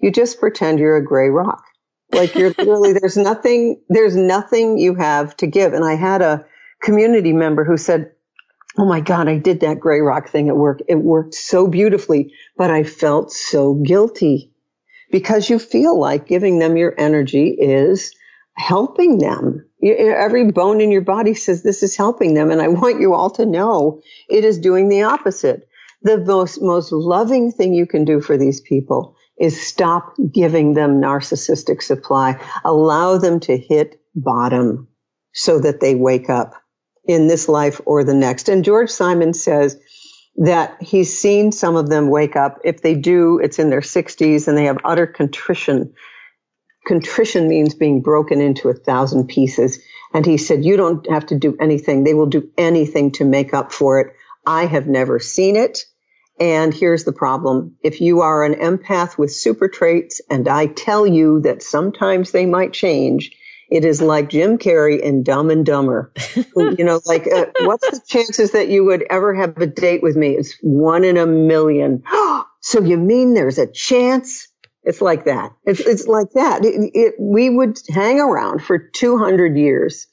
You 0.00 0.10
just 0.10 0.38
pretend 0.38 0.78
you're 0.78 0.96
a 0.96 1.04
gray 1.04 1.30
rock. 1.30 1.64
Like 2.12 2.38
you're 2.38 2.54
literally, 2.60 2.94
there's 2.94 3.16
nothing, 3.18 3.82
there's 3.88 4.16
nothing 4.16 4.78
you 4.78 4.94
have 4.96 5.36
to 5.38 5.46
give. 5.48 5.74
And 5.74 5.84
I 5.84 5.94
had 5.96 6.22
a 6.22 6.46
community 6.82 7.32
member 7.32 7.64
who 7.64 7.76
said, 7.76 8.12
Oh 8.78 8.86
my 8.86 9.00
God, 9.00 9.28
I 9.28 9.38
did 9.38 9.60
that 9.60 9.80
gray 9.80 10.00
rock 10.00 10.28
thing 10.30 10.48
at 10.48 10.56
work. 10.56 10.80
It 10.88 10.96
worked 10.96 11.34
so 11.34 11.68
beautifully, 11.68 12.34
but 12.56 12.70
I 12.70 12.84
felt 12.84 13.32
so 13.32 13.74
guilty 13.74 14.52
because 15.12 15.50
you 15.50 15.60
feel 15.60 15.98
like 16.00 16.28
giving 16.28 16.60
them 16.60 16.76
your 16.78 16.94
energy 16.98 17.50
is 17.50 18.12
helping 18.56 19.18
them. 19.18 19.66
Every 19.84 20.52
bone 20.52 20.82
in 20.82 20.92
your 20.92 21.02
body 21.02 21.34
says 21.34 21.62
this 21.62 21.84
is 21.84 21.96
helping 21.96 22.34
them. 22.34 22.50
And 22.52 22.62
I 22.62 22.68
want 22.68 23.00
you 23.00 23.14
all 23.14 23.30
to 23.32 23.46
know 23.46 24.02
it 24.30 24.44
is 24.44 24.58
doing 24.58 24.90
the 24.90 25.04
opposite. 25.04 25.68
The 26.02 26.18
most, 26.18 26.62
most 26.62 26.92
loving 26.92 27.52
thing 27.52 27.74
you 27.74 27.86
can 27.86 28.06
do 28.06 28.20
for 28.22 28.38
these 28.38 28.62
people 28.62 29.15
is 29.38 29.66
stop 29.66 30.14
giving 30.32 30.74
them 30.74 31.00
narcissistic 31.00 31.82
supply. 31.82 32.40
Allow 32.64 33.18
them 33.18 33.40
to 33.40 33.56
hit 33.56 34.00
bottom 34.14 34.88
so 35.32 35.60
that 35.60 35.80
they 35.80 35.94
wake 35.94 36.30
up 36.30 36.54
in 37.06 37.28
this 37.28 37.48
life 37.48 37.80
or 37.84 38.02
the 38.02 38.14
next. 38.14 38.48
And 38.48 38.64
George 38.64 38.90
Simon 38.90 39.34
says 39.34 39.78
that 40.36 40.82
he's 40.82 41.18
seen 41.18 41.52
some 41.52 41.76
of 41.76 41.88
them 41.88 42.10
wake 42.10 42.36
up. 42.36 42.58
If 42.64 42.82
they 42.82 42.94
do, 42.94 43.38
it's 43.42 43.58
in 43.58 43.70
their 43.70 43.80
60s 43.80 44.48
and 44.48 44.56
they 44.56 44.64
have 44.64 44.78
utter 44.84 45.06
contrition. 45.06 45.92
Contrition 46.86 47.48
means 47.48 47.74
being 47.74 48.02
broken 48.02 48.40
into 48.40 48.68
a 48.68 48.74
thousand 48.74 49.28
pieces. 49.28 49.78
And 50.14 50.24
he 50.24 50.38
said, 50.38 50.64
you 50.64 50.76
don't 50.76 51.08
have 51.10 51.26
to 51.26 51.38
do 51.38 51.56
anything. 51.60 52.04
They 52.04 52.14
will 52.14 52.26
do 52.26 52.48
anything 52.56 53.12
to 53.12 53.24
make 53.24 53.52
up 53.52 53.72
for 53.72 54.00
it. 54.00 54.14
I 54.46 54.66
have 54.66 54.86
never 54.86 55.18
seen 55.18 55.56
it. 55.56 55.84
And 56.38 56.74
here's 56.74 57.04
the 57.04 57.12
problem. 57.12 57.76
If 57.82 58.00
you 58.00 58.20
are 58.20 58.44
an 58.44 58.54
empath 58.54 59.16
with 59.16 59.32
super 59.32 59.68
traits 59.68 60.20
and 60.28 60.48
I 60.48 60.66
tell 60.66 61.06
you 61.06 61.40
that 61.40 61.62
sometimes 61.62 62.32
they 62.32 62.44
might 62.44 62.74
change, 62.74 63.30
it 63.70 63.84
is 63.84 64.00
like 64.02 64.28
Jim 64.28 64.58
Carrey 64.58 65.00
in 65.00 65.22
Dumb 65.22 65.50
and 65.50 65.64
Dumber. 65.64 66.12
you 66.56 66.84
know, 66.84 67.00
like, 67.06 67.26
uh, 67.26 67.46
what's 67.60 67.90
the 67.90 68.00
chances 68.06 68.52
that 68.52 68.68
you 68.68 68.84
would 68.84 69.04
ever 69.10 69.34
have 69.34 69.56
a 69.56 69.66
date 69.66 70.02
with 70.02 70.16
me? 70.16 70.32
It's 70.36 70.56
one 70.62 71.04
in 71.04 71.16
a 71.16 71.26
million. 71.26 72.02
so 72.60 72.82
you 72.82 72.96
mean 72.98 73.34
there's 73.34 73.58
a 73.58 73.66
chance? 73.66 74.48
It's 74.84 75.00
like 75.00 75.24
that. 75.24 75.52
It's, 75.64 75.80
it's 75.80 76.06
like 76.06 76.30
that. 76.34 76.64
It, 76.64 76.90
it, 76.94 77.14
we 77.18 77.50
would 77.50 77.78
hang 77.88 78.20
around 78.20 78.62
for 78.62 78.78
200 78.78 79.56
years 79.56 80.06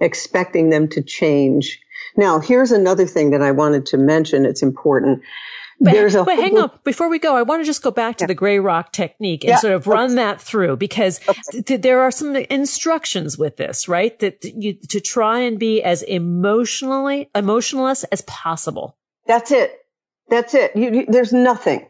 expecting 0.00 0.70
them 0.70 0.88
to 0.88 1.02
change. 1.02 1.78
Now, 2.16 2.38
here's 2.38 2.72
another 2.72 3.06
thing 3.06 3.30
that 3.30 3.42
I 3.42 3.50
wanted 3.50 3.86
to 3.86 3.98
mention. 3.98 4.46
It's 4.46 4.62
important. 4.62 5.22
But, 5.80 6.12
but 6.24 6.38
hang 6.38 6.56
on. 6.56 6.70
Before 6.84 7.08
we 7.08 7.18
go, 7.18 7.36
I 7.36 7.42
want 7.42 7.60
to 7.62 7.66
just 7.66 7.82
go 7.82 7.90
back 7.90 8.16
to 8.18 8.24
yeah. 8.24 8.28
the 8.28 8.34
gray 8.34 8.58
rock 8.58 8.92
technique 8.92 9.44
and 9.44 9.50
yeah. 9.50 9.56
sort 9.58 9.74
of 9.74 9.86
run 9.86 10.14
that 10.14 10.40
through 10.40 10.76
because 10.76 11.20
okay. 11.28 11.62
th- 11.62 11.82
there 11.82 12.00
are 12.00 12.10
some 12.10 12.36
instructions 12.36 13.36
with 13.36 13.56
this, 13.56 13.88
right? 13.88 14.18
That 14.20 14.44
you, 14.44 14.74
to 14.90 15.00
try 15.00 15.40
and 15.40 15.58
be 15.58 15.82
as 15.82 16.02
emotionally, 16.02 17.28
emotionless 17.34 18.04
as 18.04 18.20
possible. 18.22 18.96
That's 19.26 19.50
it. 19.50 19.72
That's 20.28 20.54
it. 20.54 20.74
You, 20.76 20.92
you, 20.92 21.06
there's 21.08 21.32
nothing. 21.32 21.88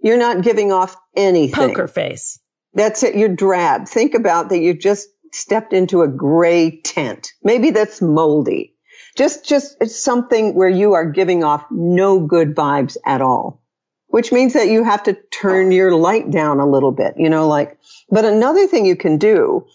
You're 0.00 0.18
not 0.18 0.42
giving 0.42 0.72
off 0.72 0.96
anything. 1.16 1.54
Poker 1.54 1.86
face. 1.86 2.40
That's 2.74 3.02
it. 3.02 3.16
You're 3.16 3.34
drab. 3.34 3.86
Think 3.88 4.14
about 4.14 4.48
that. 4.48 4.58
You 4.58 4.74
just 4.74 5.08
stepped 5.32 5.72
into 5.72 6.02
a 6.02 6.08
gray 6.08 6.80
tent. 6.80 7.32
Maybe 7.42 7.70
that's 7.70 8.00
moldy. 8.00 8.69
Just, 9.16 9.44
just 9.44 9.76
it's 9.80 9.96
something 9.96 10.54
where 10.54 10.68
you 10.68 10.92
are 10.92 11.04
giving 11.04 11.44
off 11.44 11.64
no 11.70 12.20
good 12.20 12.54
vibes 12.54 12.96
at 13.04 13.20
all, 13.20 13.60
which 14.08 14.32
means 14.32 14.52
that 14.52 14.68
you 14.68 14.84
have 14.84 15.02
to 15.04 15.14
turn 15.30 15.72
your 15.72 15.94
light 15.94 16.30
down 16.30 16.60
a 16.60 16.66
little 16.66 16.92
bit, 16.92 17.14
you 17.16 17.28
know, 17.28 17.48
like, 17.48 17.78
but 18.10 18.24
another 18.24 18.66
thing 18.66 18.86
you 18.86 18.96
can 18.96 19.18
do, 19.18 19.66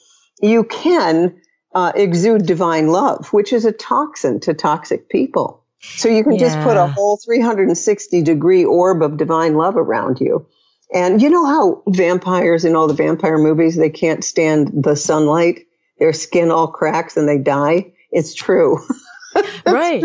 you 0.41 0.63
can 0.63 1.35
uh, 1.73 1.91
exude 1.95 2.45
divine 2.45 2.87
love, 2.87 3.27
which 3.33 3.51
is 3.51 3.65
a 3.65 3.71
toxin 3.71 4.39
to 4.41 4.53
toxic 4.53 5.09
people. 5.09 5.61
So 5.81 6.09
you 6.09 6.23
can 6.23 6.33
yeah. 6.33 6.39
just 6.39 6.59
put 6.61 6.77
a 6.77 6.87
whole 6.87 7.17
360 7.17 8.21
degree 8.23 8.65
orb 8.65 9.03
of 9.03 9.17
divine 9.17 9.55
love 9.55 9.75
around 9.75 10.19
you. 10.19 10.47
And 10.93 11.21
you 11.21 11.29
know 11.29 11.45
how 11.45 11.83
vampires 11.87 12.63
in 12.63 12.75
all 12.75 12.87
the 12.87 12.93
vampire 12.93 13.37
movies, 13.37 13.75
they 13.75 13.89
can't 13.89 14.23
stand 14.23 14.71
the 14.73 14.95
sunlight. 14.95 15.67
Their 15.99 16.13
skin 16.13 16.51
all 16.51 16.67
cracks 16.67 17.17
and 17.17 17.27
they 17.27 17.37
die. 17.37 17.93
It's 18.11 18.33
true. 18.33 18.79
right. 19.65 20.03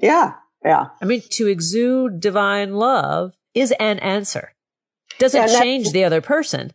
Yeah. 0.00 0.34
Yeah. 0.64 0.86
I 1.00 1.04
mean, 1.04 1.22
to 1.30 1.46
exude 1.46 2.20
divine 2.20 2.74
love 2.74 3.34
is 3.54 3.72
an 3.78 3.98
answer. 4.00 4.54
Doesn't 5.18 5.48
yeah, 5.48 5.60
change 5.60 5.90
the 5.90 6.04
other 6.04 6.20
person. 6.20 6.72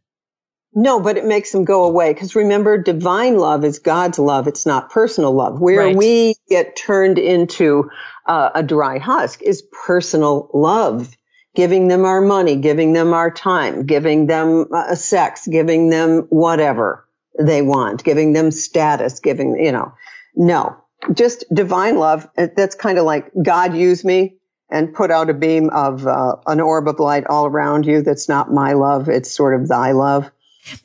No, 0.75 0.99
but 0.99 1.17
it 1.17 1.25
makes 1.25 1.51
them 1.51 1.65
go 1.65 1.85
away. 1.85 2.13
Because 2.13 2.35
remember, 2.35 2.77
divine 2.77 3.37
love 3.37 3.63
is 3.63 3.79
God's 3.79 4.17
love. 4.17 4.47
It's 4.47 4.65
not 4.65 4.89
personal 4.89 5.31
love. 5.31 5.59
Where 5.61 5.85
right. 5.85 5.95
we 5.95 6.35
get 6.49 6.75
turned 6.75 7.19
into 7.19 7.89
uh, 8.25 8.49
a 8.55 8.63
dry 8.63 8.97
husk 8.97 9.41
is 9.41 9.63
personal 9.85 10.49
love. 10.53 11.15
Giving 11.55 11.87
them 11.87 12.03
our 12.03 12.21
money, 12.21 12.55
giving 12.55 12.93
them 12.93 13.13
our 13.13 13.29
time, 13.29 13.85
giving 13.85 14.25
them 14.25 14.65
uh, 14.73 14.95
sex, 14.95 15.45
giving 15.45 15.91
them 15.91 16.25
whatever 16.29 17.07
they 17.39 17.61
want, 17.61 18.03
giving 18.03 18.33
them 18.33 18.49
status, 18.49 19.19
giving, 19.19 19.63
you 19.63 19.71
know, 19.71 19.93
no, 20.35 20.75
just 21.13 21.45
divine 21.53 21.97
love. 21.97 22.27
That's 22.35 22.75
kind 22.75 22.97
of 22.97 23.05
like 23.05 23.31
God 23.41 23.75
used 23.75 24.05
me 24.05 24.35
and 24.69 24.93
put 24.93 25.11
out 25.11 25.29
a 25.29 25.33
beam 25.33 25.69
of 25.71 26.07
uh, 26.07 26.35
an 26.47 26.59
orb 26.59 26.87
of 26.87 26.99
light 26.99 27.25
all 27.27 27.45
around 27.45 27.85
you. 27.85 28.01
That's 28.01 28.29
not 28.29 28.51
my 28.51 28.73
love. 28.73 29.09
It's 29.09 29.31
sort 29.31 29.59
of 29.59 29.67
thy 29.67 29.91
love. 29.91 30.31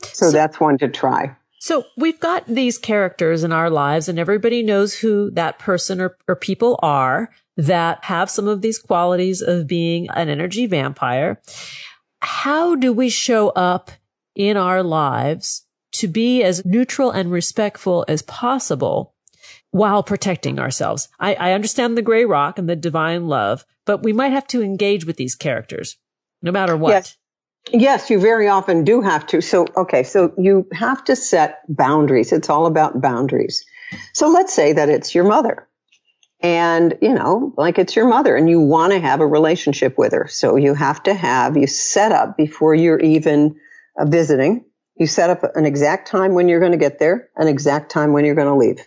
So, 0.03 0.27
so 0.27 0.33
that's 0.33 0.61
one 0.61 0.79
to 0.79 0.89
try. 0.89 1.37
So 1.61 1.85
we've 1.97 2.21
got 2.21 2.47
these 2.47 2.79
characters 2.79 3.45
in 3.45 3.53
our 3.53 3.71
lives 3.71 4.09
and 4.09 4.19
everybody 4.19 4.63
knows 4.63 4.95
who 4.95 5.31
that 5.33 5.59
person 5.59 6.01
or, 6.01 6.17
or 6.29 6.37
people 6.37 6.79
are 6.83 7.31
that 7.57 8.05
have 8.05 8.31
some 8.31 8.47
of 8.47 8.63
these 8.63 8.79
qualities 8.79 9.43
of 9.43 9.67
being 9.67 10.09
an 10.11 10.29
energy 10.29 10.67
vampire. 10.67 11.41
How 12.21 12.77
do 12.77 12.93
we 12.93 13.09
show 13.09 13.51
up 13.51 13.91
in 14.37 14.57
our 14.57 14.83
lives 14.83 15.67
to 15.93 16.07
be 16.07 16.43
as 16.45 16.65
neutral 16.65 17.11
and 17.11 17.31
respectful 17.31 18.05
as 18.07 18.23
possible 18.23 19.15
while 19.71 20.03
protecting 20.03 20.59
ourselves. 20.59 21.09
I, 21.21 21.35
I 21.35 21.53
understand 21.53 21.97
the 21.97 22.03
gray 22.03 22.25
rock 22.25 22.59
and 22.59 22.69
the 22.69 22.77
divine 22.77 23.27
love, 23.29 23.65
but 23.85 24.03
we 24.03 24.13
might 24.13 24.33
have 24.33 24.47
to 24.49 24.63
engage 24.63 25.05
with 25.05 25.17
these 25.17 25.35
characters 25.35 25.97
no 26.43 26.53
matter 26.53 26.77
what. 26.77 26.91
Yes. 26.91 27.17
Yes, 27.71 28.09
you 28.09 28.19
very 28.19 28.49
often 28.49 28.85
do 28.85 29.03
have 29.03 29.27
to. 29.27 29.43
So, 29.43 29.67
okay, 29.77 30.03
so 30.03 30.33
you 30.39 30.67
have 30.73 31.05
to 31.05 31.15
set 31.15 31.61
boundaries. 31.69 32.33
It's 32.33 32.49
all 32.49 32.67
about 32.67 33.03
boundaries. 33.03 33.63
So 34.15 34.29
let's 34.29 34.55
say 34.55 34.73
that 34.73 34.89
it's 34.89 35.15
your 35.15 35.25
mother 35.25 35.69
and, 36.41 36.97
you 37.03 37.13
know, 37.13 37.53
like 37.59 37.79
it's 37.79 37.95
your 37.95 38.09
mother 38.09 38.37
and 38.37 38.49
you 38.49 38.61
want 38.61 38.93
to 38.93 39.01
have 39.01 39.21
a 39.21 39.27
relationship 39.27 39.99
with 39.99 40.13
her. 40.13 40.29
So 40.29 40.57
you 40.57 40.73
have 40.75 41.03
to 41.03 41.15
have, 41.15 41.57
you 41.57 41.67
set 41.67 42.13
up 42.13 42.37
before 42.37 42.75
you're 42.75 43.01
even 43.01 43.57
uh, 43.99 44.07
visiting, 44.07 44.65
you 44.97 45.07
set 45.07 45.29
up 45.29 45.43
an 45.55 45.67
exact 45.67 46.09
time 46.09 46.35
when 46.35 46.49
you're 46.49 46.61
going 46.61 46.73
to 46.73 46.79
get 46.79 46.99
there, 46.99 47.29
an 47.37 47.49
exact 47.49 47.91
time 47.91 48.13
when 48.13 48.25
you're 48.25 48.35
going 48.35 48.49
to 48.49 48.55
leave. 48.55 48.87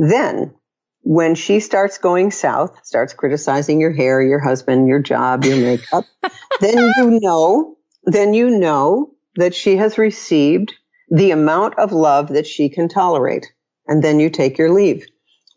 Then 0.00 0.54
when 1.02 1.34
she 1.34 1.60
starts 1.60 1.98
going 1.98 2.30
south, 2.30 2.74
starts 2.84 3.12
criticizing 3.12 3.80
your 3.80 3.92
hair, 3.92 4.22
your 4.22 4.38
husband, 4.38 4.88
your 4.88 4.98
job, 4.98 5.44
your 5.44 5.58
makeup, 5.58 6.06
then 6.60 6.78
you 6.96 7.20
know, 7.20 7.76
then 8.04 8.32
you 8.32 8.48
know 8.48 9.12
that 9.36 9.54
she 9.54 9.76
has 9.76 9.98
received 9.98 10.72
the 11.10 11.32
amount 11.32 11.78
of 11.78 11.92
love 11.92 12.28
that 12.28 12.46
she 12.46 12.70
can 12.70 12.88
tolerate. 12.88 13.52
And 13.86 14.02
then 14.02 14.20
you 14.20 14.30
take 14.30 14.56
your 14.56 14.70
leave. 14.70 15.06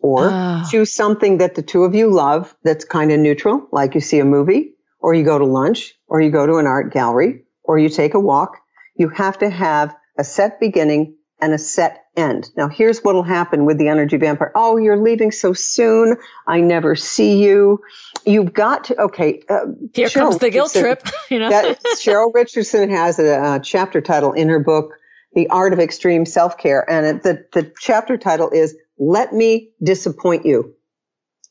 Or 0.02 0.30
uh. 0.30 0.70
choose 0.70 0.92
something 0.92 1.38
that 1.38 1.56
the 1.56 1.62
two 1.62 1.84
of 1.84 1.96
you 1.96 2.12
love 2.12 2.54
that's 2.64 2.84
kind 2.84 3.14
of 3.14 3.20
neutral, 3.22 3.70
like 3.72 3.96
you 3.96 4.02
see 4.02 4.20
a 4.20 4.26
movie, 4.26 4.74
or 5.00 5.14
you 5.14 5.24
go 5.24 5.40
to 5.40 5.46
lunch, 5.46 5.94
or 6.08 6.20
you 6.20 6.32
go 6.32 6.46
to 6.46 6.58
an 6.58 6.68
art 6.68 6.92
gallery, 6.92 7.46
or 7.64 7.78
you 7.78 7.88
take 7.88 8.14
a 8.14 8.20
walk. 8.20 8.58
You 8.98 9.08
have 9.10 9.38
to 9.40 9.50
have 9.50 9.96
a 10.18 10.26
set 10.26 10.60
beginning 10.60 11.16
and 11.40 11.54
a 11.54 11.58
set 11.58 12.03
end. 12.16 12.50
Now 12.56 12.68
here's 12.68 13.00
what'll 13.00 13.24
happen 13.24 13.66
with 13.66 13.78
the 13.78 13.88
energy 13.88 14.18
vampire. 14.18 14.52
Oh, 14.56 14.78
you're 14.78 15.02
leaving 15.02 15.32
so 15.32 15.54
soon. 15.54 16.18
I 16.48 16.62
never 16.62 16.96
see 16.96 17.44
you. 17.44 17.80
You've 18.26 18.54
got 18.54 18.86
to, 18.86 19.02
okay. 19.02 19.42
Uh, 19.50 19.66
Here 19.94 20.08
Cheryl 20.08 20.30
comes 20.30 20.38
the 20.40 20.50
guilt 20.50 20.74
trip. 20.74 21.08
You 21.30 21.40
know, 21.40 21.50
that, 21.50 21.82
Cheryl 21.98 22.32
Richardson 22.34 22.90
has 22.90 23.18
a, 23.18 23.56
a, 23.56 23.60
chapter 23.60 24.02
title 24.02 24.34
in 24.34 24.50
her 24.50 24.60
book, 24.60 24.94
The 25.34 25.48
Art 25.50 25.74
of 25.74 25.80
Extreme 25.80 26.26
Self-Care. 26.26 26.88
And 26.90 27.06
it, 27.06 27.24
the, 27.24 27.46
the 27.54 27.74
chapter 27.80 28.18
title 28.18 28.50
is 28.52 28.76
Let 29.00 29.34
Me 29.34 29.72
Disappoint 29.82 30.46
You. 30.46 30.76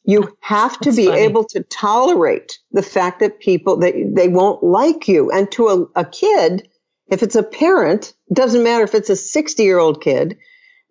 You 0.05 0.37
have 0.40 0.79
to 0.81 0.90
That's 0.90 0.96
be 0.96 1.07
funny. 1.07 1.20
able 1.20 1.44
to 1.44 1.62
tolerate 1.64 2.59
the 2.70 2.83
fact 2.83 3.20
that 3.20 3.40
people, 3.40 3.79
that 3.79 3.94
they 4.14 4.29
won't 4.29 4.62
like 4.62 5.09
you. 5.09 5.31
And 5.31 5.51
to 5.53 5.68
a, 5.68 6.01
a 6.01 6.05
kid, 6.05 6.68
if 7.09 7.22
it's 7.22 7.37
a 7.37 7.42
parent, 7.42 8.14
doesn't 8.33 8.62
matter 8.62 8.85
if 8.85 8.94
it's 8.94 9.11
a 9.11 9.16
60 9.16 9.62
year 9.62 9.79
old 9.79 10.01
kid, 10.01 10.38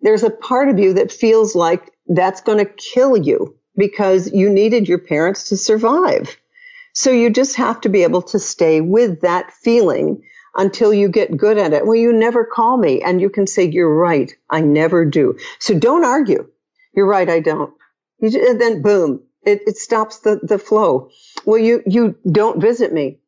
there's 0.02 0.22
a 0.22 0.30
part 0.30 0.68
of 0.68 0.78
you 0.78 0.92
that 0.94 1.12
feels 1.12 1.54
like 1.54 1.92
that's 2.08 2.40
going 2.40 2.58
to 2.58 2.64
kill 2.64 3.16
you 3.16 3.56
because 3.76 4.30
you 4.32 4.50
needed 4.50 4.88
your 4.88 4.98
parents 4.98 5.48
to 5.48 5.56
survive. 5.56 6.36
So 6.94 7.10
you 7.10 7.30
just 7.30 7.56
have 7.56 7.80
to 7.82 7.88
be 7.88 8.02
able 8.02 8.22
to 8.22 8.38
stay 8.38 8.80
with 8.80 9.20
that 9.22 9.52
feeling 9.52 10.22
until 10.56 10.92
you 10.92 11.08
get 11.08 11.36
good 11.36 11.56
at 11.56 11.72
it. 11.72 11.86
Well, 11.86 11.96
you 11.96 12.12
never 12.12 12.44
call 12.44 12.76
me 12.76 13.00
and 13.00 13.20
you 13.20 13.30
can 13.30 13.46
say, 13.46 13.64
you're 13.64 13.94
right. 13.94 14.32
I 14.50 14.60
never 14.60 15.04
do. 15.04 15.36
So 15.58 15.78
don't 15.78 16.04
argue. 16.04 16.46
You're 16.94 17.06
right. 17.06 17.30
I 17.30 17.40
don't. 17.40 17.72
You, 18.20 18.50
and 18.50 18.60
then 18.60 18.82
boom, 18.82 19.22
it, 19.42 19.62
it 19.66 19.78
stops 19.78 20.20
the, 20.20 20.40
the 20.42 20.58
flow. 20.58 21.08
Well, 21.46 21.58
you, 21.58 21.82
you 21.86 22.16
don't 22.30 22.60
visit 22.60 22.92
me. 22.92 23.18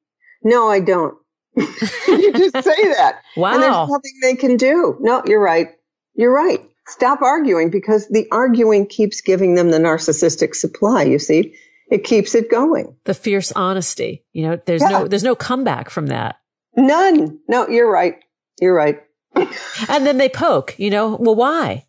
No, 0.42 0.68
I 0.68 0.80
don't. 0.80 1.16
you 1.56 2.32
just 2.32 2.62
say 2.62 2.88
that. 2.92 3.22
Wow. 3.36 3.54
And 3.54 3.62
there's 3.62 3.88
nothing 3.88 4.12
they 4.20 4.34
can 4.34 4.56
do. 4.58 4.98
No, 5.00 5.22
you're 5.24 5.40
right. 5.40 5.68
You're 6.14 6.32
right. 6.32 6.60
Stop 6.86 7.22
arguing 7.22 7.70
because 7.70 8.08
the 8.08 8.28
arguing 8.30 8.86
keeps 8.86 9.20
giving 9.20 9.54
them 9.54 9.70
the 9.70 9.78
narcissistic 9.78 10.54
supply. 10.54 11.02
You 11.02 11.18
see, 11.18 11.54
it 11.90 12.04
keeps 12.04 12.34
it 12.34 12.50
going. 12.50 12.96
The 13.04 13.14
fierce 13.14 13.52
honesty. 13.52 14.24
You 14.32 14.48
know, 14.48 14.60
there's 14.66 14.82
yeah. 14.82 14.88
no, 14.88 15.08
there's 15.08 15.24
no 15.24 15.34
comeback 15.34 15.90
from 15.90 16.08
that. 16.08 16.36
None. 16.76 17.38
No, 17.48 17.68
you're 17.68 17.90
right. 17.90 18.16
You're 18.60 18.74
right. 18.74 19.00
and 19.36 20.06
then 20.06 20.18
they 20.18 20.28
poke, 20.28 20.78
you 20.78 20.90
know, 20.90 21.16
well, 21.16 21.34
why? 21.34 21.86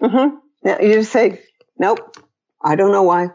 Mm-hmm. 0.00 0.36
Yeah, 0.64 0.82
you 0.82 0.94
just 0.94 1.12
say, 1.12 1.40
nope, 1.78 2.16
I 2.62 2.76
don't 2.76 2.92
know 2.92 3.02
why. 3.02 3.28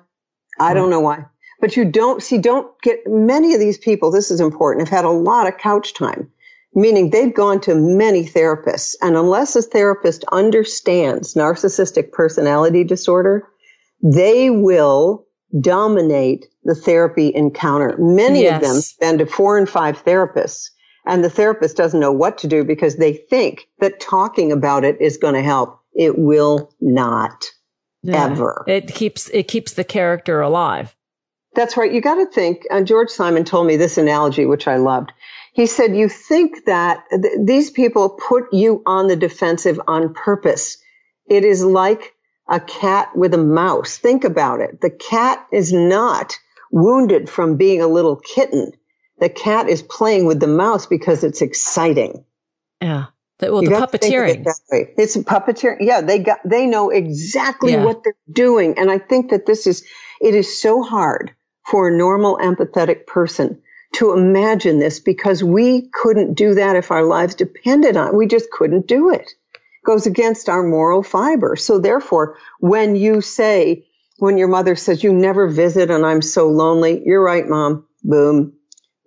I 0.60 0.74
don't 0.74 0.90
know 0.90 1.00
why. 1.00 1.26
But 1.60 1.76
you 1.76 1.86
don't 1.86 2.22
see, 2.24 2.38
don't 2.38 2.72
get 2.82 3.00
many 3.06 3.54
of 3.54 3.60
these 3.60 3.78
people. 3.78 4.12
This 4.12 4.32
is 4.32 4.40
important. 4.40 4.88
Have 4.88 4.98
had 4.98 5.06
a 5.06 5.10
lot 5.10 5.48
of 5.48 5.58
couch 5.58 5.94
time 5.94 6.32
meaning 6.74 7.10
they've 7.10 7.34
gone 7.34 7.60
to 7.62 7.76
many 7.76 8.26
therapists. 8.26 8.96
And 9.02 9.16
unless 9.16 9.56
a 9.56 9.62
therapist 9.62 10.24
understands 10.32 11.34
narcissistic 11.34 12.12
personality 12.12 12.84
disorder, 12.84 13.48
they 14.02 14.50
will 14.50 15.26
dominate 15.60 16.48
the 16.64 16.76
therapy 16.76 17.34
encounter. 17.36 17.96
Many 17.98 18.44
yes. 18.44 18.56
of 18.56 18.62
them 18.62 18.82
spend 18.82 19.20
to 19.20 19.26
four 19.26 19.58
and 19.58 19.68
five 19.68 20.04
therapists 20.04 20.70
and 21.06 21.24
the 21.24 21.30
therapist 21.30 21.78
doesn't 21.78 22.00
know 22.00 22.12
what 22.12 22.38
to 22.40 22.48
do 22.48 22.64
because 22.64 22.98
they 22.98 23.14
think 23.14 23.68
that 23.80 24.00
talking 24.00 24.52
about 24.52 24.84
it 24.84 25.00
is 25.02 25.18
going 25.18 25.34
to 25.34 25.42
help. 25.42 25.80
It 25.94 26.18
will 26.18 26.74
not 26.80 27.44
yeah. 28.04 28.26
ever. 28.26 28.64
It 28.68 28.94
keeps, 28.94 29.30
it 29.30 29.48
keeps 29.48 29.74
the 29.74 29.84
character 29.84 30.42
alive. 30.42 30.96
That's 31.54 31.76
right. 31.76 31.92
You 31.92 32.02
got 32.02 32.16
to 32.16 32.28
think, 32.28 32.64
uh, 32.72 32.82
George 32.82 33.10
Simon 33.10 33.44
told 33.44 33.68
me 33.68 33.76
this 33.76 33.98
analogy, 33.98 34.46
which 34.46 34.68
I 34.68 34.78
loved. 34.78 35.12
He 35.54 35.66
said, 35.66 35.96
you 35.96 36.08
think 36.08 36.66
that 36.66 37.04
th- 37.12 37.40
these 37.44 37.72
people 37.72 38.10
put 38.10 38.54
you 38.54 38.82
on 38.86 39.08
the 39.08 39.16
defensive 39.18 39.80
on 39.88 40.14
purpose. 40.14 40.78
It 41.30 41.44
is 41.44 41.64
like 41.64 42.14
a 42.50 42.60
cat 42.60 43.10
with 43.16 43.34
a 43.34 43.38
mouse. 43.38 43.98
Think 43.98 44.24
about 44.24 44.62
it. 44.62 44.82
The 44.82 44.90
cat 44.90 45.46
is 45.52 45.74
not 45.74 46.38
wounded 46.72 47.30
from 47.30 47.58
being 47.58 47.82
a 47.82 47.88
little 47.88 48.16
kitten. 48.16 48.72
The 49.20 49.30
cat 49.30 49.68
is 49.68 49.82
playing 49.82 50.26
with 50.26 50.40
the 50.40 50.48
mouse 50.48 50.86
because 50.86 51.24
it's 51.24 51.42
exciting. 51.42 52.24
Yeah. 52.82 53.08
Well, 53.42 53.64
you 53.64 53.70
the 53.70 53.76
puppeteering. 53.76 54.46
It 54.70 54.94
it's 54.98 55.18
puppeteering. 55.18 55.78
Yeah, 55.82 56.02
they 56.02 56.20
got, 56.20 56.40
they 56.46 56.66
know 56.66 56.90
exactly 56.90 57.74
yeah. 57.74 57.84
what 57.84 58.04
they're 58.04 58.14
doing. 58.32 58.78
And 58.78 58.90
I 58.90 59.00
think 59.00 59.32
that 59.32 59.46
this 59.46 59.68
is, 59.68 59.84
it 60.22 60.36
is 60.36 60.62
so 60.62 60.82
hard 60.82 61.34
for 61.70 61.90
a 61.90 61.98
normal 61.98 62.38
empathetic 62.38 63.06
person 63.06 63.62
to 63.94 64.14
imagine 64.14 64.80
this 64.80 65.00
because 65.00 65.44
we 65.44 65.90
couldn't 65.94 66.34
do 66.34 66.54
that 66.56 66.76
if 66.76 66.92
our 66.92 67.04
lives 67.04 67.36
depended 67.36 67.98
on 67.98 68.10
it. 68.10 68.16
We 68.16 68.28
just 68.28 68.50
couldn't 68.52 68.88
do 68.88 69.10
it. 69.10 69.22
it. 69.22 69.34
Goes 69.86 70.06
against 70.06 70.48
our 70.48 70.64
moral 70.64 71.04
fiber. 71.04 71.56
So 71.56 71.80
therefore, 71.80 72.38
when 72.60 72.96
you 72.96 73.22
say, 73.22 73.86
when 74.18 74.38
your 74.38 74.48
mother 74.48 74.76
says 74.76 75.04
you 75.04 75.12
never 75.12 75.48
visit 75.48 75.90
and 75.90 76.06
I'm 76.06 76.22
so 76.22 76.48
lonely, 76.48 77.02
you're 77.06 77.24
right, 77.24 77.48
mom. 77.48 77.86
Boom. 78.04 78.54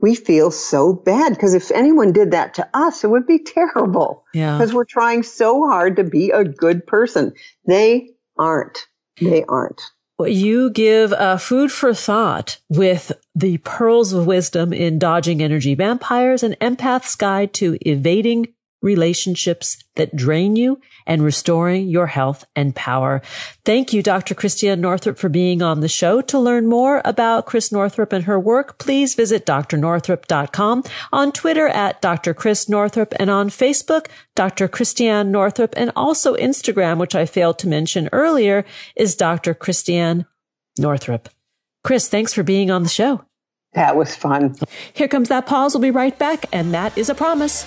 We 0.00 0.14
feel 0.14 0.50
so 0.50 0.92
bad 0.92 1.30
because 1.30 1.54
if 1.54 1.70
anyone 1.70 2.12
did 2.12 2.32
that 2.32 2.54
to 2.54 2.68
us, 2.74 3.04
it 3.04 3.10
would 3.10 3.26
be 3.26 3.38
terrible. 3.38 4.24
Yeah. 4.34 4.58
Because 4.58 4.74
we're 4.74 4.84
trying 4.84 5.22
so 5.22 5.66
hard 5.66 5.96
to 5.96 6.04
be 6.04 6.30
a 6.30 6.44
good 6.44 6.86
person. 6.86 7.32
They 7.66 8.10
aren't. 8.36 8.86
They 9.20 9.44
aren't 9.44 9.80
you 10.20 10.70
give 10.70 11.12
uh, 11.12 11.36
food 11.36 11.72
for 11.72 11.92
thought 11.92 12.58
with 12.68 13.12
the 13.34 13.58
pearls 13.58 14.12
of 14.12 14.26
wisdom 14.26 14.72
in 14.72 14.98
dodging 14.98 15.42
energy 15.42 15.74
vampires 15.74 16.42
and 16.42 16.58
empath's 16.60 17.16
guide 17.16 17.52
to 17.54 17.76
evading 17.86 18.53
relationships 18.84 19.82
that 19.96 20.14
drain 20.14 20.54
you 20.54 20.80
and 21.06 21.22
restoring 21.22 21.88
your 21.88 22.06
health 22.06 22.44
and 22.54 22.74
power. 22.74 23.22
Thank 23.64 23.92
you, 23.92 24.02
Dr. 24.02 24.34
Christiane 24.34 24.80
Northrup, 24.80 25.18
for 25.18 25.28
being 25.28 25.62
on 25.62 25.80
the 25.80 25.88
show. 25.88 26.20
To 26.20 26.38
learn 26.38 26.66
more 26.66 27.02
about 27.04 27.46
Chris 27.46 27.72
Northrup 27.72 28.12
and 28.12 28.24
her 28.24 28.38
work, 28.38 28.78
please 28.78 29.14
visit 29.14 29.46
drnorthrup.com, 29.46 30.84
on 31.12 31.32
Twitter 31.32 31.68
at 31.68 32.00
Dr. 32.00 32.34
Chris 32.34 32.68
Northrup, 32.68 33.14
and 33.18 33.30
on 33.30 33.48
Facebook, 33.48 34.06
Dr. 34.34 34.68
Christiane 34.68 35.32
Northrup, 35.32 35.74
and 35.76 35.90
also 35.96 36.36
Instagram, 36.36 36.98
which 36.98 37.14
I 37.14 37.26
failed 37.26 37.58
to 37.60 37.68
mention 37.68 38.08
earlier, 38.12 38.64
is 38.96 39.16
Dr. 39.16 39.54
Christiane 39.54 40.26
Northrup. 40.78 41.28
Chris, 41.82 42.08
thanks 42.08 42.32
for 42.32 42.42
being 42.42 42.70
on 42.70 42.82
the 42.82 42.88
show. 42.88 43.24
That 43.74 43.96
was 43.96 44.14
fun. 44.14 44.56
Here 44.92 45.08
comes 45.08 45.28
that 45.28 45.46
pause. 45.46 45.74
We'll 45.74 45.82
be 45.82 45.90
right 45.90 46.16
back, 46.18 46.46
and 46.52 46.72
that 46.72 46.96
is 46.96 47.08
a 47.08 47.14
promise. 47.14 47.66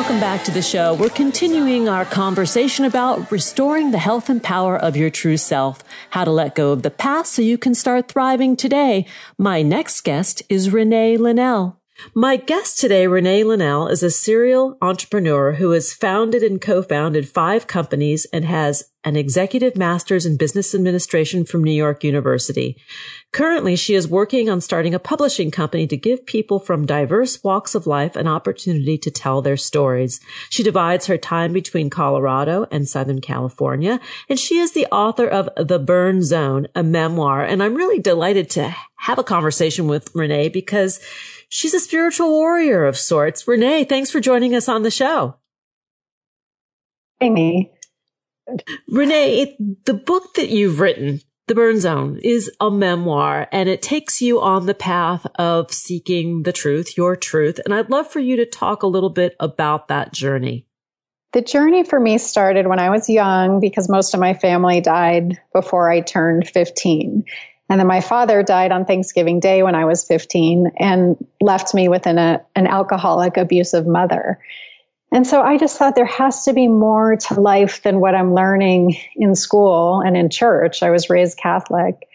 Welcome 0.00 0.18
back 0.18 0.44
to 0.44 0.50
the 0.50 0.62
show. 0.62 0.94
We're 0.94 1.10
continuing 1.10 1.86
our 1.86 2.06
conversation 2.06 2.86
about 2.86 3.30
restoring 3.30 3.90
the 3.90 3.98
health 3.98 4.30
and 4.30 4.42
power 4.42 4.74
of 4.74 4.96
your 4.96 5.10
true 5.10 5.36
self, 5.36 5.84
how 6.08 6.24
to 6.24 6.30
let 6.30 6.54
go 6.54 6.72
of 6.72 6.82
the 6.82 6.90
past 6.90 7.34
so 7.34 7.42
you 7.42 7.58
can 7.58 7.74
start 7.74 8.08
thriving 8.08 8.56
today. 8.56 9.04
My 9.36 9.60
next 9.60 10.00
guest 10.00 10.42
is 10.48 10.70
Renee 10.70 11.18
Linnell. 11.18 11.79
My 12.14 12.36
guest 12.36 12.78
today, 12.78 13.06
Renee 13.06 13.44
Linnell, 13.44 13.88
is 13.88 14.02
a 14.02 14.10
serial 14.10 14.76
entrepreneur 14.82 15.52
who 15.52 15.70
has 15.72 15.92
founded 15.92 16.42
and 16.42 16.60
co-founded 16.60 17.28
five 17.28 17.66
companies 17.66 18.26
and 18.32 18.44
has 18.44 18.84
an 19.04 19.16
executive 19.16 19.76
master's 19.76 20.26
in 20.26 20.36
business 20.36 20.74
administration 20.74 21.44
from 21.44 21.64
New 21.64 21.72
York 21.72 22.04
University. 22.04 22.76
Currently, 23.32 23.76
she 23.76 23.94
is 23.94 24.08
working 24.08 24.50
on 24.50 24.60
starting 24.60 24.94
a 24.94 24.98
publishing 24.98 25.50
company 25.50 25.86
to 25.86 25.96
give 25.96 26.26
people 26.26 26.58
from 26.58 26.84
diverse 26.84 27.42
walks 27.42 27.74
of 27.74 27.86
life 27.86 28.16
an 28.16 28.26
opportunity 28.26 28.98
to 28.98 29.10
tell 29.10 29.40
their 29.40 29.56
stories. 29.56 30.20
She 30.50 30.62
divides 30.62 31.06
her 31.06 31.16
time 31.16 31.52
between 31.52 31.88
Colorado 31.88 32.66
and 32.70 32.88
Southern 32.88 33.20
California, 33.20 34.00
and 34.28 34.38
she 34.38 34.58
is 34.58 34.72
the 34.72 34.86
author 34.86 35.26
of 35.26 35.48
The 35.56 35.78
Burn 35.78 36.22
Zone, 36.22 36.66
a 36.74 36.82
memoir. 36.82 37.42
And 37.42 37.62
I'm 37.62 37.76
really 37.76 38.00
delighted 38.00 38.50
to 38.50 38.74
have 38.96 39.18
a 39.18 39.24
conversation 39.24 39.86
with 39.86 40.14
Renee 40.14 40.50
because 40.50 41.00
she's 41.50 41.74
a 41.74 41.80
spiritual 41.80 42.30
warrior 42.30 42.86
of 42.86 42.96
sorts. 42.96 43.46
Renee, 43.46 43.84
thanks 43.84 44.10
for 44.10 44.20
joining 44.20 44.54
us 44.54 44.70
on 44.70 44.82
the 44.82 44.90
show. 44.90 45.36
Amy. 47.20 47.70
Renee, 48.88 49.42
it, 49.42 49.84
the 49.84 49.94
book 49.94 50.34
that 50.34 50.48
you've 50.48 50.80
written, 50.80 51.20
The 51.48 51.54
Burn 51.54 51.78
Zone, 51.78 52.18
is 52.22 52.50
a 52.58 52.70
memoir 52.70 53.46
and 53.52 53.68
it 53.68 53.82
takes 53.82 54.22
you 54.22 54.40
on 54.40 54.64
the 54.64 54.74
path 54.74 55.26
of 55.34 55.70
seeking 55.70 56.44
the 56.44 56.52
truth, 56.52 56.96
your 56.96 57.14
truth. 57.14 57.60
And 57.64 57.74
I'd 57.74 57.90
love 57.90 58.10
for 58.10 58.20
you 58.20 58.36
to 58.36 58.46
talk 58.46 58.82
a 58.82 58.88
little 58.88 59.10
bit 59.10 59.36
about 59.38 59.88
that 59.88 60.14
journey. 60.14 60.66
The 61.32 61.42
journey 61.42 61.84
for 61.84 62.00
me 62.00 62.18
started 62.18 62.66
when 62.66 62.80
I 62.80 62.90
was 62.90 63.08
young 63.08 63.60
because 63.60 63.88
most 63.88 64.14
of 64.14 64.20
my 64.20 64.34
family 64.34 64.80
died 64.80 65.38
before 65.52 65.88
I 65.88 66.00
turned 66.00 66.48
15. 66.48 67.24
And 67.70 67.78
then 67.78 67.86
my 67.86 68.00
father 68.00 68.42
died 68.42 68.72
on 68.72 68.84
Thanksgiving 68.84 69.38
Day 69.38 69.62
when 69.62 69.76
I 69.76 69.84
was 69.84 70.04
15 70.04 70.72
and 70.78 71.16
left 71.40 71.72
me 71.72 71.88
with 71.88 72.04
an, 72.04 72.18
a, 72.18 72.44
an 72.56 72.66
alcoholic, 72.66 73.36
abusive 73.36 73.86
mother. 73.86 74.40
And 75.12 75.24
so 75.24 75.42
I 75.42 75.56
just 75.56 75.78
thought 75.78 75.94
there 75.94 76.04
has 76.04 76.44
to 76.44 76.52
be 76.52 76.66
more 76.66 77.14
to 77.14 77.40
life 77.40 77.82
than 77.84 78.00
what 78.00 78.16
I'm 78.16 78.34
learning 78.34 78.96
in 79.14 79.36
school 79.36 80.00
and 80.00 80.16
in 80.16 80.30
church. 80.30 80.82
I 80.82 80.90
was 80.90 81.08
raised 81.08 81.38
Catholic. 81.38 82.08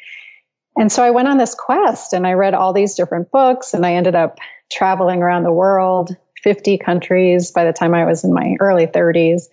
And 0.77 0.91
so 0.91 1.03
I 1.03 1.09
went 1.09 1.29
on 1.29 1.37
this 1.37 1.55
quest 1.55 2.11
and 2.11 2.27
I 2.27 2.33
read 2.33 2.53
all 2.53 2.73
these 2.73 2.93
different 2.93 3.31
books 3.31 3.73
and 3.73 3.85
I 3.85 3.93
ended 3.93 4.13
up 4.15 4.39
traveling 4.73 5.21
around 5.21 5.43
the 5.43 5.53
world, 5.53 6.15
50 6.43 6.77
countries 6.79 7.49
by 7.49 7.63
the 7.63 7.71
time 7.71 7.93
I 7.93 8.03
was 8.03 8.25
in 8.25 8.33
my 8.33 8.57
early 8.59 8.87
30s. 8.87 9.43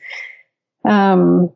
Um, 0.85 1.53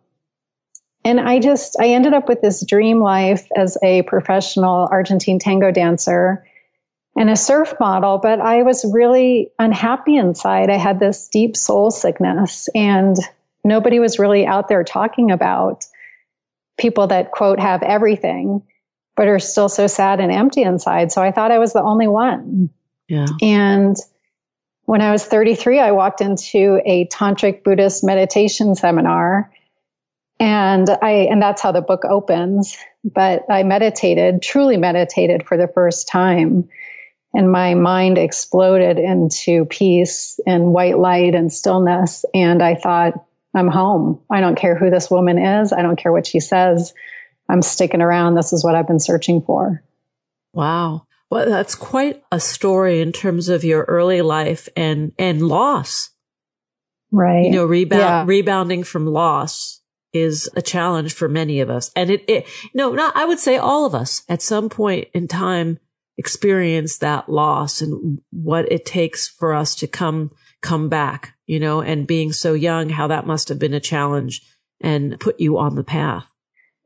and 1.07 1.21
I 1.21 1.39
just, 1.39 1.77
I 1.81 1.91
ended 1.91 2.15
up 2.15 2.29
with 2.29 2.43
this 2.43 2.67
dream 2.67 3.01
life 3.01 3.47
as 3.57 3.79
a 3.81 4.03
professional 4.03 4.89
Argentine 4.91 5.39
tango 5.39 5.71
dancer 5.71 6.45
and 7.17 7.31
a 7.31 7.37
surf 7.37 7.75
model, 7.79 8.19
but 8.19 8.41
I 8.41 8.63
was 8.63 8.85
really 8.93 9.53
unhappy 9.61 10.17
inside. 10.17 10.69
I 10.69 10.79
had 10.79 10.99
this 10.99 11.29
deep 11.29 11.57
soul 11.57 11.93
sickness 11.93 12.69
and 12.75 13.17
nobody 13.63 14.01
was 14.01 14.19
really 14.19 14.47
out 14.47 14.67
there 14.67 14.83
talking 14.83 15.31
about 15.31 15.85
people 16.77 17.07
that 17.07 17.31
quote 17.31 17.61
have 17.61 17.85
everything, 17.85 18.63
but 19.15 19.29
are 19.29 19.39
still 19.39 19.69
so 19.69 19.87
sad 19.87 20.19
and 20.19 20.33
empty 20.33 20.63
inside. 20.63 21.13
So 21.13 21.23
I 21.23 21.31
thought 21.31 21.53
I 21.53 21.61
was 21.61 21.73
the 21.73 21.83
only 21.83 22.09
one. 22.09 22.69
Yeah. 23.07 23.27
And 23.41 23.97
when 24.87 25.03
I 25.03 25.13
was 25.13 25.25
33, 25.25 25.79
I 25.79 25.93
walked 25.93 26.21
into 26.21 26.81
a 26.85 27.07
tantric 27.07 27.63
Buddhist 27.63 28.03
meditation 28.03 28.75
seminar 28.75 29.53
and 30.39 30.89
I, 30.91 31.29
and 31.31 31.41
that's 31.41 31.63
how 31.63 31.73
the 31.73 31.81
book 31.81 32.05
opens. 32.05 32.77
But 33.05 33.45
I 33.49 33.63
meditated, 33.63 34.43
truly 34.43 34.77
meditated 34.77 35.47
for 35.47 35.57
the 35.57 35.69
first 35.69 36.09
time. 36.09 36.69
And 37.33 37.51
my 37.51 37.75
mind 37.75 38.19
exploded 38.19 38.99
into 38.99 39.67
peace 39.67 40.41
and 40.47 40.73
white 40.73 40.99
light 40.99 41.35
and 41.35 41.53
stillness. 41.53 42.25
And 42.35 42.63
I 42.63 42.75
thought, 42.75 43.15
I'm 43.55 43.69
home. 43.69 44.21
I 44.31 44.41
don't 44.41 44.57
care 44.57 44.75
who 44.75 44.91
this 44.91 45.11
woman 45.11 45.39
is. 45.39 45.73
I 45.73 45.83
don't 45.83 45.97
care 45.97 46.13
what 46.13 46.27
she 46.27 46.41
says. 46.41 46.93
I'm 47.49 47.63
sticking 47.63 48.03
around. 48.03 48.35
This 48.35 48.53
is 48.53 48.65
what 48.65 48.75
I've 48.75 48.89
been 48.89 49.01
searching 49.01 49.41
for. 49.41 49.83
Wow. 50.53 51.07
Well, 51.31 51.49
that's 51.49 51.75
quite 51.75 52.23
a 52.31 52.41
story 52.41 53.01
in 53.01 53.13
terms 53.13 53.49
of 53.49 53.65
your 53.65 53.85
early 53.85 54.23
life 54.23 54.69
and, 54.77 55.13
and 55.19 55.43
loss. 55.43 56.11
Right. 57.11 57.47
You 57.47 57.53
know, 57.53 57.65
rebound, 57.65 58.01
yeah. 58.01 58.25
rebounding 58.27 58.85
from 58.85 59.07
loss 59.07 59.81
is 60.17 60.49
a 60.57 60.63
challenge 60.63 61.15
for 61.15 61.29
many 61.29 61.61
of 61.61 61.71
us. 61.71 61.91
And 61.95 62.11
it, 62.11 62.25
it, 62.29 62.47
no, 62.75 62.93
not, 62.93 63.17
I 63.17 63.25
would 63.25 63.39
say 63.39 63.57
all 63.57 63.87
of 63.87 63.95
us 63.95 64.23
at 64.29 64.43
some 64.43 64.69
point 64.69 65.09
in 65.15 65.29
time 65.29 65.79
experience 66.19 66.99
that 66.99 67.29
loss 67.29 67.81
and 67.81 68.21
what 68.31 68.71
it 68.73 68.87
takes 68.87 69.29
for 69.29 69.55
us 69.55 69.75
to 69.77 69.87
come, 69.87 70.31
come 70.63 70.89
back, 70.89 71.35
you 71.47 71.61
know, 71.61 71.81
and 71.81 72.07
being 72.07 72.33
so 72.33 72.55
young, 72.55 72.89
how 72.89 73.07
that 73.07 73.27
must 73.27 73.49
have 73.49 73.59
been 73.59 73.75
a 73.75 73.81
challenge 73.81 74.43
and 74.81 75.21
put 75.21 75.41
you 75.41 75.59
on 75.59 75.75
the 75.75 75.85
path. 75.85 76.27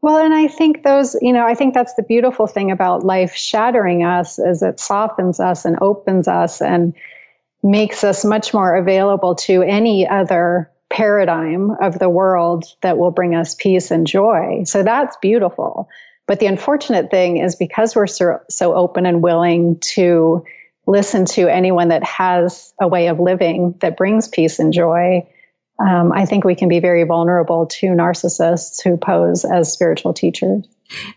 Well, 0.03 0.17
and 0.17 0.33
I 0.33 0.49
think 0.49 0.83
those, 0.83 1.15
you 1.21 1.33
know, 1.33 1.47
I 1.47 1.55
think 1.55 1.75
that's 1.75 1.95
the 1.95 2.03
beautiful 2.03 2.47
thing 2.47 2.71
about 2.71 3.05
life 3.05 3.35
shattering 3.35 4.03
us 4.03 4.39
is 4.39 4.63
it 4.63 4.81
softens 4.81 5.41
us 5.41 5.65
and 5.65 5.79
opens 5.81 6.27
us 6.27 6.63
and 6.63 6.95
makes 7.63 8.03
us 8.03 8.25
much 8.25 8.55
more 8.55 8.77
available 8.77 9.35
to 9.35 9.63
any 9.63 10.09
other 10.09 10.71
paradigm 10.91 11.71
of 11.81 11.99
the 11.99 12.09
world 12.09 12.65
that 12.83 12.99
will 12.99 13.13
bring 13.13 13.35
us 13.35 13.55
peace 13.55 13.91
and 13.91 14.07
joy. 14.07 14.65
So 14.65 14.83
that's 14.83 15.17
beautiful. 15.23 15.89
But 16.27 16.41
the 16.41 16.47
unfortunate 16.47 17.11
thing 17.11 17.39
is 17.39 17.57
because 17.57 17.97
we're 17.97 18.07
so, 18.07 18.41
so 18.49 18.75
open 18.75 19.07
and 19.07 19.23
willing 19.23 19.79
to 19.95 20.45
listen 20.87 21.25
to 21.25 21.49
anyone 21.49 21.89
that 21.89 22.05
has 22.05 22.73
a 22.81 22.89
way 22.89 23.09
of 23.09 23.21
living 23.21 23.77
that 23.81 23.97
brings 23.97 24.29
peace 24.29 24.59
and 24.59 24.73
joy, 24.73 25.27
um, 25.79 26.13
I 26.13 26.27
think 26.27 26.45
we 26.45 26.55
can 26.55 26.69
be 26.69 26.81
very 26.81 27.05
vulnerable 27.05 27.67
to 27.67 27.87
narcissists 27.87 28.83
who 28.83 28.97
pose 28.97 29.45
as 29.45 29.73
spiritual 29.73 30.13
teachers. 30.13 30.67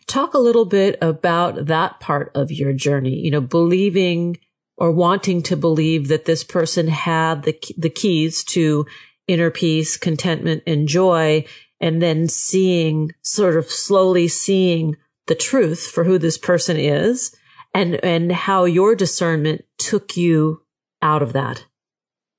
Talk 0.05 0.33
a 0.33 0.39
little 0.39 0.65
bit 0.65 0.97
about 1.01 1.65
that 1.65 1.99
part 1.99 2.31
of 2.35 2.51
your 2.51 2.73
journey, 2.73 3.15
you 3.15 3.31
know, 3.31 3.41
believing 3.41 4.37
or 4.77 4.91
wanting 4.91 5.41
to 5.43 5.57
believe 5.57 6.07
that 6.07 6.25
this 6.25 6.43
person 6.43 6.87
had 6.87 7.43
the, 7.43 7.59
the 7.77 7.89
keys 7.89 8.43
to 8.43 8.85
inner 9.27 9.51
peace, 9.51 9.97
contentment, 9.97 10.63
and 10.67 10.87
joy, 10.87 11.45
and 11.79 12.01
then 12.01 12.27
seeing, 12.27 13.11
sort 13.21 13.57
of 13.57 13.69
slowly 13.69 14.27
seeing 14.27 14.95
the 15.27 15.35
truth 15.35 15.87
for 15.87 16.03
who 16.03 16.17
this 16.17 16.37
person 16.37 16.77
is 16.77 17.35
and, 17.73 17.95
and 18.03 18.31
how 18.31 18.65
your 18.65 18.95
discernment 18.95 19.63
took 19.77 20.15
you 20.17 20.61
out 21.01 21.21
of 21.21 21.33
that. 21.33 21.65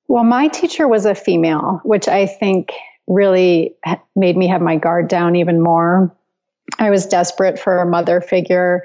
Well, 0.09 0.25
my 0.25 0.49
teacher 0.49 0.87
was 0.87 1.07
a 1.07 1.14
female, 1.14 1.81
which 1.85 2.09
I 2.09 2.27
think 2.27 2.73
really 3.07 3.77
made 4.14 4.37
me 4.37 4.49
have 4.49 4.61
my 4.61 4.77
guard 4.77 5.09
down 5.09 5.37
even 5.37 5.62
more. 5.62 6.14
I 6.79 6.90
was 6.90 7.07
desperate 7.07 7.59
for 7.59 7.79
a 7.79 7.87
mother 7.87 8.20
figure 8.20 8.85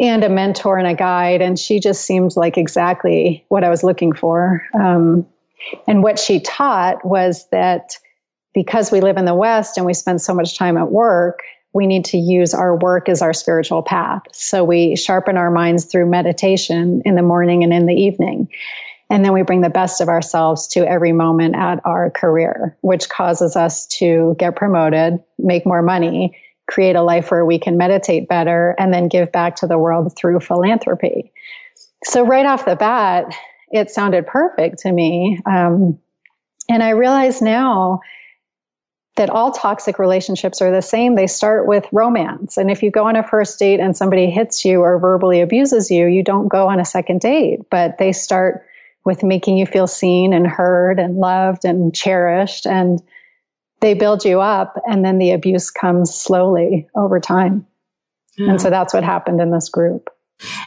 and 0.00 0.24
a 0.24 0.28
mentor 0.28 0.78
and 0.78 0.86
a 0.86 0.94
guide, 0.94 1.42
and 1.42 1.58
she 1.58 1.80
just 1.80 2.04
seemed 2.04 2.36
like 2.36 2.56
exactly 2.56 3.44
what 3.48 3.64
I 3.64 3.68
was 3.68 3.84
looking 3.84 4.14
for. 4.14 4.62
Um, 4.74 5.26
and 5.86 6.02
what 6.02 6.18
she 6.18 6.40
taught 6.40 7.04
was 7.04 7.46
that 7.50 7.96
because 8.54 8.90
we 8.92 9.00
live 9.00 9.16
in 9.16 9.24
the 9.24 9.34
West 9.34 9.76
and 9.76 9.86
we 9.86 9.94
spend 9.94 10.20
so 10.20 10.34
much 10.34 10.58
time 10.58 10.76
at 10.76 10.90
work, 10.90 11.40
we 11.72 11.86
need 11.86 12.06
to 12.06 12.18
use 12.18 12.52
our 12.52 12.76
work 12.76 13.08
as 13.08 13.22
our 13.22 13.32
spiritual 13.32 13.82
path. 13.82 14.22
So 14.32 14.64
we 14.64 14.96
sharpen 14.96 15.36
our 15.36 15.50
minds 15.50 15.86
through 15.86 16.10
meditation 16.10 17.02
in 17.04 17.14
the 17.14 17.22
morning 17.22 17.64
and 17.64 17.72
in 17.72 17.86
the 17.86 17.94
evening. 17.94 18.48
And 19.08 19.24
then 19.24 19.32
we 19.32 19.42
bring 19.42 19.60
the 19.60 19.70
best 19.70 20.00
of 20.00 20.08
ourselves 20.08 20.68
to 20.68 20.88
every 20.88 21.12
moment 21.12 21.54
at 21.54 21.80
our 21.84 22.10
career, 22.10 22.76
which 22.80 23.08
causes 23.08 23.56
us 23.56 23.86
to 23.98 24.34
get 24.38 24.56
promoted, 24.56 25.22
make 25.38 25.66
more 25.66 25.82
money, 25.82 26.38
create 26.66 26.96
a 26.96 27.02
life 27.02 27.30
where 27.30 27.44
we 27.44 27.58
can 27.58 27.76
meditate 27.76 28.28
better, 28.28 28.74
and 28.78 28.92
then 28.92 29.08
give 29.08 29.32
back 29.32 29.56
to 29.56 29.66
the 29.66 29.78
world 29.78 30.16
through 30.16 30.40
philanthropy. 30.40 31.32
So 32.04 32.24
right 32.24 32.46
off 32.46 32.64
the 32.64 32.76
bat, 32.76 33.34
it 33.72 33.90
sounded 33.90 34.26
perfect 34.26 34.80
to 34.80 34.92
me. 34.92 35.40
Um, 35.46 35.98
and 36.68 36.82
I 36.82 36.90
realize 36.90 37.42
now 37.42 38.00
that 39.16 39.30
all 39.30 39.52
toxic 39.52 39.98
relationships 39.98 40.62
are 40.62 40.70
the 40.70 40.82
same. 40.82 41.14
They 41.14 41.26
start 41.26 41.66
with 41.66 41.86
romance. 41.92 42.56
And 42.56 42.70
if 42.70 42.82
you 42.82 42.90
go 42.90 43.06
on 43.06 43.16
a 43.16 43.26
first 43.26 43.58
date 43.58 43.80
and 43.80 43.96
somebody 43.96 44.30
hits 44.30 44.64
you 44.64 44.80
or 44.80 44.98
verbally 44.98 45.40
abuses 45.40 45.90
you, 45.90 46.06
you 46.06 46.22
don't 46.22 46.48
go 46.48 46.68
on 46.68 46.80
a 46.80 46.84
second 46.84 47.20
date, 47.20 47.60
but 47.70 47.98
they 47.98 48.12
start 48.12 48.66
with 49.04 49.22
making 49.22 49.58
you 49.58 49.66
feel 49.66 49.86
seen 49.86 50.32
and 50.32 50.46
heard 50.46 50.98
and 50.98 51.16
loved 51.16 51.64
and 51.64 51.94
cherished. 51.94 52.66
And 52.66 53.02
they 53.80 53.94
build 53.94 54.24
you 54.24 54.40
up 54.40 54.80
and 54.86 55.04
then 55.04 55.18
the 55.18 55.32
abuse 55.32 55.70
comes 55.70 56.14
slowly 56.14 56.88
over 56.94 57.20
time. 57.20 57.66
Yeah. 58.38 58.50
And 58.50 58.60
so 58.60 58.70
that's 58.70 58.94
what 58.94 59.04
happened 59.04 59.40
in 59.40 59.50
this 59.50 59.68
group. 59.68 60.08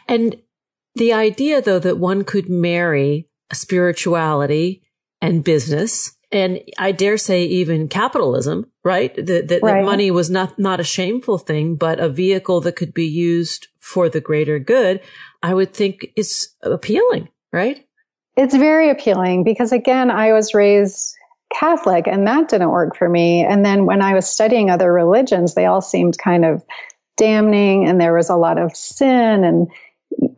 And 0.07 0.35
the 0.95 1.13
idea, 1.13 1.61
though, 1.61 1.79
that 1.79 1.97
one 1.97 2.23
could 2.23 2.49
marry 2.49 3.27
spirituality 3.53 4.83
and 5.21 5.43
business, 5.43 6.15
and 6.31 6.59
I 6.77 6.91
dare 6.91 7.17
say 7.17 7.45
even 7.45 7.87
capitalism, 7.87 8.71
right? 8.83 9.13
That, 9.15 9.47
that, 9.47 9.61
right. 9.61 9.81
that 9.81 9.85
money 9.85 10.11
was 10.11 10.29
not, 10.29 10.57
not 10.59 10.79
a 10.79 10.83
shameful 10.83 11.37
thing, 11.37 11.75
but 11.75 11.99
a 11.99 12.09
vehicle 12.09 12.61
that 12.61 12.75
could 12.75 12.93
be 12.93 13.07
used 13.07 13.67
for 13.79 14.09
the 14.09 14.21
greater 14.21 14.59
good, 14.59 15.01
I 15.43 15.53
would 15.53 15.73
think 15.73 16.07
is 16.15 16.49
appealing, 16.61 17.29
right? 17.53 17.85
It's 18.35 18.55
very 18.55 18.89
appealing 18.89 19.43
because 19.43 19.71
again, 19.71 20.11
I 20.11 20.33
was 20.33 20.53
raised 20.53 21.15
Catholic 21.53 22.07
and 22.07 22.27
that 22.27 22.49
didn't 22.49 22.71
work 22.71 22.97
for 22.97 23.07
me. 23.07 23.45
And 23.45 23.63
then 23.63 23.85
when 23.85 24.01
I 24.01 24.13
was 24.13 24.27
studying 24.27 24.69
other 24.69 24.91
religions, 24.91 25.53
they 25.53 25.65
all 25.65 25.81
seemed 25.81 26.17
kind 26.17 26.43
of 26.43 26.63
damning 27.17 27.87
and 27.87 28.01
there 28.01 28.13
was 28.13 28.29
a 28.29 28.35
lot 28.35 28.57
of 28.57 28.75
sin 28.75 29.43
and 29.43 29.67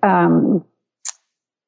um, 0.03 0.65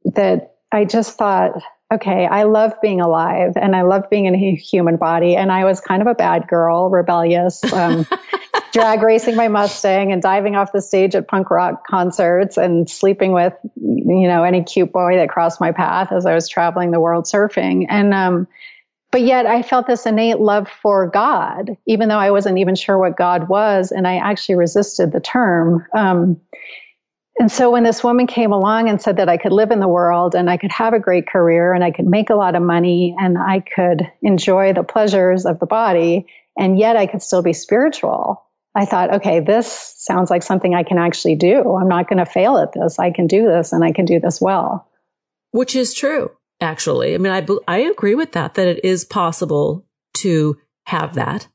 that 0.05 0.55
I 0.71 0.85
just 0.85 1.17
thought, 1.17 1.61
okay, 1.91 2.27
I 2.27 2.43
love 2.43 2.73
being 2.81 3.01
alive 3.01 3.53
and 3.55 3.75
I 3.75 3.81
love 3.81 4.09
being 4.09 4.25
in 4.25 4.35
a 4.35 4.55
human 4.55 4.97
body. 4.97 5.35
And 5.35 5.51
I 5.51 5.65
was 5.65 5.81
kind 5.81 6.01
of 6.01 6.07
a 6.07 6.13
bad 6.13 6.47
girl, 6.47 6.89
rebellious. 6.89 7.63
Um, 7.73 8.05
drag 8.71 9.01
racing 9.01 9.35
my 9.35 9.47
Mustang 9.47 10.11
and 10.11 10.21
diving 10.21 10.55
off 10.55 10.71
the 10.71 10.81
stage 10.81 11.15
at 11.15 11.27
punk 11.27 11.49
rock 11.49 11.87
concerts 11.87 12.57
and 12.57 12.89
sleeping 12.89 13.31
with, 13.31 13.53
you 13.75 14.27
know, 14.27 14.43
any 14.43 14.63
cute 14.63 14.91
boy 14.91 15.15
that 15.15 15.29
crossed 15.29 15.59
my 15.59 15.71
path 15.71 16.11
as 16.11 16.25
I 16.25 16.35
was 16.35 16.47
traveling 16.47 16.91
the 16.91 16.99
world 16.99 17.25
surfing. 17.25 17.85
And, 17.89 18.13
um, 18.13 18.47
but 19.11 19.21
yet 19.21 19.47
I 19.47 19.63
felt 19.63 19.87
this 19.87 20.05
innate 20.05 20.39
love 20.39 20.69
for 20.69 21.07
God, 21.07 21.75
even 21.87 22.09
though 22.09 22.19
I 22.19 22.29
wasn't 22.29 22.59
even 22.59 22.75
sure 22.75 22.97
what 22.97 23.17
God 23.17 23.49
was. 23.49 23.91
And 23.91 24.07
I 24.07 24.17
actually 24.17 24.55
resisted 24.55 25.11
the 25.11 25.19
term. 25.19 25.85
Um, 25.95 26.39
and 27.39 27.49
so 27.49 27.71
when 27.71 27.83
this 27.83 28.03
woman 28.03 28.27
came 28.27 28.51
along 28.51 28.89
and 28.89 29.01
said 29.01 29.17
that 29.17 29.29
I 29.29 29.37
could 29.37 29.53
live 29.53 29.71
in 29.71 29.79
the 29.79 29.87
world 29.87 30.35
and 30.35 30.49
I 30.49 30.57
could 30.57 30.71
have 30.71 30.93
a 30.93 30.99
great 30.99 31.25
career 31.25 31.73
and 31.73 31.83
I 31.83 31.91
could 31.91 32.05
make 32.05 32.29
a 32.29 32.35
lot 32.35 32.55
of 32.55 32.61
money 32.61 33.15
and 33.17 33.37
I 33.37 33.61
could 33.61 34.01
enjoy 34.21 34.73
the 34.73 34.83
pleasures 34.83 35.45
of 35.45 35.59
the 35.59 35.65
body 35.65 36.27
and 36.57 36.77
yet 36.77 36.97
I 36.97 37.07
could 37.07 37.23
still 37.23 37.41
be 37.41 37.53
spiritual, 37.53 38.43
I 38.75 38.85
thought, 38.85 39.13
okay, 39.15 39.39
this 39.39 39.95
sounds 39.97 40.29
like 40.29 40.43
something 40.43 40.75
I 40.75 40.83
can 40.83 40.97
actually 40.97 41.35
do. 41.35 41.75
I'm 41.75 41.87
not 41.87 42.09
going 42.09 42.19
to 42.19 42.25
fail 42.25 42.57
at 42.57 42.73
this. 42.73 42.99
I 42.99 43.11
can 43.11 43.25
do 43.25 43.45
this 43.45 43.71
and 43.71 43.83
I 43.83 43.93
can 43.93 44.03
do 44.03 44.19
this 44.19 44.41
well. 44.41 44.87
Which 45.51 45.75
is 45.75 45.93
true, 45.93 46.31
actually. 46.59 47.15
I 47.15 47.17
mean, 47.17 47.31
I, 47.31 47.45
I 47.67 47.77
agree 47.79 48.15
with 48.15 48.33
that, 48.33 48.55
that 48.55 48.67
it 48.67 48.83
is 48.83 49.05
possible 49.05 49.85
to 50.15 50.57
have 50.85 51.15
that. 51.15 51.47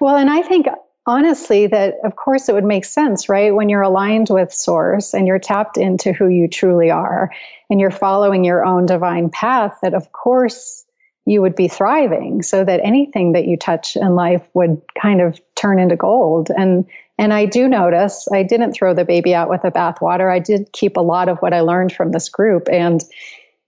Well, 0.00 0.16
and 0.16 0.28
I 0.28 0.42
think 0.42 0.66
honestly 1.08 1.66
that 1.66 1.94
of 2.04 2.16
course 2.16 2.50
it 2.50 2.54
would 2.54 2.64
make 2.64 2.84
sense, 2.84 3.30
right? 3.30 3.54
When 3.54 3.70
you're 3.70 3.82
aligned 3.82 4.28
with 4.28 4.52
source 4.52 5.14
and 5.14 5.26
you're 5.26 5.38
tapped 5.38 5.78
into 5.78 6.12
who 6.12 6.28
you 6.28 6.48
truly 6.48 6.90
are 6.90 7.32
and 7.70 7.80
you're 7.80 7.90
following 7.90 8.44
your 8.44 8.64
own 8.64 8.84
divine 8.84 9.30
path, 9.30 9.78
that 9.82 9.94
of 9.94 10.12
course 10.12 10.84
you 11.24 11.40
would 11.40 11.56
be 11.56 11.66
thriving 11.66 12.42
so 12.42 12.62
that 12.62 12.80
anything 12.84 13.32
that 13.32 13.46
you 13.46 13.56
touch 13.56 13.96
in 13.96 14.14
life 14.14 14.46
would 14.52 14.82
kind 15.00 15.22
of 15.22 15.40
turn 15.56 15.78
into 15.78 15.96
gold. 15.96 16.50
And 16.54 16.84
and 17.16 17.32
I 17.32 17.46
do 17.46 17.68
notice 17.68 18.28
I 18.30 18.42
didn't 18.42 18.74
throw 18.74 18.92
the 18.92 19.06
baby 19.06 19.34
out 19.34 19.48
with 19.48 19.62
the 19.62 19.70
bathwater. 19.70 20.30
I 20.30 20.40
did 20.40 20.70
keep 20.72 20.98
a 20.98 21.02
lot 21.02 21.30
of 21.30 21.38
what 21.38 21.54
I 21.54 21.60
learned 21.62 21.92
from 21.92 22.12
this 22.12 22.28
group 22.28 22.68
and 22.70 23.02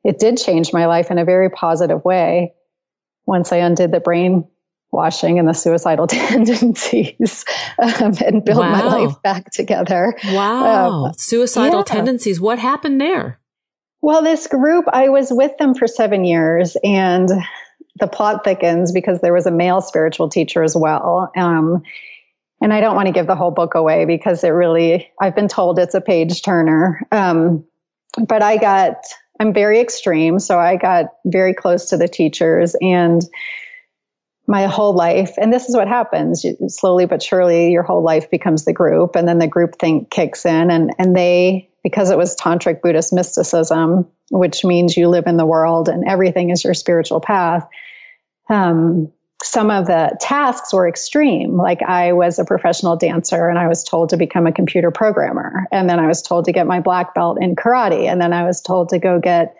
it 0.05 0.19
did 0.19 0.37
change 0.37 0.75
my 0.75 0.87
life 0.87 1.11
in 1.11 1.17
a 1.17 1.25
very 1.25 1.49
positive 1.49 2.05
way 2.05 2.53
once 3.25 3.51
I 3.51 3.59
undid 3.59 3.93
the 3.93 4.01
brain 4.01 4.47
washing 4.93 5.39
and 5.39 5.49
the 5.49 5.53
suicidal 5.53 6.07
tendencies 6.09 7.45
um, 7.79 8.15
and 8.25 8.45
build 8.45 8.59
wow. 8.59 8.71
my 8.71 8.83
life 8.83 9.23
back 9.23 9.51
together. 9.51 10.15
Wow. 10.27 11.05
Um, 11.07 11.13
suicidal 11.15 11.81
yeah. 11.81 11.85
tendencies. 11.85 12.41
What 12.41 12.59
happened 12.59 13.01
there? 13.01 13.39
Well, 14.03 14.23
this 14.23 14.47
group, 14.47 14.87
I 14.93 15.09
was 15.11 15.31
with 15.31 15.57
them 15.59 15.75
for 15.75 15.87
seven 15.87 16.25
years 16.25 16.77
and 16.83 17.29
the 17.99 18.07
plot 18.07 18.45
thickens 18.45 18.93
because 18.93 19.21
there 19.21 19.33
was 19.33 19.47
a 19.47 19.51
male 19.51 19.83
spiritual 19.83 20.29
teacher 20.29 20.63
as 20.63 20.75
well. 20.75 21.31
Um, 21.37 21.83
and 22.63 22.73
I 22.73 22.81
don't 22.81 22.97
want 22.97 23.07
to 23.07 23.13
give 23.13 23.27
the 23.27 23.37
whole 23.37 23.51
book 23.51 23.75
away 23.75 24.05
because 24.07 24.43
it 24.43 24.51
really, 24.51 25.11
I've 25.21 25.35
been 25.35 25.49
told 25.49 25.79
it's 25.79 25.95
a 25.95 26.01
page 26.01 26.43
turner. 26.43 27.07
Um, 27.13 27.65
but 28.27 28.43
I 28.43 28.57
got, 28.57 28.97
I'm 29.39 29.53
very 29.53 29.81
extreme. 29.81 30.39
So 30.39 30.59
I 30.59 30.77
got 30.77 31.07
very 31.27 31.55
close 31.55 31.89
to 31.91 31.97
the 31.97 32.09
teachers 32.09 32.75
and 32.81 33.23
my 34.47 34.67
whole 34.67 34.95
life. 34.95 35.35
And 35.39 35.53
this 35.53 35.69
is 35.69 35.77
what 35.77 35.89
happens 35.89 36.43
you, 36.45 36.57
slowly 36.69 37.07
but 37.07 37.23
surely, 37.23 37.71
your 37.71 37.83
whole 37.83 38.03
life 38.03 38.31
becomes 38.31 38.65
the 38.65 38.73
group, 38.73 39.17
and 39.17 39.29
then 39.29 39.39
the 39.39 39.47
group 39.47 39.77
think 39.79 40.11
kicks 40.11 40.45
in, 40.45 40.71
and, 40.71 40.93
and 40.99 41.17
they, 41.17 41.71
because 41.83 42.11
it 42.11 42.19
was 42.19 42.37
tantric 42.37 42.83
Buddhist 42.83 43.13
mysticism, 43.13 44.07
which 44.31 44.65
means 44.65 44.97
you 44.97 45.09
live 45.09 45.27
in 45.27 45.37
the 45.37 45.47
world 45.47 45.89
and 45.89 46.05
everything 46.07 46.51
is 46.51 46.65
your 46.65 46.75
spiritual 46.75 47.21
path. 47.21 47.69
Um, 48.49 49.13
some 49.43 49.71
of 49.71 49.87
the 49.87 50.17
tasks 50.21 50.73
were 50.73 50.87
extreme. 50.87 51.57
Like 51.57 51.83
I 51.83 52.13
was 52.13 52.39
a 52.39 52.45
professional 52.45 52.97
dancer 52.97 53.49
and 53.49 53.59
I 53.59 53.69
was 53.69 53.83
told 53.83 54.11
to 54.11 54.17
become 54.17 54.47
a 54.47 54.53
computer 54.53 54.91
programmer. 54.91 55.67
And 55.73 55.89
then 55.89 55.99
I 55.99 56.07
was 56.07 56.21
told 56.21 56.45
to 56.45 56.53
get 56.53 56.67
my 56.67 56.81
black 56.81 57.15
belt 57.15 57.39
in 57.41 57.57
karate. 57.57 58.07
And 58.07 58.21
then 58.21 58.33
I 58.33 58.45
was 58.45 58.61
told 58.61 58.91
to 58.91 58.99
go 58.99 59.19
get 59.19 59.57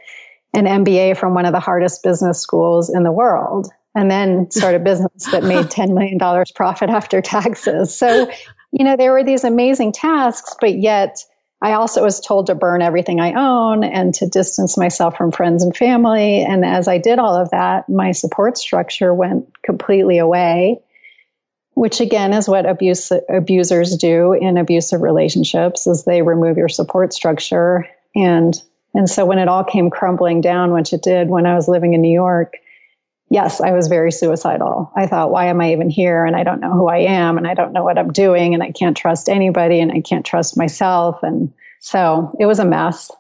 an 0.53 0.67
MBA 0.67 1.17
from 1.17 1.35
one 1.35 1.47
of 1.47 1.53
the 1.53 1.61
hardest 1.61 2.03
business 2.03 2.41
schools 2.41 2.91
in 2.91 3.05
the 3.05 3.13
world 3.13 3.69
and 3.95 4.11
then 4.11 4.51
start 4.51 4.75
a 4.75 4.79
business 4.79 5.27
that 5.31 5.43
made 5.43 5.67
$10 5.71 5.95
million 5.95 6.19
profit 6.55 6.91
after 6.91 7.21
taxes. 7.21 7.97
So, 7.97 8.31
you 8.73 8.85
know, 8.85 8.97
there 8.97 9.13
were 9.13 9.25
these 9.25 9.45
amazing 9.45 9.93
tasks, 9.93 10.55
but 10.61 10.79
yet 10.79 11.25
I 11.63 11.73
also 11.73 12.03
was 12.03 12.21
told 12.21 12.47
to 12.47 12.55
burn 12.55 12.81
everything 12.81 13.21
I 13.21 13.35
own 13.35 13.85
and 13.85 14.15
to 14.15 14.27
distance 14.27 14.79
myself 14.79 15.17
from 15.17 15.31
friends 15.31 15.63
and 15.63 15.77
family. 15.77 16.43
And 16.43 16.65
as 16.65 16.89
I 16.89 16.99
did 16.99 17.19
all 17.19 17.37
of 17.37 17.51
that, 17.51 17.89
my 17.89 18.13
support 18.13 18.57
structure 18.57 19.13
went 19.13 19.51
completely 19.63 20.19
away, 20.19 20.81
which 21.75 22.01
again 22.01 22.33
is 22.33 22.49
what 22.49 22.65
abuse, 22.65 23.13
abusers 23.29 23.97
do 23.97 24.33
in 24.33 24.57
abusive 24.57 25.03
relationships 25.03 25.87
is 25.87 26.05
they 26.05 26.23
remove 26.23 26.57
your 26.57 26.71
support 26.71 27.13
structure. 27.13 27.87
And, 28.15 28.55
and 28.95 29.09
so 29.11 29.27
when 29.27 29.39
it 29.39 29.49
all 29.49 29.65
came 29.65 29.91
crumbling 29.91 30.41
down, 30.41 30.73
which 30.73 30.95
it 30.95 31.03
did 31.03 31.29
when 31.29 31.45
I 31.45 31.57
was 31.57 31.69
living 31.69 31.93
in 31.93 32.01
New 32.01 32.13
York, 32.13 32.55
yes, 33.31 33.61
I 33.61 33.71
was 33.71 33.89
very 33.89 34.13
suicidal. 34.13 34.93
I 34.97 35.07
thought, 35.07 35.31
why 35.31 35.47
am 35.47 35.61
I 35.61 35.73
even 35.73 35.89
here? 35.89 36.25
And 36.25 36.37
I 36.37 36.43
don't 36.43 36.61
know 36.61 36.73
who 36.73 36.89
I 36.89 36.99
am 36.99 37.39
and 37.39 37.47
I 37.47 37.55
don't 37.55 37.73
know 37.73 37.85
what 37.85 37.97
I'm 37.97 38.13
doing 38.13 38.55
and 38.55 38.63
I 38.63 38.73
can't 38.73 38.97
trust 38.97 39.29
anybody 39.29 39.81
and 39.81 39.93
I 39.93 40.01
can't 40.01 40.27
trust 40.27 40.57
myself. 40.57 41.23
And 41.23 41.53
so 41.79 42.37
it 42.39 42.47
was 42.47 42.59
a 42.59 42.65
mess. 42.65 43.11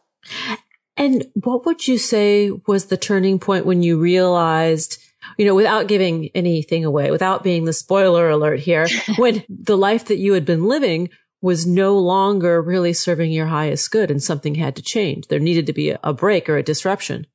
And 0.96 1.24
what 1.34 1.64
would 1.64 1.86
you 1.86 1.96
say 1.96 2.50
was 2.66 2.86
the 2.86 2.96
turning 2.96 3.38
point 3.38 3.64
when 3.64 3.82
you 3.82 3.98
realized, 3.98 4.98
you 5.38 5.46
know, 5.46 5.54
without 5.54 5.86
giving 5.86 6.28
anything 6.34 6.84
away, 6.84 7.10
without 7.10 7.44
being 7.44 7.64
the 7.64 7.72
spoiler 7.72 8.28
alert 8.28 8.58
here, 8.58 8.86
when 9.16 9.44
the 9.48 9.78
life 9.78 10.06
that 10.06 10.18
you 10.18 10.34
had 10.34 10.44
been 10.44 10.64
living 10.64 11.08
was 11.40 11.66
no 11.66 11.98
longer 11.98 12.60
really 12.60 12.92
serving 12.92 13.32
your 13.32 13.46
highest 13.46 13.90
good 13.90 14.10
and 14.10 14.22
something 14.22 14.56
had 14.56 14.76
to 14.76 14.82
change? 14.82 15.28
There 15.28 15.38
needed 15.38 15.66
to 15.66 15.72
be 15.72 15.96
a 16.02 16.12
break 16.12 16.48
or 16.50 16.58
a 16.58 16.62
disruption. 16.62 17.26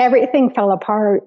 Everything 0.00 0.50
fell 0.50 0.72
apart 0.72 1.22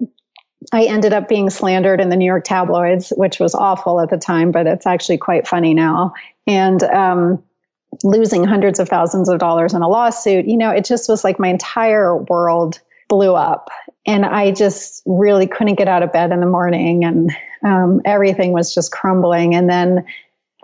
I 0.72 0.84
ended 0.84 1.12
up 1.12 1.28
being 1.28 1.50
slandered 1.50 2.00
in 2.00 2.08
the 2.08 2.16
New 2.16 2.24
York 2.24 2.44
tabloids, 2.44 3.10
which 3.10 3.38
was 3.38 3.54
awful 3.54 4.00
at 4.00 4.10
the 4.10 4.18
time, 4.18 4.50
but 4.50 4.66
it's 4.66 4.86
actually 4.86 5.18
quite 5.18 5.46
funny 5.46 5.72
now. 5.72 6.12
And 6.46 6.82
um, 6.82 7.42
losing 8.02 8.44
hundreds 8.44 8.78
of 8.78 8.88
thousands 8.88 9.28
of 9.28 9.38
dollars 9.38 9.72
in 9.72 9.82
a 9.82 9.88
lawsuit, 9.88 10.46
you 10.46 10.56
know, 10.56 10.70
it 10.70 10.84
just 10.84 11.08
was 11.08 11.24
like 11.24 11.38
my 11.38 11.48
entire 11.48 12.16
world 12.16 12.80
blew 13.08 13.34
up. 13.34 13.70
And 14.06 14.24
I 14.24 14.50
just 14.50 15.02
really 15.06 15.46
couldn't 15.46 15.76
get 15.76 15.88
out 15.88 16.02
of 16.02 16.12
bed 16.12 16.32
in 16.32 16.40
the 16.40 16.46
morning, 16.46 17.04
and 17.04 17.30
um, 17.64 18.00
everything 18.04 18.52
was 18.52 18.74
just 18.74 18.90
crumbling. 18.90 19.54
And 19.54 19.68
then 19.68 20.06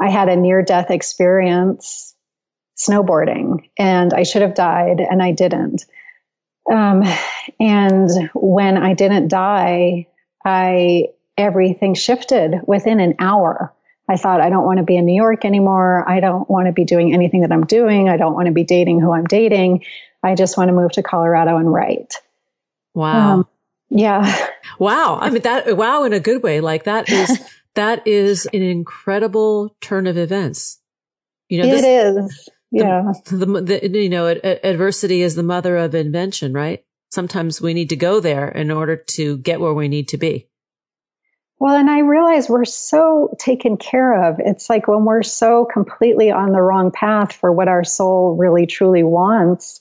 I 0.01 0.11
had 0.11 0.29
a 0.29 0.37
near 0.37 0.63
death 0.63 0.91
experience 0.91 2.15
snowboarding, 2.77 3.69
and 3.79 4.13
I 4.13 4.23
should 4.23 4.43
have 4.43 4.55
died, 4.55 5.01
and 5.01 5.23
I 5.23 5.33
didn't. 5.33 5.85
Um, 6.73 7.05
and 7.61 8.11
when 8.35 8.77
I 8.77 8.95
didn't 8.95 9.29
die, 9.29 10.09
I, 10.45 11.09
everything 11.37 11.95
shifted 11.95 12.61
within 12.67 13.01
an 13.01 13.15
hour. 13.19 13.75
I 14.09 14.17
thought, 14.17 14.41
I 14.41 14.51
don't 14.51 14.65
want 14.65 14.79
to 14.79 14.85
be 14.85 14.97
in 14.97 15.07
New 15.07 15.15
York 15.15 15.45
anymore. 15.45 16.09
I 16.09 16.21
don't 16.21 16.49
want 16.49 16.67
to 16.67 16.73
be 16.73 16.85
doing 16.85 17.15
anything 17.15 17.41
that 17.41 17.53
I'm 17.53 17.65
doing. 17.65 18.09
I 18.09 18.17
don't 18.17 18.35
want 18.35 18.47
to 18.47 18.53
be 18.53 18.65
dating 18.65 19.01
who 19.01 19.13
I'm 19.13 19.25
dating. 19.25 19.85
I 20.23 20.35
just 20.35 20.57
want 20.57 20.69
to 20.69 20.75
move 20.75 20.93
to 20.93 21.03
Colorado 21.03 21.57
and 21.57 21.73
write. 21.73 22.15
Wow. 22.93 23.33
Um, 23.33 23.49
yeah. 23.89 24.49
Wow. 24.79 25.19
I 25.21 25.31
mean, 25.31 25.43
that, 25.43 25.77
wow, 25.77 26.05
in 26.05 26.13
a 26.13 26.21
good 26.21 26.43
way. 26.43 26.61
Like 26.61 26.85
that 26.85 27.09
is, 27.09 27.39
that 27.75 28.07
is 28.07 28.47
an 28.47 28.63
incredible 28.63 29.75
turn 29.81 30.07
of 30.07 30.19
events. 30.19 30.81
You 31.49 31.63
know, 31.63 31.69
this, 31.69 31.83
it 31.83 31.87
is 31.87 32.49
yeah. 32.75 33.13
The, 33.27 33.37
the, 33.37 33.61
the, 33.89 33.99
you 33.99 34.09
know, 34.09 34.27
adversity 34.27 35.23
is 35.23 35.37
the 35.37 35.43
mother 35.43 35.77
of 35.77 35.95
invention, 35.95 36.53
right? 36.53 36.85
Sometimes 37.15 37.61
we 37.61 37.75
need 37.75 37.91
to 37.91 37.97
go 37.97 38.21
there 38.21 38.49
in 38.49 38.71
order 38.71 38.97
to 38.97 39.39
get 39.39 39.61
where 39.61 39.73
we 39.73 39.89
need 39.89 40.09
to 40.09 40.19
be. 40.19 40.49
Well, 41.61 41.77
and 41.77 41.89
I 41.89 42.01
realize 42.01 42.49
we're 42.49 42.65
so 42.65 43.35
taken 43.39 43.77
care 43.77 44.29
of. 44.29 44.41
It's 44.41 44.69
like 44.69 44.89
when 44.89 45.05
we're 45.05 45.23
so 45.23 45.67
completely 45.73 46.31
on 46.31 46.53
the 46.53 46.61
wrong 46.61 46.91
path 46.91 47.33
for 47.33 47.53
what 47.53 47.69
our 47.69 47.85
soul 47.85 48.37
really 48.37 48.67
truly 48.67 49.05
wants, 49.05 49.81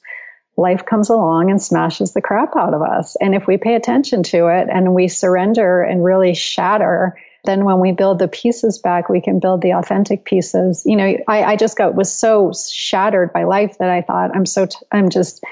life 0.56 0.86
comes 0.86 1.10
along 1.10 1.50
and 1.50 1.62
smashes 1.62 2.14
the 2.14 2.22
crap 2.22 2.56
out 2.56 2.76
of 2.76 2.84
us. 2.84 3.18
And 3.20 3.34
if 3.34 3.48
we 3.48 3.58
pay 3.58 3.74
attention 3.74 4.22
to 4.24 4.48
it 4.48 4.68
and 4.72 4.94
we 4.94 5.08
surrender 5.08 5.82
and 5.82 6.04
really 6.04 6.36
shatter 6.36 7.18
then 7.46 7.66
when 7.66 7.80
we 7.80 7.92
build 7.92 8.20
the 8.20 8.28
pieces 8.28 8.80
back, 8.80 9.10
we 9.10 9.22
can 9.22 9.40
build 9.40 9.62
the 9.62 9.72
authentic 9.72 10.24
pieces. 10.24 10.84
You 10.86 10.96
know, 10.96 11.18
I, 11.28 11.44
I 11.44 11.56
just 11.56 11.78
got 11.78 11.94
was 11.94 12.18
so 12.18 12.54
shattered 12.72 13.34
by 13.34 13.44
life 13.44 13.78
that 13.80 13.90
I 13.90 14.02
thought 14.02 14.34
I'm 14.34 14.46
so, 14.46 14.68
I'm 14.92 15.10
just, 15.10 15.44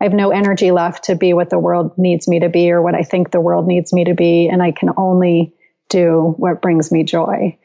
I 0.00 0.04
have 0.04 0.14
no 0.14 0.30
energy 0.30 0.70
left 0.70 1.04
to 1.04 1.14
be 1.14 1.34
what 1.34 1.50
the 1.50 1.58
world 1.58 1.92
needs 1.98 2.26
me 2.26 2.40
to 2.40 2.48
be 2.48 2.70
or 2.70 2.80
what 2.80 2.94
I 2.94 3.02
think 3.02 3.30
the 3.30 3.40
world 3.40 3.66
needs 3.66 3.92
me 3.92 4.04
to 4.04 4.14
be. 4.14 4.48
And 4.48 4.62
I 4.62 4.72
can 4.72 4.90
only 4.96 5.54
do 5.90 6.34
what 6.38 6.62
brings 6.62 6.90
me 6.90 7.04
joy. 7.04 7.58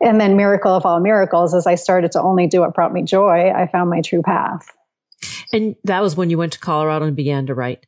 And 0.00 0.20
then 0.20 0.36
miracle 0.36 0.72
of 0.74 0.84
all 0.84 1.00
miracles, 1.00 1.54
as 1.54 1.66
I 1.66 1.76
started 1.76 2.12
to 2.12 2.20
only 2.20 2.46
do 2.46 2.60
what 2.60 2.74
brought 2.74 2.92
me 2.92 3.02
joy, 3.02 3.50
I 3.50 3.66
found 3.68 3.88
my 3.88 4.02
true 4.02 4.20
path. 4.20 4.66
And 5.52 5.76
that 5.84 6.02
was 6.02 6.16
when 6.16 6.28
you 6.28 6.36
went 6.36 6.52
to 6.52 6.58
Colorado 6.58 7.06
and 7.06 7.16
began 7.16 7.46
to 7.46 7.54
write. 7.54 7.86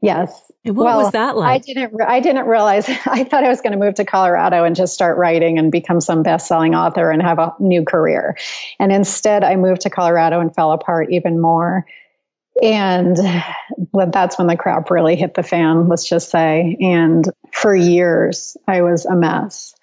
Yes. 0.00 0.52
And 0.64 0.76
what 0.76 0.84
well, 0.84 0.98
was 0.98 1.12
that 1.12 1.36
like? 1.36 1.48
I 1.48 1.58
didn't. 1.58 2.00
I 2.00 2.20
didn't 2.20 2.46
realize. 2.46 2.88
I 3.06 3.24
thought 3.24 3.42
I 3.42 3.48
was 3.48 3.60
going 3.60 3.72
to 3.72 3.78
move 3.78 3.94
to 3.94 4.04
Colorado 4.04 4.62
and 4.62 4.76
just 4.76 4.94
start 4.94 5.18
writing 5.18 5.58
and 5.58 5.72
become 5.72 6.00
some 6.00 6.22
best-selling 6.22 6.74
author 6.74 7.10
and 7.10 7.22
have 7.22 7.38
a 7.38 7.52
new 7.58 7.84
career. 7.84 8.36
And 8.78 8.92
instead, 8.92 9.42
I 9.42 9.56
moved 9.56 9.80
to 9.82 9.90
Colorado 9.90 10.40
and 10.40 10.54
fell 10.54 10.70
apart 10.70 11.10
even 11.10 11.40
more. 11.40 11.84
And 12.62 13.16
that's 14.12 14.38
when 14.38 14.48
the 14.48 14.56
crap 14.56 14.90
really 14.90 15.16
hit 15.16 15.34
the 15.34 15.42
fan. 15.42 15.88
Let's 15.88 16.08
just 16.08 16.30
say. 16.30 16.76
And 16.80 17.24
for 17.52 17.74
years, 17.74 18.56
I 18.66 18.82
was 18.82 19.06
a 19.06 19.14
mess. 19.14 19.74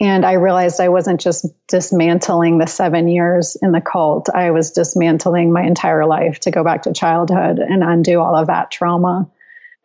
And 0.00 0.24
I 0.24 0.34
realized 0.34 0.80
I 0.80 0.88
wasn't 0.88 1.20
just 1.20 1.46
dismantling 1.66 2.58
the 2.58 2.66
seven 2.66 3.08
years 3.08 3.56
in 3.62 3.72
the 3.72 3.80
cult. 3.80 4.28
I 4.32 4.52
was 4.52 4.70
dismantling 4.70 5.52
my 5.52 5.62
entire 5.62 6.06
life 6.06 6.38
to 6.40 6.52
go 6.52 6.62
back 6.62 6.82
to 6.82 6.92
childhood 6.92 7.58
and 7.58 7.82
undo 7.82 8.20
all 8.20 8.36
of 8.36 8.46
that 8.46 8.70
trauma. 8.70 9.28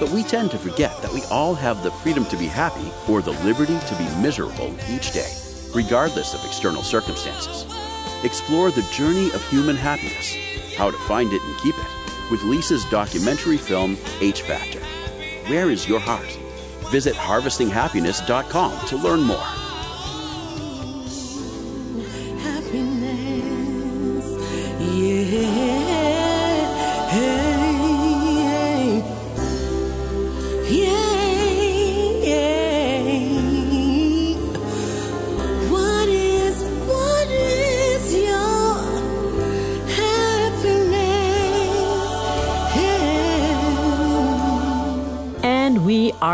But 0.00 0.10
we 0.10 0.24
tend 0.24 0.50
to 0.52 0.58
forget 0.58 1.00
that 1.02 1.12
we 1.12 1.22
all 1.30 1.54
have 1.54 1.82
the 1.82 1.90
freedom 1.90 2.24
to 2.26 2.36
be 2.36 2.46
happy 2.46 2.92
or 3.08 3.22
the 3.22 3.32
liberty 3.44 3.78
to 3.78 3.94
be 3.96 4.08
miserable 4.20 4.74
each 4.88 5.12
day, 5.12 5.32
regardless 5.74 6.34
of 6.34 6.44
external 6.44 6.82
circumstances. 6.82 7.64
Explore 8.24 8.70
the 8.72 8.82
journey 8.92 9.30
of 9.32 9.48
human 9.48 9.76
happiness, 9.76 10.36
how 10.76 10.90
to 10.90 10.96
find 10.98 11.32
it 11.32 11.40
and 11.40 11.58
keep 11.60 11.76
it, 11.78 12.30
with 12.30 12.42
Lisa's 12.42 12.84
documentary 12.86 13.56
film, 13.56 13.96
H 14.20 14.42
Factor. 14.42 14.80
Where 15.46 15.70
is 15.70 15.88
your 15.88 16.00
heart? 16.00 16.28
Visit 16.90 17.14
harvestinghappiness.com 17.14 18.86
to 18.88 18.96
learn 18.96 19.22
more. 19.22 19.46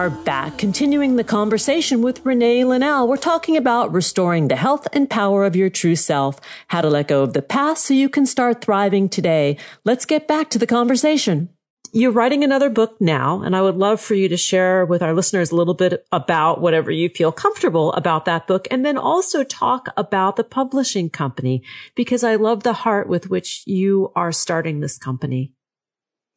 Are 0.05 0.11
back, 0.11 0.59
continuing 0.59 1.17
the 1.17 1.25
conversation 1.25 2.03
with 2.03 2.27
Renee 2.27 2.63
Linnell. 2.65 3.09
We're 3.09 3.17
talking 3.17 3.57
about 3.57 3.91
restoring 3.91 4.49
the 4.49 4.57
health 4.57 4.87
and 4.93 5.09
power 5.09 5.47
of 5.47 5.57
your 5.57 5.71
true 5.71 5.97
self, 5.97 6.39
how 6.69 6.83
to 6.83 6.91
let 6.91 7.09
go 7.09 7.23
of 7.23 7.33
the 7.33 7.41
past 7.41 7.87
so 7.87 7.95
you 7.95 8.11
can 8.11 8.27
start 8.27 8.61
thriving 8.61 9.09
today. 9.09 9.57
Let's 9.83 10.05
get 10.05 10.29
back 10.29 10.51
to 10.51 10.59
the 10.59 10.67
conversation. 10.67 11.49
You're 11.91 12.11
writing 12.11 12.45
another 12.45 12.69
book 12.69 13.01
now, 13.01 13.41
and 13.41 13.57
I 13.57 13.63
would 13.63 13.77
love 13.77 13.99
for 13.99 14.13
you 14.13 14.29
to 14.29 14.37
share 14.37 14.85
with 14.85 15.03
our 15.03 15.15
listeners 15.15 15.53
a 15.53 15.57
little 15.57 15.73
bit 15.73 16.07
about 16.13 16.61
whatever 16.61 16.91
you 16.91 17.09
feel 17.09 17.33
comfortable 17.33 17.91
about 17.95 18.27
that 18.27 18.47
book, 18.47 18.69
and 18.71 18.85
then 18.85 18.99
also 18.99 19.43
talk 19.43 19.89
about 19.97 20.37
the 20.37 20.45
publishing 20.45 21.09
company, 21.09 21.63
because 21.95 22.23
I 22.23 22.35
love 22.35 22.63
the 22.63 22.75
heart 22.75 23.09
with 23.09 23.31
which 23.31 23.63
you 23.65 24.13
are 24.15 24.33
starting 24.33 24.81
this 24.81 24.99
company. 24.99 25.54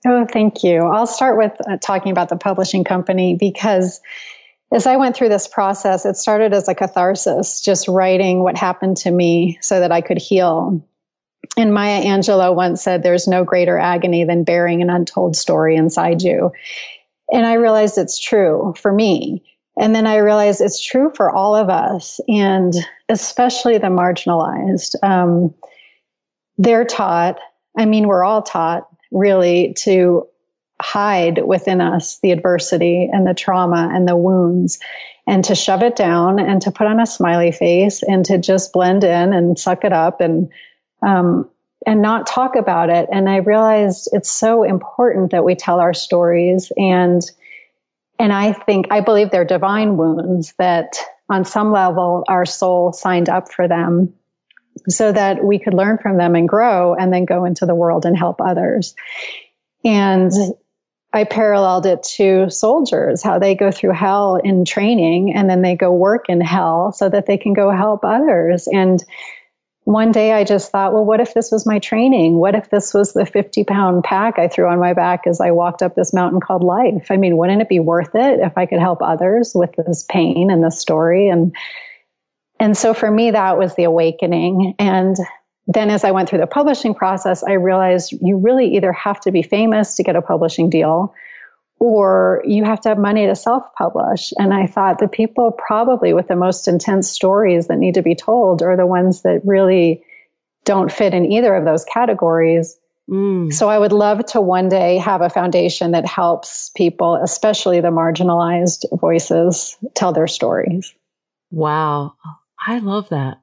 Oh, 0.06 0.26
thank 0.32 0.64
you. 0.64 0.84
I'll 0.84 1.08
start 1.08 1.38
with 1.38 1.54
uh, 1.68 1.78
talking 1.78 2.12
about 2.12 2.30
the 2.30 2.38
publishing 2.38 2.84
company 2.84 3.36
because 3.40 4.00
as 4.72 4.86
I 4.86 4.98
went 4.98 5.16
through 5.16 5.30
this 5.30 5.48
process, 5.48 6.06
it 6.06 6.18
started 6.18 6.54
as 6.54 6.68
a 6.68 6.76
catharsis, 6.76 7.62
just 7.62 7.88
writing 7.88 8.44
what 8.44 8.58
happened 8.58 8.98
to 8.98 9.12
me 9.12 9.58
so 9.62 9.80
that 9.80 9.92
I 9.92 10.02
could 10.02 10.18
heal. 10.18 10.86
And 11.56 11.74
Maya 11.74 12.04
Angelou 12.04 12.54
once 12.54 12.84
said, 12.84 13.02
There's 13.02 13.28
no 13.28 13.44
greater 13.44 13.78
agony 13.78 14.24
than 14.24 14.44
bearing 14.44 14.82
an 14.82 14.90
untold 14.90 15.36
story 15.36 15.76
inside 15.76 16.22
you. 16.22 16.52
And 17.32 17.46
I 17.46 17.54
realized 17.54 17.98
it's 17.98 18.20
true 18.20 18.74
for 18.78 18.92
me. 18.92 19.44
And 19.80 19.96
then 19.96 20.08
I 20.08 20.18
realized 20.18 20.60
it's 20.60 20.84
true 20.84 21.12
for 21.16 21.32
all 21.32 21.56
of 21.56 21.70
us, 21.70 22.20
and 22.28 22.74
especially 23.10 23.78
the 23.78 23.88
marginalized. 23.88 24.96
Um, 25.04 25.54
they're 26.58 26.86
taught, 26.86 27.40
I 27.78 27.86
mean, 27.86 28.08
we're 28.08 28.24
all 28.24 28.42
taught 28.42 28.88
really 29.12 29.74
to 29.80 30.28
hide 30.82 31.44
within 31.44 31.82
us 31.82 32.20
the 32.20 32.32
adversity 32.32 33.10
and 33.12 33.26
the 33.26 33.34
trauma 33.34 33.90
and 33.92 34.08
the 34.08 34.16
wounds 34.16 34.80
and 35.26 35.44
to 35.46 35.56
shove 35.56 35.82
it 35.82 35.96
down 35.96 36.40
and 36.40 36.62
to 36.62 36.72
put 36.72 36.88
on 36.88 37.00
a 37.00 37.06
smiley 37.06 37.52
face 37.52 38.04
and 38.04 38.26
to 38.26 38.38
just 38.38 38.72
blend 38.74 39.04
in 39.04 39.34
and 39.34 39.58
suck 39.58 39.84
it 39.84 39.94
up 39.94 40.22
and 40.22 40.50
um, 41.06 41.50
and 41.86 42.02
not 42.02 42.28
talk 42.28 42.56
about 42.56 42.90
it. 42.90 43.08
And 43.12 43.30
i 43.30 43.38
realized 43.38 44.10
it's 44.12 44.32
so 44.32 44.64
important 44.64 45.32
that 45.32 45.44
we 45.44 45.56
tell 45.56 45.80
our 45.80 45.94
stories 45.94 46.72
and 46.78 47.22
and 48.20 48.34
i 48.34 48.52
think 48.52 48.88
i 48.92 49.02
believe 49.02 49.30
they're 49.30 49.46
divine 49.46 49.98
wounds 49.98 50.54
that 50.58 50.98
on 51.30 51.46
some 51.46 51.72
level 51.72 52.24
our 52.28 52.46
soul 52.46 52.94
signed 52.94 53.30
up 53.30 53.52
for 53.52 53.68
them 53.68 54.14
so 54.90 55.12
that 55.12 55.44
we 55.44 55.60
could 55.60 55.74
learn 55.74 55.98
from 55.98 56.18
them 56.18 56.36
and 56.36 56.48
grow 56.48 56.94
and 56.94 57.12
then 57.14 57.26
go 57.26 57.46
into 57.46 57.66
the 57.66 57.76
world 57.76 58.06
and 58.06 58.18
help 58.18 58.42
others. 58.42 58.96
And 59.84 60.32
I 61.14 61.24
paralleled 61.24 61.86
it 61.86 62.04
to 62.18 62.50
soldiers, 62.50 63.24
how 63.24 63.40
they 63.40 63.56
go 63.56 63.72
through 63.72 63.94
hell 63.94 64.36
in 64.36 64.66
training 64.66 65.34
and 65.34 65.50
then 65.50 65.62
they 65.62 65.76
go 65.76 65.92
work 65.92 66.26
in 66.30 66.42
hell 66.42 66.92
so 66.92 67.10
that 67.10 67.26
they 67.26 67.38
can 67.38 67.54
go 67.54 67.72
help 67.72 68.04
others. 68.04 68.68
And 68.68 69.04
one 69.86 70.12
day 70.12 70.34
I 70.34 70.44
just 70.44 70.70
thought, 70.70 70.92
well, 70.92 71.06
what 71.06 71.22
if 71.22 71.34
this 71.34 71.50
was 71.50 71.66
my 71.66 71.80
training? 71.80 72.40
What 72.40 72.56
if 72.56 72.70
this 72.70 72.94
was 72.94 73.14
the 73.14 73.26
50 73.26 73.64
pound 73.64 74.04
pack 74.04 74.38
I 74.38 74.50
threw 74.50 74.68
on 74.68 74.80
my 74.80 74.94
back 74.94 75.26
as 75.26 75.40
I 75.40 75.52
walked 75.52 75.82
up 75.82 75.96
this 75.96 76.14
mountain 76.14 76.42
called 76.42 76.62
life? 76.62 77.08
I 77.10 77.16
mean, 77.16 77.38
wouldn't 77.38 77.62
it 77.62 77.70
be 77.70 77.80
worth 77.80 78.14
it 78.14 78.42
if 78.42 78.58
I 78.58 78.66
could 78.66 78.80
help 78.80 79.02
others 79.02 79.54
with 79.56 79.72
this 79.78 80.04
pain 80.04 80.52
and 80.52 80.62
this 80.62 80.78
story? 80.78 81.30
And 81.30 81.56
and 82.60 82.76
so 82.76 82.94
for 82.94 83.10
me, 83.10 83.32
that 83.32 83.58
was 83.58 83.76
the 83.76 83.84
awakening. 83.84 84.76
And 84.80 85.16
then 85.68 85.90
as 85.90 86.04
I 86.04 86.12
went 86.12 86.30
through 86.30 86.40
the 86.40 86.48
publishing 86.48 86.94
process, 86.94 87.44
I 87.44 87.54
realized 87.54 88.14
you 88.22 88.38
really 88.38 88.76
either 88.76 88.92
have 88.94 89.20
to 89.22 89.32
be 89.32 89.42
famous 89.42 89.96
to 89.96 90.04
get 90.04 90.16
a 90.16 90.22
publishing 90.22 90.70
deal 90.70 91.14
or 91.80 92.42
you 92.46 92.64
have 92.64 92.82
to 92.82 92.90
have 92.90 92.98
money 92.98 93.28
to 93.28 93.36
self 93.36 93.64
publish. 93.78 94.34
And 94.38 94.54
I 94.54 94.66
thought 94.66 95.00
the 95.00 95.08
people 95.08 95.52
probably 95.52 96.14
with 96.14 96.28
the 96.28 96.36
most 96.36 96.68
intense 96.68 97.10
stories 97.10 97.68
that 97.68 97.78
need 97.78 97.94
to 97.96 98.02
be 98.02 98.16
told 98.16 98.64
are 98.64 98.76
the 98.76 98.86
ones 98.86 99.22
that 99.22 99.42
really 99.44 100.04
don't 100.66 100.92
fit 100.92 101.14
in 101.14 101.32
either 101.32 101.54
of 101.54 101.66
those 101.66 101.86
categories. 101.86 102.78
Mm. 103.10 103.54
So 103.54 103.70
I 103.70 103.78
would 103.78 103.94
love 103.94 104.26
to 104.28 104.42
one 104.42 104.70
day 104.70 104.98
have 104.98 105.22
a 105.22 105.30
foundation 105.30 105.92
that 105.92 106.06
helps 106.06 106.72
people, 106.76 107.16
especially 107.16 107.80
the 107.80 107.90
marginalized 107.90 108.86
voices, 109.00 109.78
tell 109.94 110.14
their 110.14 110.28
stories. 110.28 110.94
Wow. 111.52 112.16
I 112.68 112.80
love 112.80 113.10
that. 113.10 113.42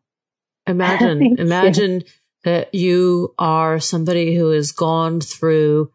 Imagine, 0.66 1.36
imagine 1.38 1.92
you. 1.92 2.06
that 2.44 2.74
you 2.74 3.34
are 3.38 3.80
somebody 3.80 4.36
who 4.36 4.50
has 4.50 4.70
gone 4.70 5.20
through 5.20 5.90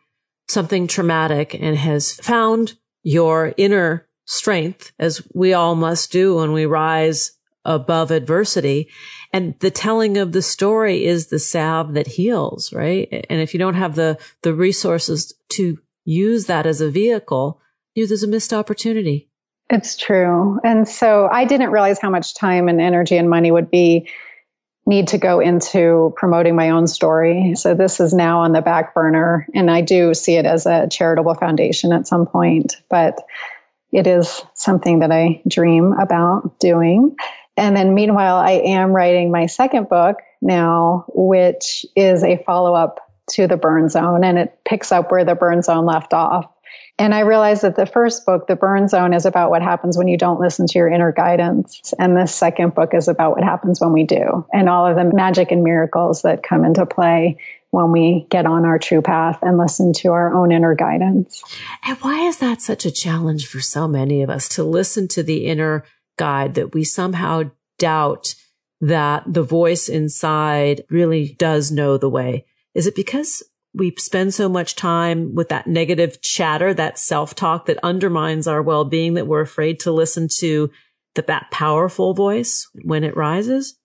something 0.48 0.88
traumatic 0.88 1.54
and 1.54 1.78
has 1.78 2.14
found 2.14 2.74
your 3.04 3.54
inner 3.56 4.08
strength 4.26 4.92
as 5.00 5.22
we 5.34 5.54
all 5.54 5.76
must 5.76 6.12
do 6.12 6.36
when 6.38 6.52
we 6.54 6.66
rise 6.66 7.32
above 7.66 8.10
adversity. 8.10 8.90
And 9.32 9.54
the 9.60 9.72
telling 9.72 10.18
of 10.18 10.32
the 10.32 10.42
story 10.42 11.06
is 11.06 11.28
the 11.28 11.40
salve 11.40 11.94
that 11.94 12.08
heals, 12.08 12.74
right? 12.74 13.08
And 13.30 13.42
if 13.42 13.54
you 13.54 13.60
don't 13.60 13.76
have 13.76 13.94
the, 13.96 14.18
the 14.42 14.56
resources 14.56 15.34
to 15.50 15.78
use 16.04 16.48
that 16.48 16.66
as 16.66 16.82
a 16.82 16.90
vehicle, 16.90 17.62
you, 17.94 18.08
there's 18.08 18.24
a 18.24 18.28
missed 18.28 18.54
opportunity. 18.54 19.29
It's 19.70 19.96
true. 19.96 20.60
And 20.64 20.88
so 20.88 21.30
I 21.32 21.46
didn't 21.46 21.72
realize 21.72 22.00
how 22.00 22.10
much 22.10 22.34
time 22.34 22.68
and 22.68 22.82
energy 22.82 23.18
and 23.18 23.30
money 23.30 23.52
would 23.52 23.70
be 23.70 24.10
need 24.86 25.10
to 25.10 25.20
go 25.20 25.40
into 25.40 26.12
promoting 26.16 26.56
my 26.56 26.72
own 26.72 26.88
story. 26.88 27.54
So 27.56 27.76
this 27.76 28.00
is 28.00 28.12
now 28.12 28.40
on 28.40 28.54
the 28.54 28.62
back 28.62 28.96
burner 28.96 29.48
and 29.54 29.70
I 29.70 29.82
do 29.82 30.16
see 30.16 30.36
it 30.36 30.46
as 30.46 30.66
a 30.66 30.88
charitable 30.90 31.36
foundation 31.36 31.92
at 31.92 32.08
some 32.08 32.26
point, 32.26 32.78
but 32.90 33.20
it 33.92 34.08
is 34.08 34.42
something 34.56 35.00
that 35.00 35.12
I 35.12 35.42
dream 35.48 35.94
about 35.94 36.60
doing. 36.60 37.16
And 37.56 37.76
then 37.76 37.94
meanwhile, 37.94 38.38
I 38.38 38.52
am 38.52 38.92
writing 38.92 39.32
my 39.32 39.46
second 39.46 39.90
book 39.90 40.18
now, 40.42 41.06
which 41.10 41.86
is 41.96 42.24
a 42.24 42.42
follow 42.44 42.74
up 42.74 43.00
to 43.32 43.48
the 43.48 43.58
burn 43.58 43.90
zone 43.90 44.24
and 44.24 44.40
it 44.40 44.58
picks 44.66 44.92
up 44.92 45.12
where 45.12 45.26
the 45.26 45.36
burn 45.36 45.62
zone 45.62 45.86
left 45.86 46.14
off. 46.14 46.52
And 47.00 47.16
I 47.16 47.22
realized 47.22 47.62
that 47.62 47.78
the 47.78 47.86
first 47.86 48.26
book, 48.26 48.48
The 48.48 48.58
Burn 48.58 48.90
Zone, 48.90 49.14
is 49.14 49.26
about 49.26 49.50
what 49.50 49.62
happens 49.62 49.98
when 49.98 50.10
you 50.10 50.18
don't 50.18 50.40
listen 50.40 50.68
to 50.68 50.78
your 50.78 50.90
inner 50.90 51.14
guidance. 51.14 51.94
And 51.98 52.16
the 52.16 52.26
second 52.26 52.76
book 52.76 52.94
is 52.94 53.08
about 53.08 53.32
what 53.32 53.44
happens 53.44 53.80
when 53.80 53.94
we 53.94 54.04
do 54.04 54.46
and 54.54 54.68
all 54.68 54.86
of 54.86 54.98
the 54.98 55.06
magic 55.06 55.52
and 55.52 55.64
miracles 55.64 56.24
that 56.24 56.44
come 56.44 56.66
into 56.66 56.86
play 56.86 57.38
when 57.72 57.94
we 57.94 58.28
get 58.30 58.46
on 58.46 58.66
our 58.66 58.78
true 58.78 59.02
path 59.02 59.40
and 59.42 59.58
listen 59.58 59.94
to 59.94 60.10
our 60.10 60.34
own 60.34 60.52
inner 60.52 60.76
guidance. 60.76 61.42
And 61.86 61.98
why 62.00 62.28
is 62.28 62.40
that 62.40 62.62
such 62.62 62.86
a 62.86 62.92
challenge 62.92 63.48
for 63.48 63.62
so 63.62 63.88
many 63.88 64.22
of 64.22 64.30
us 64.30 64.50
to 64.50 64.64
listen 64.64 65.08
to 65.10 65.24
the 65.24 65.46
inner 65.46 65.86
guide 66.18 66.56
that 66.56 66.74
we 66.74 66.84
somehow 66.84 67.44
doubt 67.78 68.36
that 68.82 69.24
the 69.26 69.44
voice 69.44 69.88
inside 69.88 70.84
really 70.90 71.36
does 71.40 71.72
know 71.72 71.98
the 71.98 72.10
way? 72.10 72.46
Is 72.74 72.88
it 72.88 72.96
because 72.96 73.42
we 73.74 73.94
spend 73.98 74.34
so 74.34 74.50
much 74.50 74.76
time 74.76 75.36
with 75.36 75.50
that 75.50 75.68
negative 75.68 76.22
chatter, 76.22 76.74
that 76.74 76.98
self 76.98 77.36
talk 77.36 77.66
that 77.68 77.80
undermines 77.84 78.48
our 78.48 78.62
well 78.62 78.86
being 78.86 79.14
that 79.16 79.28
we're 79.28 79.42
afraid 79.42 79.80
to 79.82 79.92
listen 79.92 80.28
to 80.40 80.72
the, 81.16 81.22
that 81.24 81.52
powerful 81.52 82.14
voice 82.14 82.70
when 82.84 83.04
it 83.04 83.16
rises? 83.16 83.76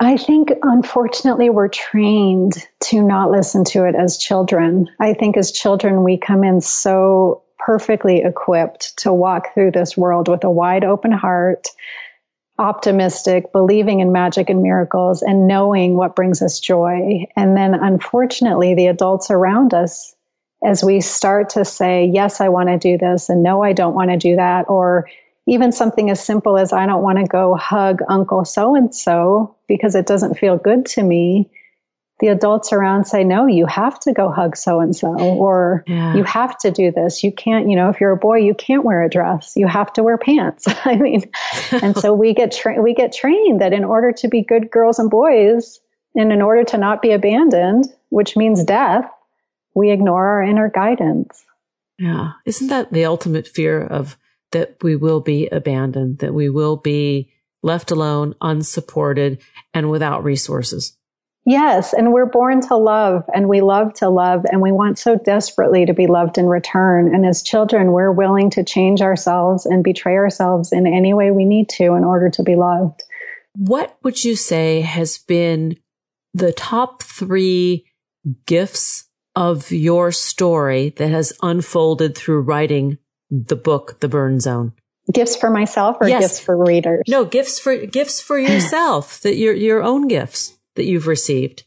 I 0.00 0.16
think 0.16 0.50
unfortunately 0.62 1.50
we're 1.50 1.68
trained 1.68 2.54
to 2.84 3.02
not 3.02 3.30
listen 3.30 3.64
to 3.66 3.86
it 3.86 3.94
as 3.94 4.18
children. 4.18 4.88
I 4.98 5.14
think 5.14 5.36
as 5.36 5.52
children 5.52 6.02
we 6.02 6.18
come 6.18 6.42
in 6.42 6.60
so 6.60 7.44
perfectly 7.58 8.22
equipped 8.22 8.98
to 8.98 9.12
walk 9.12 9.54
through 9.54 9.70
this 9.70 9.96
world 9.96 10.28
with 10.28 10.44
a 10.44 10.50
wide 10.50 10.84
open 10.84 11.12
heart, 11.12 11.68
optimistic, 12.58 13.52
believing 13.52 14.00
in 14.00 14.12
magic 14.12 14.48
and 14.48 14.62
miracles, 14.62 15.22
and 15.22 15.46
knowing 15.46 15.96
what 15.96 16.14
brings 16.14 16.40
us 16.40 16.60
joy. 16.60 17.26
And 17.36 17.56
then, 17.56 17.74
unfortunately, 17.74 18.74
the 18.74 18.86
adults 18.86 19.30
around 19.30 19.74
us, 19.74 20.14
as 20.64 20.84
we 20.84 21.00
start 21.00 21.50
to 21.50 21.64
say, 21.64 22.04
Yes, 22.06 22.40
I 22.40 22.48
want 22.48 22.68
to 22.68 22.78
do 22.78 22.96
this, 22.96 23.28
and 23.28 23.42
No, 23.42 23.62
I 23.62 23.72
don't 23.72 23.94
want 23.94 24.10
to 24.10 24.16
do 24.16 24.36
that, 24.36 24.66
or 24.68 25.08
even 25.46 25.72
something 25.72 26.10
as 26.10 26.24
simple 26.24 26.56
as, 26.56 26.72
I 26.72 26.86
don't 26.86 27.02
want 27.02 27.18
to 27.18 27.26
go 27.26 27.54
hug 27.54 28.00
Uncle 28.08 28.44
so 28.44 28.74
and 28.74 28.94
so 28.94 29.54
because 29.68 29.94
it 29.94 30.06
doesn't 30.06 30.38
feel 30.38 30.56
good 30.56 30.86
to 30.86 31.02
me 31.02 31.50
the 32.20 32.28
adults 32.28 32.72
around 32.72 33.06
say, 33.06 33.24
no, 33.24 33.46
you 33.46 33.66
have 33.66 33.98
to 34.00 34.12
go 34.12 34.30
hug 34.30 34.56
so 34.56 34.80
and 34.80 34.94
so, 34.94 35.08
or 35.08 35.84
yeah. 35.86 36.14
you 36.14 36.22
have 36.22 36.56
to 36.58 36.70
do 36.70 36.92
this. 36.92 37.24
You 37.24 37.32
can't, 37.32 37.68
you 37.68 37.74
know, 37.74 37.88
if 37.88 38.00
you're 38.00 38.12
a 38.12 38.16
boy, 38.16 38.38
you 38.38 38.54
can't 38.54 38.84
wear 38.84 39.02
a 39.02 39.10
dress. 39.10 39.54
You 39.56 39.66
have 39.66 39.92
to 39.94 40.02
wear 40.02 40.16
pants. 40.16 40.64
I 40.84 40.96
mean, 40.96 41.30
and 41.72 41.96
so 41.96 42.14
we 42.14 42.32
get 42.32 42.52
tra- 42.52 42.80
we 42.80 42.94
get 42.94 43.12
trained 43.12 43.60
that 43.60 43.72
in 43.72 43.84
order 43.84 44.12
to 44.12 44.28
be 44.28 44.42
good 44.42 44.70
girls 44.70 44.98
and 44.98 45.10
boys, 45.10 45.80
and 46.14 46.32
in 46.32 46.40
order 46.40 46.62
to 46.64 46.78
not 46.78 47.02
be 47.02 47.10
abandoned, 47.10 47.86
which 48.10 48.36
means 48.36 48.62
death, 48.62 49.10
we 49.74 49.90
ignore 49.90 50.24
our 50.24 50.42
inner 50.42 50.70
guidance. 50.70 51.44
Yeah, 51.98 52.32
isn't 52.46 52.68
that 52.68 52.92
the 52.92 53.06
ultimate 53.06 53.48
fear 53.48 53.82
of 53.82 54.16
that 54.52 54.76
we 54.82 54.94
will 54.94 55.20
be 55.20 55.48
abandoned, 55.48 56.18
that 56.18 56.32
we 56.32 56.48
will 56.48 56.76
be 56.76 57.32
left 57.62 57.90
alone, 57.90 58.36
unsupported, 58.40 59.40
and 59.72 59.90
without 59.90 60.22
resources? 60.22 60.96
Yes, 61.46 61.92
and 61.92 62.12
we're 62.12 62.26
born 62.26 62.62
to 62.68 62.76
love 62.76 63.24
and 63.34 63.48
we 63.48 63.60
love 63.60 63.92
to 63.94 64.08
love 64.08 64.46
and 64.50 64.62
we 64.62 64.72
want 64.72 64.98
so 64.98 65.16
desperately 65.16 65.84
to 65.84 65.92
be 65.92 66.06
loved 66.06 66.38
in 66.38 66.46
return. 66.46 67.14
And 67.14 67.26
as 67.26 67.42
children, 67.42 67.92
we're 67.92 68.12
willing 68.12 68.48
to 68.50 68.64
change 68.64 69.02
ourselves 69.02 69.66
and 69.66 69.84
betray 69.84 70.14
ourselves 70.14 70.72
in 70.72 70.86
any 70.86 71.12
way 71.12 71.30
we 71.30 71.44
need 71.44 71.68
to 71.70 71.94
in 71.94 72.04
order 72.04 72.30
to 72.30 72.42
be 72.42 72.56
loved. 72.56 73.02
What 73.56 73.96
would 74.02 74.24
you 74.24 74.36
say 74.36 74.80
has 74.80 75.18
been 75.18 75.76
the 76.32 76.52
top 76.52 77.02
three 77.02 77.84
gifts 78.46 79.04
of 79.36 79.70
your 79.70 80.12
story 80.12 80.94
that 80.96 81.08
has 81.08 81.34
unfolded 81.42 82.16
through 82.16 82.40
writing 82.40 82.98
the 83.30 83.56
book, 83.56 84.00
The 84.00 84.08
Burn 84.08 84.40
Zone? 84.40 84.72
Gifts 85.12 85.36
for 85.36 85.50
myself 85.50 85.98
or 86.00 86.08
yes. 86.08 86.22
gifts 86.22 86.40
for 86.40 86.56
readers? 86.56 87.02
No, 87.06 87.26
gifts 87.26 87.60
for 87.60 87.76
gifts 87.76 88.22
for 88.22 88.38
yourself, 88.38 89.20
that 89.20 89.36
your 89.36 89.52
your 89.52 89.82
own 89.82 90.08
gifts 90.08 90.53
that 90.76 90.84
you've 90.84 91.06
received? 91.06 91.64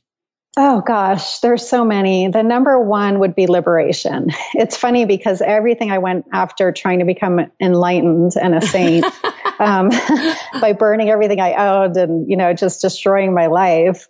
Oh 0.60 0.82
gosh, 0.82 1.38
there's 1.39 1.70
so 1.70 1.86
many. 1.86 2.30
The 2.30 2.41
number 2.41 2.82
one 2.82 3.20
would 3.20 3.36
be 3.36 3.45
liberation. 3.45 4.32
It's 4.55 4.76
funny 4.76 5.05
because 5.05 5.41
everything 5.41 5.91
I 5.91 5.99
went 5.99 6.26
after 6.34 6.72
trying 6.72 6.97
to 6.99 7.05
become 7.05 7.41
enlightened 7.62 8.32
and 8.41 8.55
a 8.55 8.62
saint 8.62 9.05
um, 9.60 9.89
by 10.62 10.74
burning 10.74 11.10
everything 11.10 11.39
I 11.39 11.53
owned 11.53 11.95
and, 11.95 12.28
you 12.28 12.36
know, 12.36 12.53
just 12.53 12.82
destroying 12.82 13.36
my 13.36 13.47
life. 13.47 14.08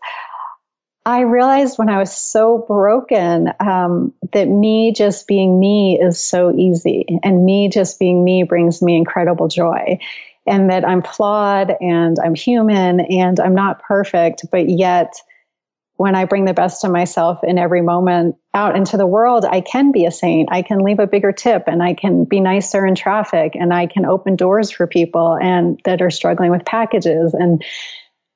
I 1.05 1.21
realized 1.21 1.77
when 1.77 1.89
I 1.89 1.97
was 1.97 2.15
so 2.15 2.65
broken 2.65 3.49
um, 3.59 4.13
that 4.31 4.47
me 4.47 4.93
just 4.93 5.27
being 5.27 5.59
me 5.59 5.99
is 6.01 6.19
so 6.19 6.53
easy, 6.53 7.05
and 7.23 7.45
me 7.45 7.69
just 7.69 7.97
being 7.97 8.23
me 8.25 8.43
brings 8.43 8.81
me 8.81 8.95
incredible 8.97 9.47
joy 9.47 9.99
and 10.47 10.69
that 10.69 10.87
I'm 10.87 11.01
flawed 11.01 11.73
and 11.81 12.17
I'm 12.23 12.35
human 12.35 12.99
and 13.01 13.39
I'm 13.39 13.55
not 13.55 13.81
perfect, 13.81 14.45
but 14.51 14.69
yet 14.69 15.13
when 15.97 16.15
I 16.15 16.25
bring 16.25 16.45
the 16.45 16.53
best 16.53 16.83
of 16.83 16.91
myself 16.91 17.43
in 17.43 17.57
every 17.57 17.81
moment 17.81 18.35
out 18.53 18.75
into 18.75 18.97
the 18.97 19.07
world, 19.07 19.45
I 19.49 19.61
can 19.61 19.91
be 19.91 20.05
a 20.05 20.11
saint. 20.11 20.49
I 20.51 20.61
can 20.61 20.79
leave 20.79 20.99
a 20.99 21.07
bigger 21.07 21.31
tip 21.31 21.63
and 21.67 21.81
I 21.81 21.95
can 21.95 22.23
be 22.23 22.39
nicer 22.39 22.85
in 22.85 22.93
traffic 22.93 23.55
and 23.55 23.73
I 23.73 23.87
can 23.87 24.05
open 24.05 24.35
doors 24.35 24.69
for 24.69 24.85
people 24.85 25.37
and 25.41 25.79
that 25.85 26.03
are 26.03 26.11
struggling 26.11 26.51
with 26.51 26.65
packages 26.65 27.33
and 27.33 27.63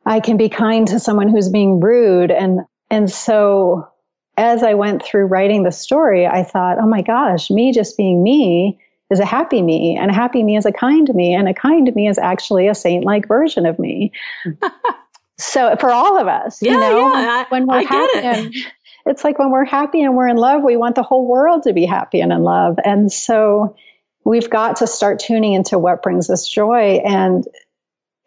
I 0.05 0.19
can 0.19 0.37
be 0.37 0.49
kind 0.49 0.87
to 0.87 0.99
someone 0.99 1.29
who's 1.29 1.49
being 1.49 1.79
rude. 1.79 2.31
And, 2.31 2.61
and 2.89 3.09
so 3.09 3.87
as 4.35 4.63
I 4.63 4.73
went 4.73 5.03
through 5.03 5.27
writing 5.27 5.61
the 5.61 5.71
story, 5.71 6.25
I 6.25 6.43
thought, 6.43 6.79
oh 6.79 6.87
my 6.87 7.03
gosh, 7.03 7.51
me 7.51 7.71
just 7.71 7.95
being 7.95 8.23
me 8.23 8.79
is 9.11 9.19
a 9.19 9.25
happy 9.25 9.61
me, 9.61 9.97
and 9.97 10.09
a 10.09 10.13
happy 10.13 10.43
me 10.43 10.57
is 10.57 10.65
a 10.65 10.71
kind 10.71 11.13
me, 11.13 11.33
and 11.33 11.47
a 11.47 11.53
kind 11.53 11.93
me 11.93 12.07
is 12.07 12.17
actually 12.17 12.67
a 12.67 12.75
saint 12.75 13.05
like 13.05 13.27
version 13.27 13.65
of 13.65 13.77
me. 13.77 14.11
Hmm. 14.43 14.51
so 15.37 15.75
for 15.79 15.91
all 15.91 16.19
of 16.19 16.27
us, 16.27 16.61
yeah, 16.61 16.71
you 16.71 16.79
know, 16.79 17.13
yeah, 17.13 17.45
when 17.49 17.67
we're 17.67 17.79
I 17.79 17.83
happy, 17.83 18.17
it. 18.17 18.23
and 18.25 18.53
it's 19.05 19.23
like 19.23 19.37
when 19.37 19.51
we're 19.51 19.65
happy 19.65 20.01
and 20.01 20.15
we're 20.15 20.27
in 20.27 20.37
love, 20.37 20.63
we 20.63 20.77
want 20.77 20.95
the 20.95 21.03
whole 21.03 21.27
world 21.27 21.63
to 21.63 21.73
be 21.73 21.85
happy 21.85 22.21
and 22.21 22.31
in 22.31 22.41
love, 22.41 22.77
and 22.83 23.11
so 23.11 23.75
we've 24.23 24.49
got 24.49 24.77
to 24.77 24.87
start 24.87 25.19
tuning 25.19 25.53
into 25.53 25.77
what 25.77 26.01
brings 26.01 26.29
us 26.29 26.47
joy 26.47 27.01
and 27.03 27.47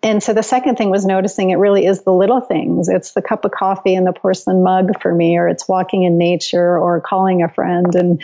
and 0.04 0.22
so 0.22 0.34
the 0.34 0.42
second 0.42 0.76
thing 0.76 0.90
was 0.90 1.06
noticing 1.06 1.48
it 1.48 1.56
really 1.56 1.86
is 1.86 2.02
the 2.02 2.12
little 2.12 2.42
things. 2.42 2.90
It's 2.90 3.12
the 3.12 3.22
cup 3.22 3.46
of 3.46 3.52
coffee 3.52 3.94
and 3.94 4.06
the 4.06 4.12
porcelain 4.12 4.62
mug 4.62 5.00
for 5.00 5.14
me, 5.14 5.38
or 5.38 5.48
it's 5.48 5.66
walking 5.66 6.02
in 6.02 6.18
nature 6.18 6.78
or 6.78 7.00
calling 7.00 7.42
a 7.42 7.48
friend. 7.48 7.94
And 7.94 8.22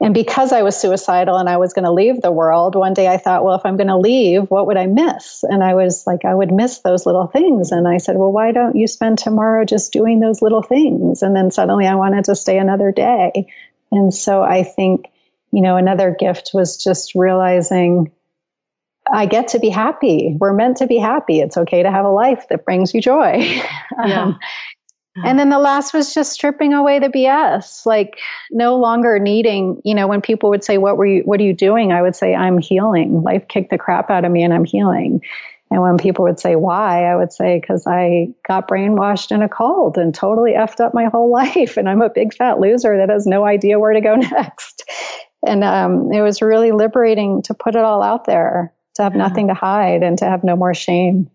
and 0.00 0.14
because 0.14 0.52
I 0.52 0.62
was 0.62 0.76
suicidal 0.76 1.36
and 1.36 1.48
I 1.48 1.56
was 1.56 1.72
going 1.72 1.84
to 1.84 1.90
leave 1.90 2.20
the 2.20 2.30
world, 2.30 2.76
one 2.76 2.94
day 2.94 3.08
I 3.08 3.16
thought, 3.16 3.44
well, 3.44 3.56
if 3.56 3.62
I'm 3.64 3.76
going 3.76 3.88
to 3.88 3.96
leave, 3.96 4.42
what 4.48 4.66
would 4.68 4.76
I 4.76 4.86
miss? 4.86 5.42
And 5.42 5.64
I 5.64 5.74
was 5.74 6.06
like, 6.06 6.24
I 6.24 6.34
would 6.34 6.52
miss 6.52 6.78
those 6.80 7.04
little 7.04 7.26
things. 7.26 7.72
And 7.72 7.88
I 7.88 7.98
said, 7.98 8.16
well, 8.16 8.30
why 8.30 8.52
don't 8.52 8.76
you 8.76 8.86
spend 8.86 9.18
tomorrow 9.18 9.64
just 9.64 9.92
doing 9.92 10.20
those 10.20 10.40
little 10.40 10.62
things? 10.62 11.22
And 11.22 11.34
then 11.34 11.50
suddenly 11.50 11.86
I 11.86 11.96
wanted 11.96 12.24
to 12.26 12.36
stay 12.36 12.58
another 12.58 12.92
day. 12.92 13.48
And 13.90 14.14
so 14.14 14.42
I 14.42 14.62
think, 14.62 15.06
you 15.50 15.62
know, 15.62 15.76
another 15.76 16.14
gift 16.16 16.50
was 16.54 16.82
just 16.82 17.16
realizing 17.16 18.12
I 19.12 19.26
get 19.26 19.48
to 19.48 19.58
be 19.58 19.70
happy. 19.70 20.36
We're 20.38 20.52
meant 20.52 20.76
to 20.76 20.86
be 20.86 20.98
happy. 20.98 21.40
It's 21.40 21.56
okay 21.56 21.82
to 21.82 21.90
have 21.90 22.04
a 22.04 22.10
life 22.10 22.46
that 22.50 22.64
brings 22.64 22.94
you 22.94 23.00
joy. 23.00 23.60
Yeah. 24.06 24.22
Um, 24.22 24.38
And 25.24 25.38
then 25.38 25.48
the 25.48 25.58
last 25.58 25.94
was 25.94 26.14
just 26.14 26.32
stripping 26.32 26.72
away 26.72 26.98
the 26.98 27.08
BS, 27.08 27.86
like 27.86 28.18
no 28.50 28.76
longer 28.76 29.18
needing, 29.18 29.80
you 29.84 29.94
know, 29.94 30.06
when 30.06 30.20
people 30.20 30.50
would 30.50 30.64
say, 30.64 30.78
what 30.78 30.96
were 30.96 31.06
you, 31.06 31.22
what 31.24 31.40
are 31.40 31.44
you 31.44 31.54
doing? 31.54 31.92
I 31.92 32.02
would 32.02 32.16
say, 32.16 32.34
I'm 32.34 32.58
healing. 32.58 33.22
Life 33.22 33.48
kicked 33.48 33.70
the 33.70 33.78
crap 33.78 34.10
out 34.10 34.24
of 34.24 34.32
me 34.32 34.42
and 34.42 34.52
I'm 34.52 34.64
healing. 34.64 35.20
And 35.70 35.82
when 35.82 35.98
people 35.98 36.24
would 36.24 36.40
say 36.40 36.56
why, 36.56 37.04
I 37.04 37.16
would 37.16 37.32
say, 37.32 37.60
because 37.60 37.86
I 37.86 38.28
got 38.46 38.68
brainwashed 38.68 39.30
in 39.32 39.42
a 39.42 39.48
cult 39.48 39.98
and 39.98 40.14
totally 40.14 40.52
effed 40.52 40.80
up 40.80 40.94
my 40.94 41.06
whole 41.06 41.30
life. 41.32 41.76
And 41.76 41.88
I'm 41.88 42.02
a 42.02 42.10
big 42.10 42.34
fat 42.34 42.58
loser 42.58 42.96
that 42.96 43.10
has 43.10 43.26
no 43.26 43.44
idea 43.44 43.78
where 43.78 43.92
to 43.92 44.00
go 44.00 44.14
next. 44.16 44.84
And 45.46 45.62
um, 45.62 46.12
it 46.12 46.22
was 46.22 46.42
really 46.42 46.72
liberating 46.72 47.42
to 47.42 47.54
put 47.54 47.74
it 47.74 47.84
all 47.84 48.02
out 48.02 48.24
there, 48.24 48.72
to 48.94 49.02
have 49.02 49.14
nothing 49.14 49.48
to 49.48 49.54
hide 49.54 50.02
and 50.02 50.18
to 50.18 50.24
have 50.24 50.42
no 50.42 50.56
more 50.56 50.74
shame. 50.74 51.30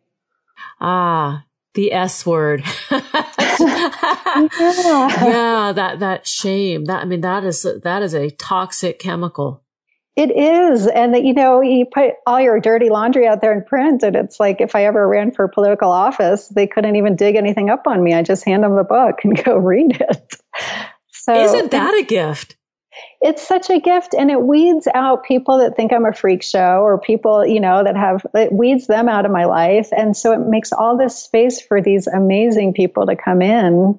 Ah, 0.82 1.46
the 1.74 1.94
S 1.94 2.26
word. 2.26 2.64
yeah. 3.64 5.26
yeah, 5.26 5.72
that, 5.74 6.00
that 6.00 6.28
shame. 6.28 6.86
That, 6.86 7.02
I 7.02 7.06
mean, 7.06 7.22
that 7.22 7.44
is, 7.44 7.66
that 7.84 8.04
is 8.04 8.14
a 8.14 8.30
toxic 8.32 9.00
chemical. 9.00 9.64
It 10.16 10.30
is. 10.30 10.86
And 10.88 11.16
that, 11.16 11.24
you 11.24 11.34
know, 11.34 11.62
you 11.62 11.86
put 11.92 12.14
all 12.28 12.40
your 12.40 12.60
dirty 12.60 12.90
laundry 12.90 13.28
out 13.28 13.42
there 13.42 13.52
in 13.52 13.64
print. 13.64 14.04
And 14.04 14.16
it's 14.16 14.40
like, 14.40 14.62
if 14.62 14.76
I 14.76 14.86
ever 14.86 15.08
ran 15.08 15.32
for 15.32 15.48
political 15.48 15.90
office, 15.90 16.50
they 16.50 16.68
couldn't 16.68 16.96
even 16.96 17.16
dig 17.16 17.36
anything 17.36 17.72
up 17.72 17.88
on 17.88 18.04
me. 18.04 18.14
I 18.14 18.22
just 18.22 18.46
hand 18.46 18.64
them 18.64 18.76
the 18.76 18.84
book 18.84 19.20
and 19.24 19.44
go 19.44 19.58
read 19.58 20.00
it. 20.00 20.36
So 21.12 21.34
isn't 21.34 21.72
that 21.72 21.94
a 21.96 22.04
gift? 22.04 22.58
It's 23.24 23.48
such 23.48 23.70
a 23.70 23.80
gift 23.80 24.14
and 24.14 24.30
it 24.30 24.42
weeds 24.42 24.86
out 24.94 25.24
people 25.24 25.58
that 25.60 25.78
think 25.78 25.94
I'm 25.94 26.06
a 26.06 26.12
freak 26.12 26.44
show 26.44 26.82
or 26.82 27.00
people, 27.00 27.46
you 27.46 27.62
know, 27.62 27.82
that 27.82 27.96
have, 27.96 28.26
it 28.34 28.52
weeds 28.52 28.88
them 28.88 29.08
out 29.08 29.26
of 29.26 29.32
my 29.32 29.46
life. 29.46 29.88
And 29.96 30.16
so 30.16 30.34
it 30.34 30.42
makes 30.48 30.74
all 30.74 30.98
this 30.98 31.18
space 31.18 31.62
for 31.62 31.82
these 31.82 32.06
amazing 32.06 32.74
people 32.74 33.06
to 33.06 33.16
come 33.16 33.42
in 33.42 33.98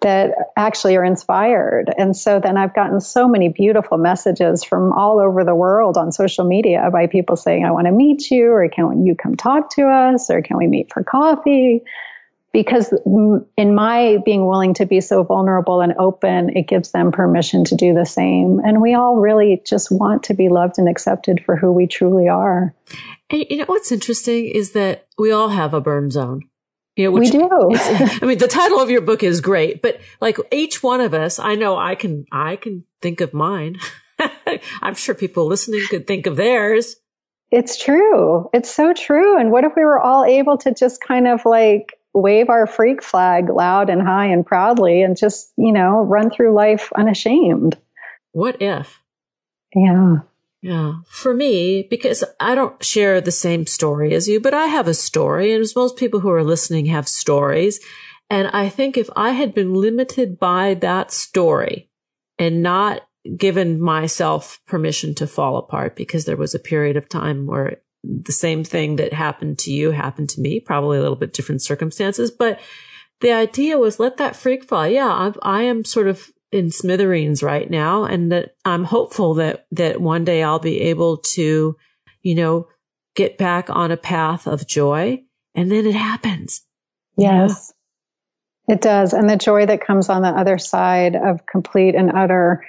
that 0.00 0.32
actually 0.56 0.96
are 0.96 1.04
inspired. 1.04 1.94
And 1.96 2.16
so 2.16 2.40
then 2.40 2.56
I've 2.56 2.74
gotten 2.74 3.00
so 3.00 3.28
many 3.28 3.48
beautiful 3.48 3.96
messages 3.96 4.64
from 4.64 4.92
all 4.92 5.20
over 5.20 5.44
the 5.44 5.54
world 5.54 5.96
on 5.96 6.10
social 6.10 6.44
media 6.44 6.90
by 6.92 7.06
people 7.06 7.36
saying, 7.36 7.64
I 7.64 7.70
want 7.70 7.86
to 7.86 7.92
meet 7.92 8.28
you, 8.30 8.50
or 8.50 8.68
can 8.68 9.06
you 9.06 9.14
come 9.14 9.36
talk 9.36 9.70
to 9.76 9.86
us, 9.86 10.30
or 10.30 10.42
can 10.42 10.58
we 10.58 10.66
meet 10.66 10.92
for 10.92 11.04
coffee? 11.04 11.80
Because 12.54 12.94
in 13.58 13.74
my 13.74 14.18
being 14.24 14.46
willing 14.46 14.74
to 14.74 14.86
be 14.86 15.00
so 15.00 15.24
vulnerable 15.24 15.80
and 15.80 15.92
open, 15.98 16.56
it 16.56 16.68
gives 16.68 16.92
them 16.92 17.10
permission 17.10 17.64
to 17.64 17.74
do 17.74 17.92
the 17.92 18.06
same. 18.06 18.60
And 18.64 18.80
we 18.80 18.94
all 18.94 19.16
really 19.16 19.60
just 19.66 19.90
want 19.90 20.22
to 20.24 20.34
be 20.34 20.48
loved 20.48 20.78
and 20.78 20.88
accepted 20.88 21.42
for 21.44 21.56
who 21.56 21.72
we 21.72 21.88
truly 21.88 22.28
are. 22.28 22.72
And 23.28 23.44
you 23.50 23.56
know 23.56 23.64
what's 23.66 23.90
interesting 23.90 24.46
is 24.46 24.70
that 24.70 25.08
we 25.18 25.32
all 25.32 25.48
have 25.48 25.74
a 25.74 25.80
burn 25.80 26.12
zone. 26.12 26.42
You 26.94 27.06
know, 27.06 27.10
we 27.10 27.28
do. 27.28 27.48
I 27.50 28.20
mean, 28.22 28.38
the 28.38 28.46
title 28.46 28.78
of 28.78 28.88
your 28.88 29.00
book 29.00 29.24
is 29.24 29.40
great, 29.40 29.82
but 29.82 30.00
like 30.20 30.38
each 30.52 30.80
one 30.80 31.00
of 31.00 31.12
us, 31.12 31.40
I 31.40 31.56
know 31.56 31.76
I 31.76 31.96
can, 31.96 32.24
I 32.30 32.54
can 32.54 32.84
think 33.02 33.20
of 33.20 33.34
mine. 33.34 33.80
I'm 34.80 34.94
sure 34.94 35.16
people 35.16 35.46
listening 35.46 35.82
could 35.90 36.06
think 36.06 36.26
of 36.28 36.36
theirs. 36.36 36.94
It's 37.50 37.82
true. 37.82 38.48
It's 38.54 38.72
so 38.72 38.92
true. 38.92 39.40
And 39.40 39.50
what 39.50 39.64
if 39.64 39.72
we 39.76 39.84
were 39.84 40.00
all 40.00 40.24
able 40.24 40.56
to 40.58 40.72
just 40.72 41.00
kind 41.00 41.26
of 41.26 41.44
like 41.44 41.94
wave 42.14 42.48
our 42.48 42.66
freak 42.66 43.02
flag 43.02 43.50
loud 43.50 43.90
and 43.90 44.00
high 44.00 44.26
and 44.26 44.46
proudly 44.46 45.02
and 45.02 45.16
just, 45.16 45.52
you 45.56 45.72
know, 45.72 46.02
run 46.02 46.30
through 46.30 46.54
life 46.54 46.92
unashamed. 46.96 47.76
What 48.32 48.62
if? 48.62 49.00
Yeah. 49.74 50.16
Yeah. 50.62 50.94
For 51.06 51.34
me, 51.34 51.86
because 51.90 52.24
I 52.40 52.54
don't 52.54 52.82
share 52.82 53.20
the 53.20 53.30
same 53.30 53.66
story 53.66 54.14
as 54.14 54.28
you, 54.28 54.40
but 54.40 54.54
I 54.54 54.66
have 54.66 54.88
a 54.88 54.94
story 54.94 55.52
and 55.52 55.60
as 55.60 55.76
most 55.76 55.96
people 55.96 56.20
who 56.20 56.30
are 56.30 56.44
listening 56.44 56.86
have 56.86 57.06
stories. 57.06 57.80
And 58.30 58.48
I 58.48 58.70
think 58.70 58.96
if 58.96 59.10
I 59.14 59.30
had 59.30 59.52
been 59.52 59.74
limited 59.74 60.38
by 60.38 60.74
that 60.74 61.10
story 61.10 61.90
and 62.38 62.62
not 62.62 63.02
given 63.36 63.80
myself 63.80 64.60
permission 64.66 65.14
to 65.16 65.26
fall 65.26 65.56
apart 65.56 65.96
because 65.96 66.24
there 66.24 66.36
was 66.36 66.54
a 66.54 66.58
period 66.58 66.96
of 66.96 67.08
time 67.08 67.46
where 67.46 67.80
the 68.04 68.32
same 68.32 68.64
thing 68.64 68.96
that 68.96 69.12
happened 69.12 69.58
to 69.60 69.72
you 69.72 69.90
happened 69.90 70.28
to 70.30 70.40
me, 70.40 70.60
probably 70.60 70.98
a 70.98 71.00
little 71.00 71.16
bit 71.16 71.32
different 71.32 71.62
circumstances. 71.62 72.30
But 72.30 72.60
the 73.20 73.32
idea 73.32 73.78
was 73.78 73.98
let 73.98 74.16
that 74.18 74.36
freak 74.36 74.64
fly. 74.64 74.88
Yeah, 74.88 75.12
I've, 75.12 75.38
I 75.42 75.62
am 75.62 75.84
sort 75.84 76.08
of 76.08 76.30
in 76.52 76.70
smithereens 76.70 77.42
right 77.42 77.68
now, 77.68 78.04
and 78.04 78.30
that 78.30 78.54
I'm 78.64 78.84
hopeful 78.84 79.34
that 79.34 79.66
that 79.72 80.00
one 80.00 80.24
day 80.24 80.42
I'll 80.42 80.58
be 80.58 80.80
able 80.82 81.18
to, 81.18 81.76
you 82.22 82.34
know, 82.34 82.68
get 83.16 83.38
back 83.38 83.70
on 83.70 83.90
a 83.90 83.96
path 83.96 84.46
of 84.46 84.66
joy, 84.66 85.22
and 85.54 85.70
then 85.70 85.86
it 85.86 85.94
happens. 85.94 86.62
Yes, 87.16 87.72
it 88.68 88.80
does, 88.80 89.12
and 89.12 89.28
the 89.28 89.36
joy 89.36 89.66
that 89.66 89.84
comes 89.84 90.08
on 90.08 90.22
the 90.22 90.28
other 90.28 90.58
side 90.58 91.16
of 91.16 91.46
complete 91.46 91.94
and 91.94 92.12
utter 92.12 92.64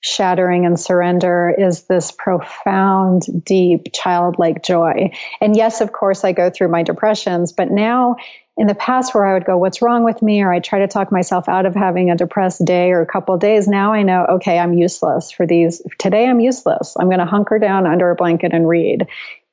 shattering 0.00 0.64
and 0.64 0.78
surrender 0.78 1.54
is 1.56 1.84
this 1.84 2.12
profound, 2.12 3.22
deep, 3.44 3.92
childlike 3.92 4.62
joy. 4.62 5.10
And 5.40 5.56
yes, 5.56 5.80
of 5.80 5.92
course, 5.92 6.24
I 6.24 6.32
go 6.32 6.50
through 6.50 6.68
my 6.68 6.82
depressions, 6.82 7.52
but 7.52 7.70
now 7.70 8.16
in 8.56 8.66
the 8.66 8.74
past 8.74 9.14
where 9.14 9.24
I 9.24 9.34
would 9.34 9.44
go, 9.44 9.56
what's 9.56 9.80
wrong 9.80 10.04
with 10.04 10.20
me? 10.20 10.42
Or 10.42 10.52
I 10.52 10.58
try 10.58 10.80
to 10.80 10.88
talk 10.88 11.12
myself 11.12 11.48
out 11.48 11.64
of 11.64 11.74
having 11.74 12.10
a 12.10 12.16
depressed 12.16 12.64
day 12.64 12.90
or 12.90 13.00
a 13.00 13.06
couple 13.06 13.36
days. 13.38 13.68
Now 13.68 13.92
I 13.92 14.02
know, 14.02 14.26
okay, 14.30 14.58
I'm 14.58 14.72
useless 14.72 15.30
for 15.30 15.46
these. 15.46 15.80
Today 15.98 16.26
I'm 16.26 16.40
useless. 16.40 16.96
I'm 16.98 17.06
going 17.06 17.20
to 17.20 17.24
hunker 17.24 17.60
down 17.60 17.86
under 17.86 18.10
a 18.10 18.16
blanket 18.16 18.52
and 18.52 18.68
read 18.68 19.06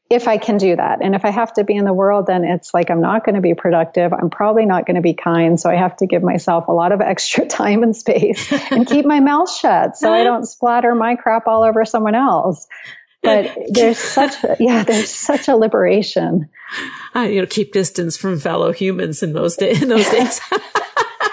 if 0.10 0.28
I 0.28 0.38
can 0.38 0.58
do 0.58 0.76
that. 0.76 1.00
And 1.02 1.16
if 1.16 1.26
I 1.26 1.32
have 1.32 1.54
to 1.54 1.64
be 1.64 1.74
in 1.74 1.86
the 1.86 1.94
world, 1.94 2.28
then 2.28 2.44
it's 2.44 2.74
like 2.74 2.92
I'm 2.92 3.02
not 3.02 3.26
going 3.26 3.36
to 3.36 3.42
be 3.42 3.56
productive. 3.56 4.14
I'm 4.14 4.30
probably 4.30 4.66
not 4.66 4.86
going 4.86 4.96
to 4.96 5.02
be 5.02 5.16
kind. 5.16 5.60
So 5.60 5.70
I 5.70 5.76
have 5.76 5.98
to 5.98 6.06
give 6.06 6.22
myself 6.22 6.68
a 6.68 6.72
lot 6.72 6.92
of 6.92 7.02
extra 7.02 7.46
time 7.48 7.82
and 7.82 7.96
space 7.96 8.52
and 8.72 8.86
keep 8.86 9.06
my 9.06 9.20
mouth 9.20 9.52
shut 9.52 9.98
so 9.98 10.12
I 10.12 10.18
uh-huh. 10.18 10.24
don't 10.24 10.46
splatter 10.46 10.94
my 10.94 11.16
crap 11.16 11.48
all 11.48 11.64
over 11.64 11.86
someone 11.86 12.16
else. 12.16 12.68
But 13.24 13.58
there's 13.70 13.98
such, 14.00 14.34
yeah, 14.60 14.84
there's 14.84 15.10
such 15.10 15.48
a 15.48 15.56
liberation. 15.56 16.50
I, 17.16 17.30
you 17.30 17.42
know, 17.42 17.48
keep 17.48 17.74
distance 17.74 18.16
from 18.16 18.40
fellow 18.40 18.72
humans 18.72 19.24
in 19.24 19.34
those 19.34 19.56
days. 19.56 19.82
In 19.82 19.90
those 19.90 20.10
days. 20.10 20.40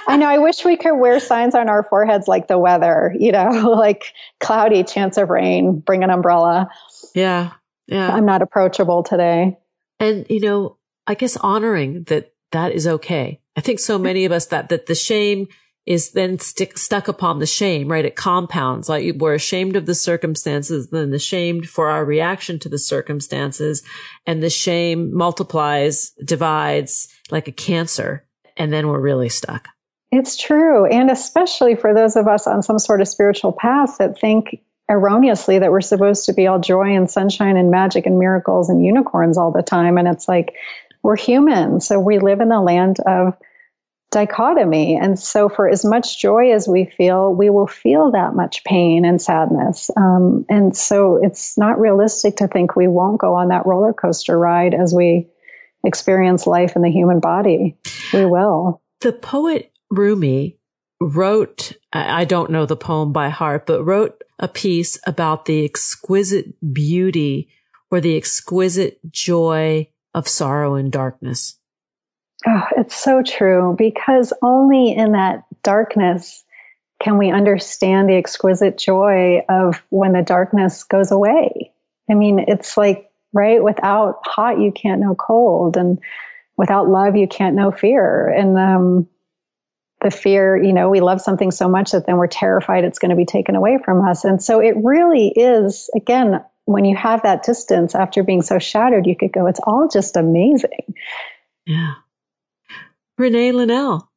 I 0.09 0.17
know. 0.17 0.27
I 0.27 0.39
wish 0.39 0.65
we 0.65 0.77
could 0.77 0.97
wear 0.97 1.21
signs 1.21 1.55
on 1.55 1.69
our 1.69 1.85
foreheads 1.85 2.27
like 2.27 2.49
the 2.49 2.59
weather, 2.59 3.15
you 3.19 3.33
know, 3.33 3.51
like 3.77 4.15
cloudy, 4.41 4.83
chance 4.83 5.19
of 5.19 5.29
rain, 5.29 5.79
bring 5.79 6.03
an 6.03 6.11
umbrella. 6.11 6.71
Yeah. 7.15 7.53
Yeah. 7.87 8.13
I'm 8.13 8.27
not 8.27 8.43
approachable 8.43 9.03
today. 9.03 9.59
And, 9.99 10.27
you 10.29 10.41
know, 10.41 10.79
I 11.07 11.15
guess 11.15 11.37
honoring 11.37 12.05
that 12.05 12.33
that 12.53 12.73
is 12.73 12.87
okay. 12.87 13.41
I 13.57 13.61
think 13.61 13.81
so 13.81 13.99
many 13.99 14.25
of 14.25 14.33
us 14.33 14.47
that, 14.47 14.69
that 14.71 14.87
the 14.87 14.95
shame 14.95 15.49
is 15.85 16.13
then 16.13 16.39
stick, 16.39 16.79
stuck 16.79 17.09
upon 17.09 17.41
the 17.41 17.47
shame, 17.47 17.89
right? 17.89 18.05
It 18.05 18.15
compounds. 18.15 18.89
Like 18.89 19.17
we're 19.17 19.35
ashamed 19.35 19.75
of 19.75 19.87
the 19.87 19.95
circumstances, 19.95 20.91
then 20.91 21.13
ashamed 21.13 21.69
for 21.69 21.91
our 21.91 22.05
reaction 22.05 22.59
to 22.61 22.69
the 22.69 22.79
circumstances. 22.79 23.83
And 24.25 24.43
the 24.43 24.51
shame 24.51 25.15
multiplies, 25.15 26.13
divides 26.25 27.09
like 27.31 27.49
a 27.49 27.53
cancer. 27.53 28.25
And 28.57 28.73
then 28.73 28.89
we're 28.89 29.01
really 29.01 29.29
stuck. 29.29 29.69
It's 30.13 30.37
true. 30.37 30.87
And 30.87 31.11
especially 31.11 31.75
for 31.75 31.95
those 31.95 32.17
of 32.17 32.29
us 32.29 32.47
on 32.47 32.63
some 32.63 32.79
sort 32.79 33.01
of 33.01 33.09
spiritual 33.09 33.53
path 33.53 33.97
that 33.99 34.21
think 34.21 34.61
erroneously 34.89 35.59
that 35.59 35.71
we're 35.71 35.81
supposed 35.81 36.27
to 36.27 36.33
be 36.33 36.47
all 36.47 36.59
joy 36.59 36.95
and 36.95 37.11
sunshine 37.11 37.57
and 37.57 37.71
magic 37.71 38.07
and 38.07 38.19
miracles 38.19 38.69
and 38.69 38.85
unicorns 38.85 39.39
all 39.39 39.51
the 39.53 39.63
time. 39.63 39.99
And 39.99 40.09
it's 40.09 40.29
like, 40.29 40.55
we're 41.03 41.17
human. 41.17 41.81
So 41.81 41.99
we 41.99 42.19
live 42.19 42.41
in 42.41 42.49
the 42.49 42.61
land 42.61 42.99
of 43.01 43.37
dichotomy. 44.11 44.97
And 44.97 45.19
so 45.19 45.49
for 45.49 45.69
as 45.69 45.85
much 45.85 46.21
joy 46.21 46.53
as 46.53 46.69
we 46.69 46.85
feel, 46.85 47.35
we 47.35 47.51
will 47.51 47.67
feel 47.67 48.13
that 48.13 48.35
much 48.35 48.63
pain 48.65 49.05
and 49.05 49.21
sadness. 49.21 49.91
Um, 49.97 50.45
and 50.49 50.77
so 50.77 51.19
it's 51.21 51.57
not 51.57 51.81
realistic 51.81 52.37
to 52.37 52.47
think 52.47 52.77
we 52.77 52.87
won't 52.87 53.21
go 53.21 53.35
on 53.35 53.49
that 53.49 53.67
roller 53.67 53.95
coaster 53.95 54.39
ride 54.39 54.75
as 54.75 54.95
we 54.95 55.29
experience 55.85 56.47
life 56.47 56.77
in 56.77 56.83
the 56.83 56.91
human 56.91 57.21
body. 57.21 57.77
We 58.13 58.27
will. 58.27 58.83
The 59.01 59.13
poet 59.13 59.73
Rumi 59.91 60.59
wrote, 61.09 61.73
I 61.93 62.25
don't 62.25 62.51
know 62.51 62.67
the 62.67 62.77
poem 62.77 63.13
by 63.13 63.29
heart, 63.29 63.67
but 63.67 63.85
wrote 63.85 64.23
a 64.39 64.49
piece 64.49 64.99
about 65.07 65.45
the 65.45 65.65
exquisite 65.65 66.55
beauty 66.73 67.49
or 67.91 68.01
the 68.01 68.17
exquisite 68.17 68.99
joy 69.11 69.89
of 70.15 70.29
sorrow 70.29 70.75
and 70.75 70.91
darkness. 70.91 71.59
Oh, 72.47 72.67
it's 72.77 72.97
so 72.97 73.23
true 73.23 73.75
because 73.79 74.33
only 74.43 74.93
in 74.93 75.13
that 75.13 75.45
darkness 75.63 76.45
can 77.01 77.19
we 77.19 77.31
understand 77.31 78.09
the 78.09 78.17
exquisite 78.17 78.79
joy 78.79 79.41
of 79.49 79.83
when 79.91 80.13
the 80.13 80.23
darkness 80.23 80.85
goes 80.85 81.11
away. 81.11 81.73
I 82.11 82.15
mean, 82.15 82.45
it's 82.47 82.77
like, 82.77 83.11
right? 83.33 83.63
Without 83.63 84.21
hot, 84.25 84.61
you 84.61 84.73
can't 84.73 85.01
know 85.01 85.15
cold. 85.15 85.77
And 85.77 86.01
without 86.57 86.89
love, 86.89 87.17
you 87.17 87.27
can't 87.27 87.57
know 87.57 87.71
fear. 87.71 88.29
And, 88.29 88.59
um, 88.59 89.09
the 90.03 90.11
fear, 90.11 90.57
you 90.63 90.73
know, 90.73 90.89
we 90.91 91.01
love 91.01 91.21
something 91.21 91.51
so 91.51 91.69
much 91.69 91.93
that 91.93 92.07
then 92.07 92.17
we're 92.17 92.27
terrified 92.27 92.85
it's 92.85 92.99
going 92.99 93.11
to 93.11 93.17
be 93.17 93.25
taken 93.25 93.55
away 93.55 93.79
from 93.85 94.07
us. 94.07 94.25
And 94.25 94.43
so 94.43 94.61
it 94.61 94.75
really 94.83 95.29
is, 95.29 95.89
again, 95.97 96.45
when 96.65 96.85
you 96.85 96.97
have 96.97 97.23
that 97.23 97.43
distance 97.43 97.95
after 97.95 98.23
being 98.23 98.43
so 98.43 98.59
shattered, 98.59 99.07
you 99.07 99.17
could 99.17 99.33
go, 99.33 99.47
it's 99.47 99.61
all 99.65 99.89
just 99.93 100.17
amazing. 100.17 100.95
Yeah. 101.67 101.95
Renee 103.19 103.53
Linnell, 103.53 104.13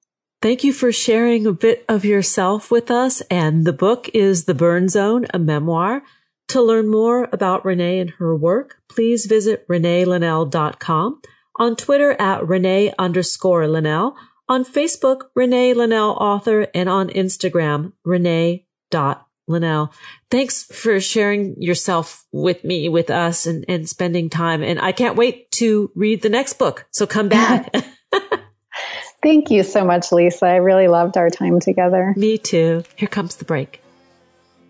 Thank 0.45 0.63
you 0.63 0.73
for 0.73 0.91
sharing 0.91 1.47
a 1.47 1.53
bit 1.53 1.83
of 1.89 2.05
yourself 2.05 2.69
with 2.69 2.91
us. 2.91 3.21
And 3.31 3.65
the 3.65 3.73
book 3.73 4.11
is 4.13 4.45
The 4.45 4.53
Burn 4.53 4.89
Zone, 4.89 5.25
a 5.33 5.39
memoir. 5.39 6.03
To 6.49 6.61
learn 6.61 6.88
more 6.88 7.27
about 7.33 7.65
Renee 7.65 7.97
and 7.97 8.11
her 8.11 8.36
work, 8.36 8.75
please 8.88 9.25
visit 9.25 9.67
reneelinnell.com, 9.67 11.21
on 11.57 11.75
Twitter 11.75 12.15
at 12.21 12.47
Renee 12.47 12.93
underscore 12.99 13.67
Linnell, 13.67 14.15
on 14.47 14.65
Facebook, 14.65 15.25
Renee 15.35 15.73
Linnell 15.73 16.11
author, 16.11 16.67
and 16.73 16.89
on 16.89 17.09
Instagram, 17.09 17.93
Renee 18.03 18.65
dot 18.91 19.27
Linnell. 19.47 19.93
Thanks 20.29 20.63
for 20.63 20.99
sharing 20.99 21.61
yourself 21.61 22.25
with 22.31 22.63
me, 22.63 22.89
with 22.89 23.09
us 23.09 23.45
and, 23.45 23.65
and 23.67 23.87
spending 23.87 24.29
time. 24.29 24.63
And 24.63 24.79
I 24.79 24.91
can't 24.91 25.15
wait 25.15 25.51
to 25.53 25.91
read 25.95 26.21
the 26.21 26.29
next 26.29 26.53
book. 26.53 26.85
So 26.91 27.05
come 27.05 27.29
back. 27.29 27.73
Thank 29.23 29.49
you 29.49 29.63
so 29.63 29.83
much, 29.83 30.11
Lisa. 30.11 30.45
I 30.45 30.55
really 30.57 30.87
loved 30.87 31.17
our 31.17 31.29
time 31.29 31.59
together. 31.59 32.13
Me 32.15 32.37
too. 32.37 32.83
Here 32.95 33.07
comes 33.07 33.37
the 33.37 33.45
break. 33.45 33.81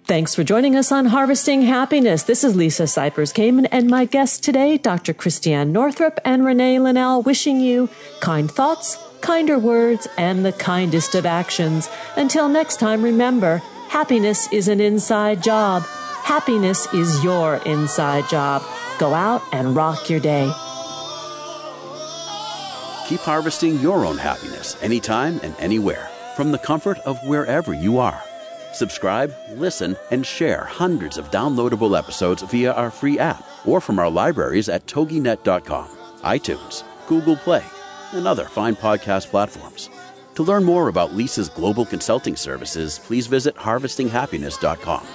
Thanks 0.06 0.36
for 0.36 0.44
joining 0.44 0.76
us 0.76 0.92
on 0.92 1.08
Harvesting 1.08 1.64
Happiness. 1.64 2.24
This 2.24 2.44
is 2.44 2.56
Lisa 2.56 2.84
Cypers 2.84 3.34
Kamen 3.34 3.68
and 3.72 3.90
my 3.90 4.06
guests 4.06 4.38
today, 4.38 4.78
Dr. 4.78 5.14
Christiane 5.16 5.72
Northrup 5.72 6.20
and 6.24 6.46
Renee 6.46 6.78
Linnell, 6.78 7.24
wishing 7.24 7.60
you 7.60 7.90
kind 8.20 8.50
thoughts, 8.52 8.98
kinder 9.26 9.58
words, 9.58 10.08
and 10.20 10.46
the 10.46 10.52
kindest 10.54 11.16
of 11.16 11.26
actions. 11.26 11.90
Until 12.16 12.48
next 12.48 12.80
time, 12.80 13.02
remember, 13.02 13.58
happiness 13.90 14.48
is 14.54 14.68
an 14.68 14.80
inside 14.80 15.42
job. 15.42 15.82
Happiness 16.24 16.88
is 16.94 17.24
your 17.24 17.56
inside 17.66 18.30
job. 18.30 18.62
Go 19.00 19.16
out 19.16 19.42
and 19.52 19.76
rock 19.76 20.12
your 20.12 20.20
day. 20.20 20.46
Keep 23.08 23.22
harvesting 23.22 23.80
your 23.80 24.06
own 24.06 24.20
happiness 24.20 24.78
anytime 24.84 25.40
and 25.42 25.56
anywhere 25.58 26.08
from 26.36 26.52
the 26.52 26.60
comfort 26.60 27.00
of 27.00 27.18
wherever 27.28 27.74
you 27.74 27.98
are. 27.98 28.22
Subscribe, 28.74 29.34
listen, 29.56 29.96
and 30.12 30.24
share 30.24 30.66
hundreds 30.66 31.18
of 31.18 31.32
downloadable 31.32 31.98
episodes 31.98 32.44
via 32.44 32.74
our 32.74 32.92
free 32.92 33.18
app 33.18 33.44
or 33.66 33.82
from 33.82 33.98
our 33.98 34.10
libraries 34.10 34.70
at 34.70 34.86
toginet.com, 34.86 35.88
iTunes, 36.22 36.84
Google 37.08 37.38
Play, 37.38 37.64
and 38.16 38.28
other 38.28 38.46
fine 38.46 38.76
podcast 38.76 39.28
platforms. 39.28 39.90
To 40.36 40.44
learn 40.44 40.64
more 40.64 40.90
about 40.90 41.14
Lisa's 41.14 41.50
global 41.50 41.86
consulting 41.86 42.36
services, 42.36 43.00
please 43.00 43.28
visit 43.28 43.56
harvestinghappiness.com. 43.56 45.06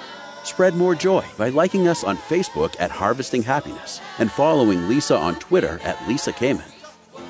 Spread 0.44 0.74
more 0.74 0.94
joy 0.94 1.24
by 1.36 1.50
liking 1.50 1.88
us 1.88 2.04
on 2.04 2.16
Facebook 2.16 2.74
at 2.80 2.90
Harvesting 2.90 3.42
Happiness 3.42 4.00
and 4.18 4.32
following 4.32 4.88
Lisa 4.88 5.16
on 5.16 5.34
Twitter 5.36 5.78
at 5.84 6.08
Lisa 6.08 6.32
Kamen. 6.32 6.72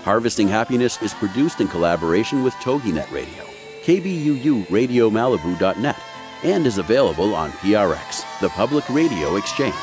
Harvesting 0.05 0.49
Happiness 0.49 1.03
is 1.03 1.15
produced 1.15 1.61
in 1.61 1.69
collaboration 1.69 2.45
with 2.45 2.55
TogiNet 2.55 3.11
Radio, 3.11 3.45
KBUU 3.83 4.71
Radio 4.71 5.11
Malibu.net, 5.11 5.99
and 6.45 6.67
is 6.67 6.79
available 6.79 7.35
on 7.35 7.51
PRX, 7.53 8.25
the 8.41 8.49
Public 8.51 8.89
Radio 8.89 9.37
Exchange. 9.37 9.75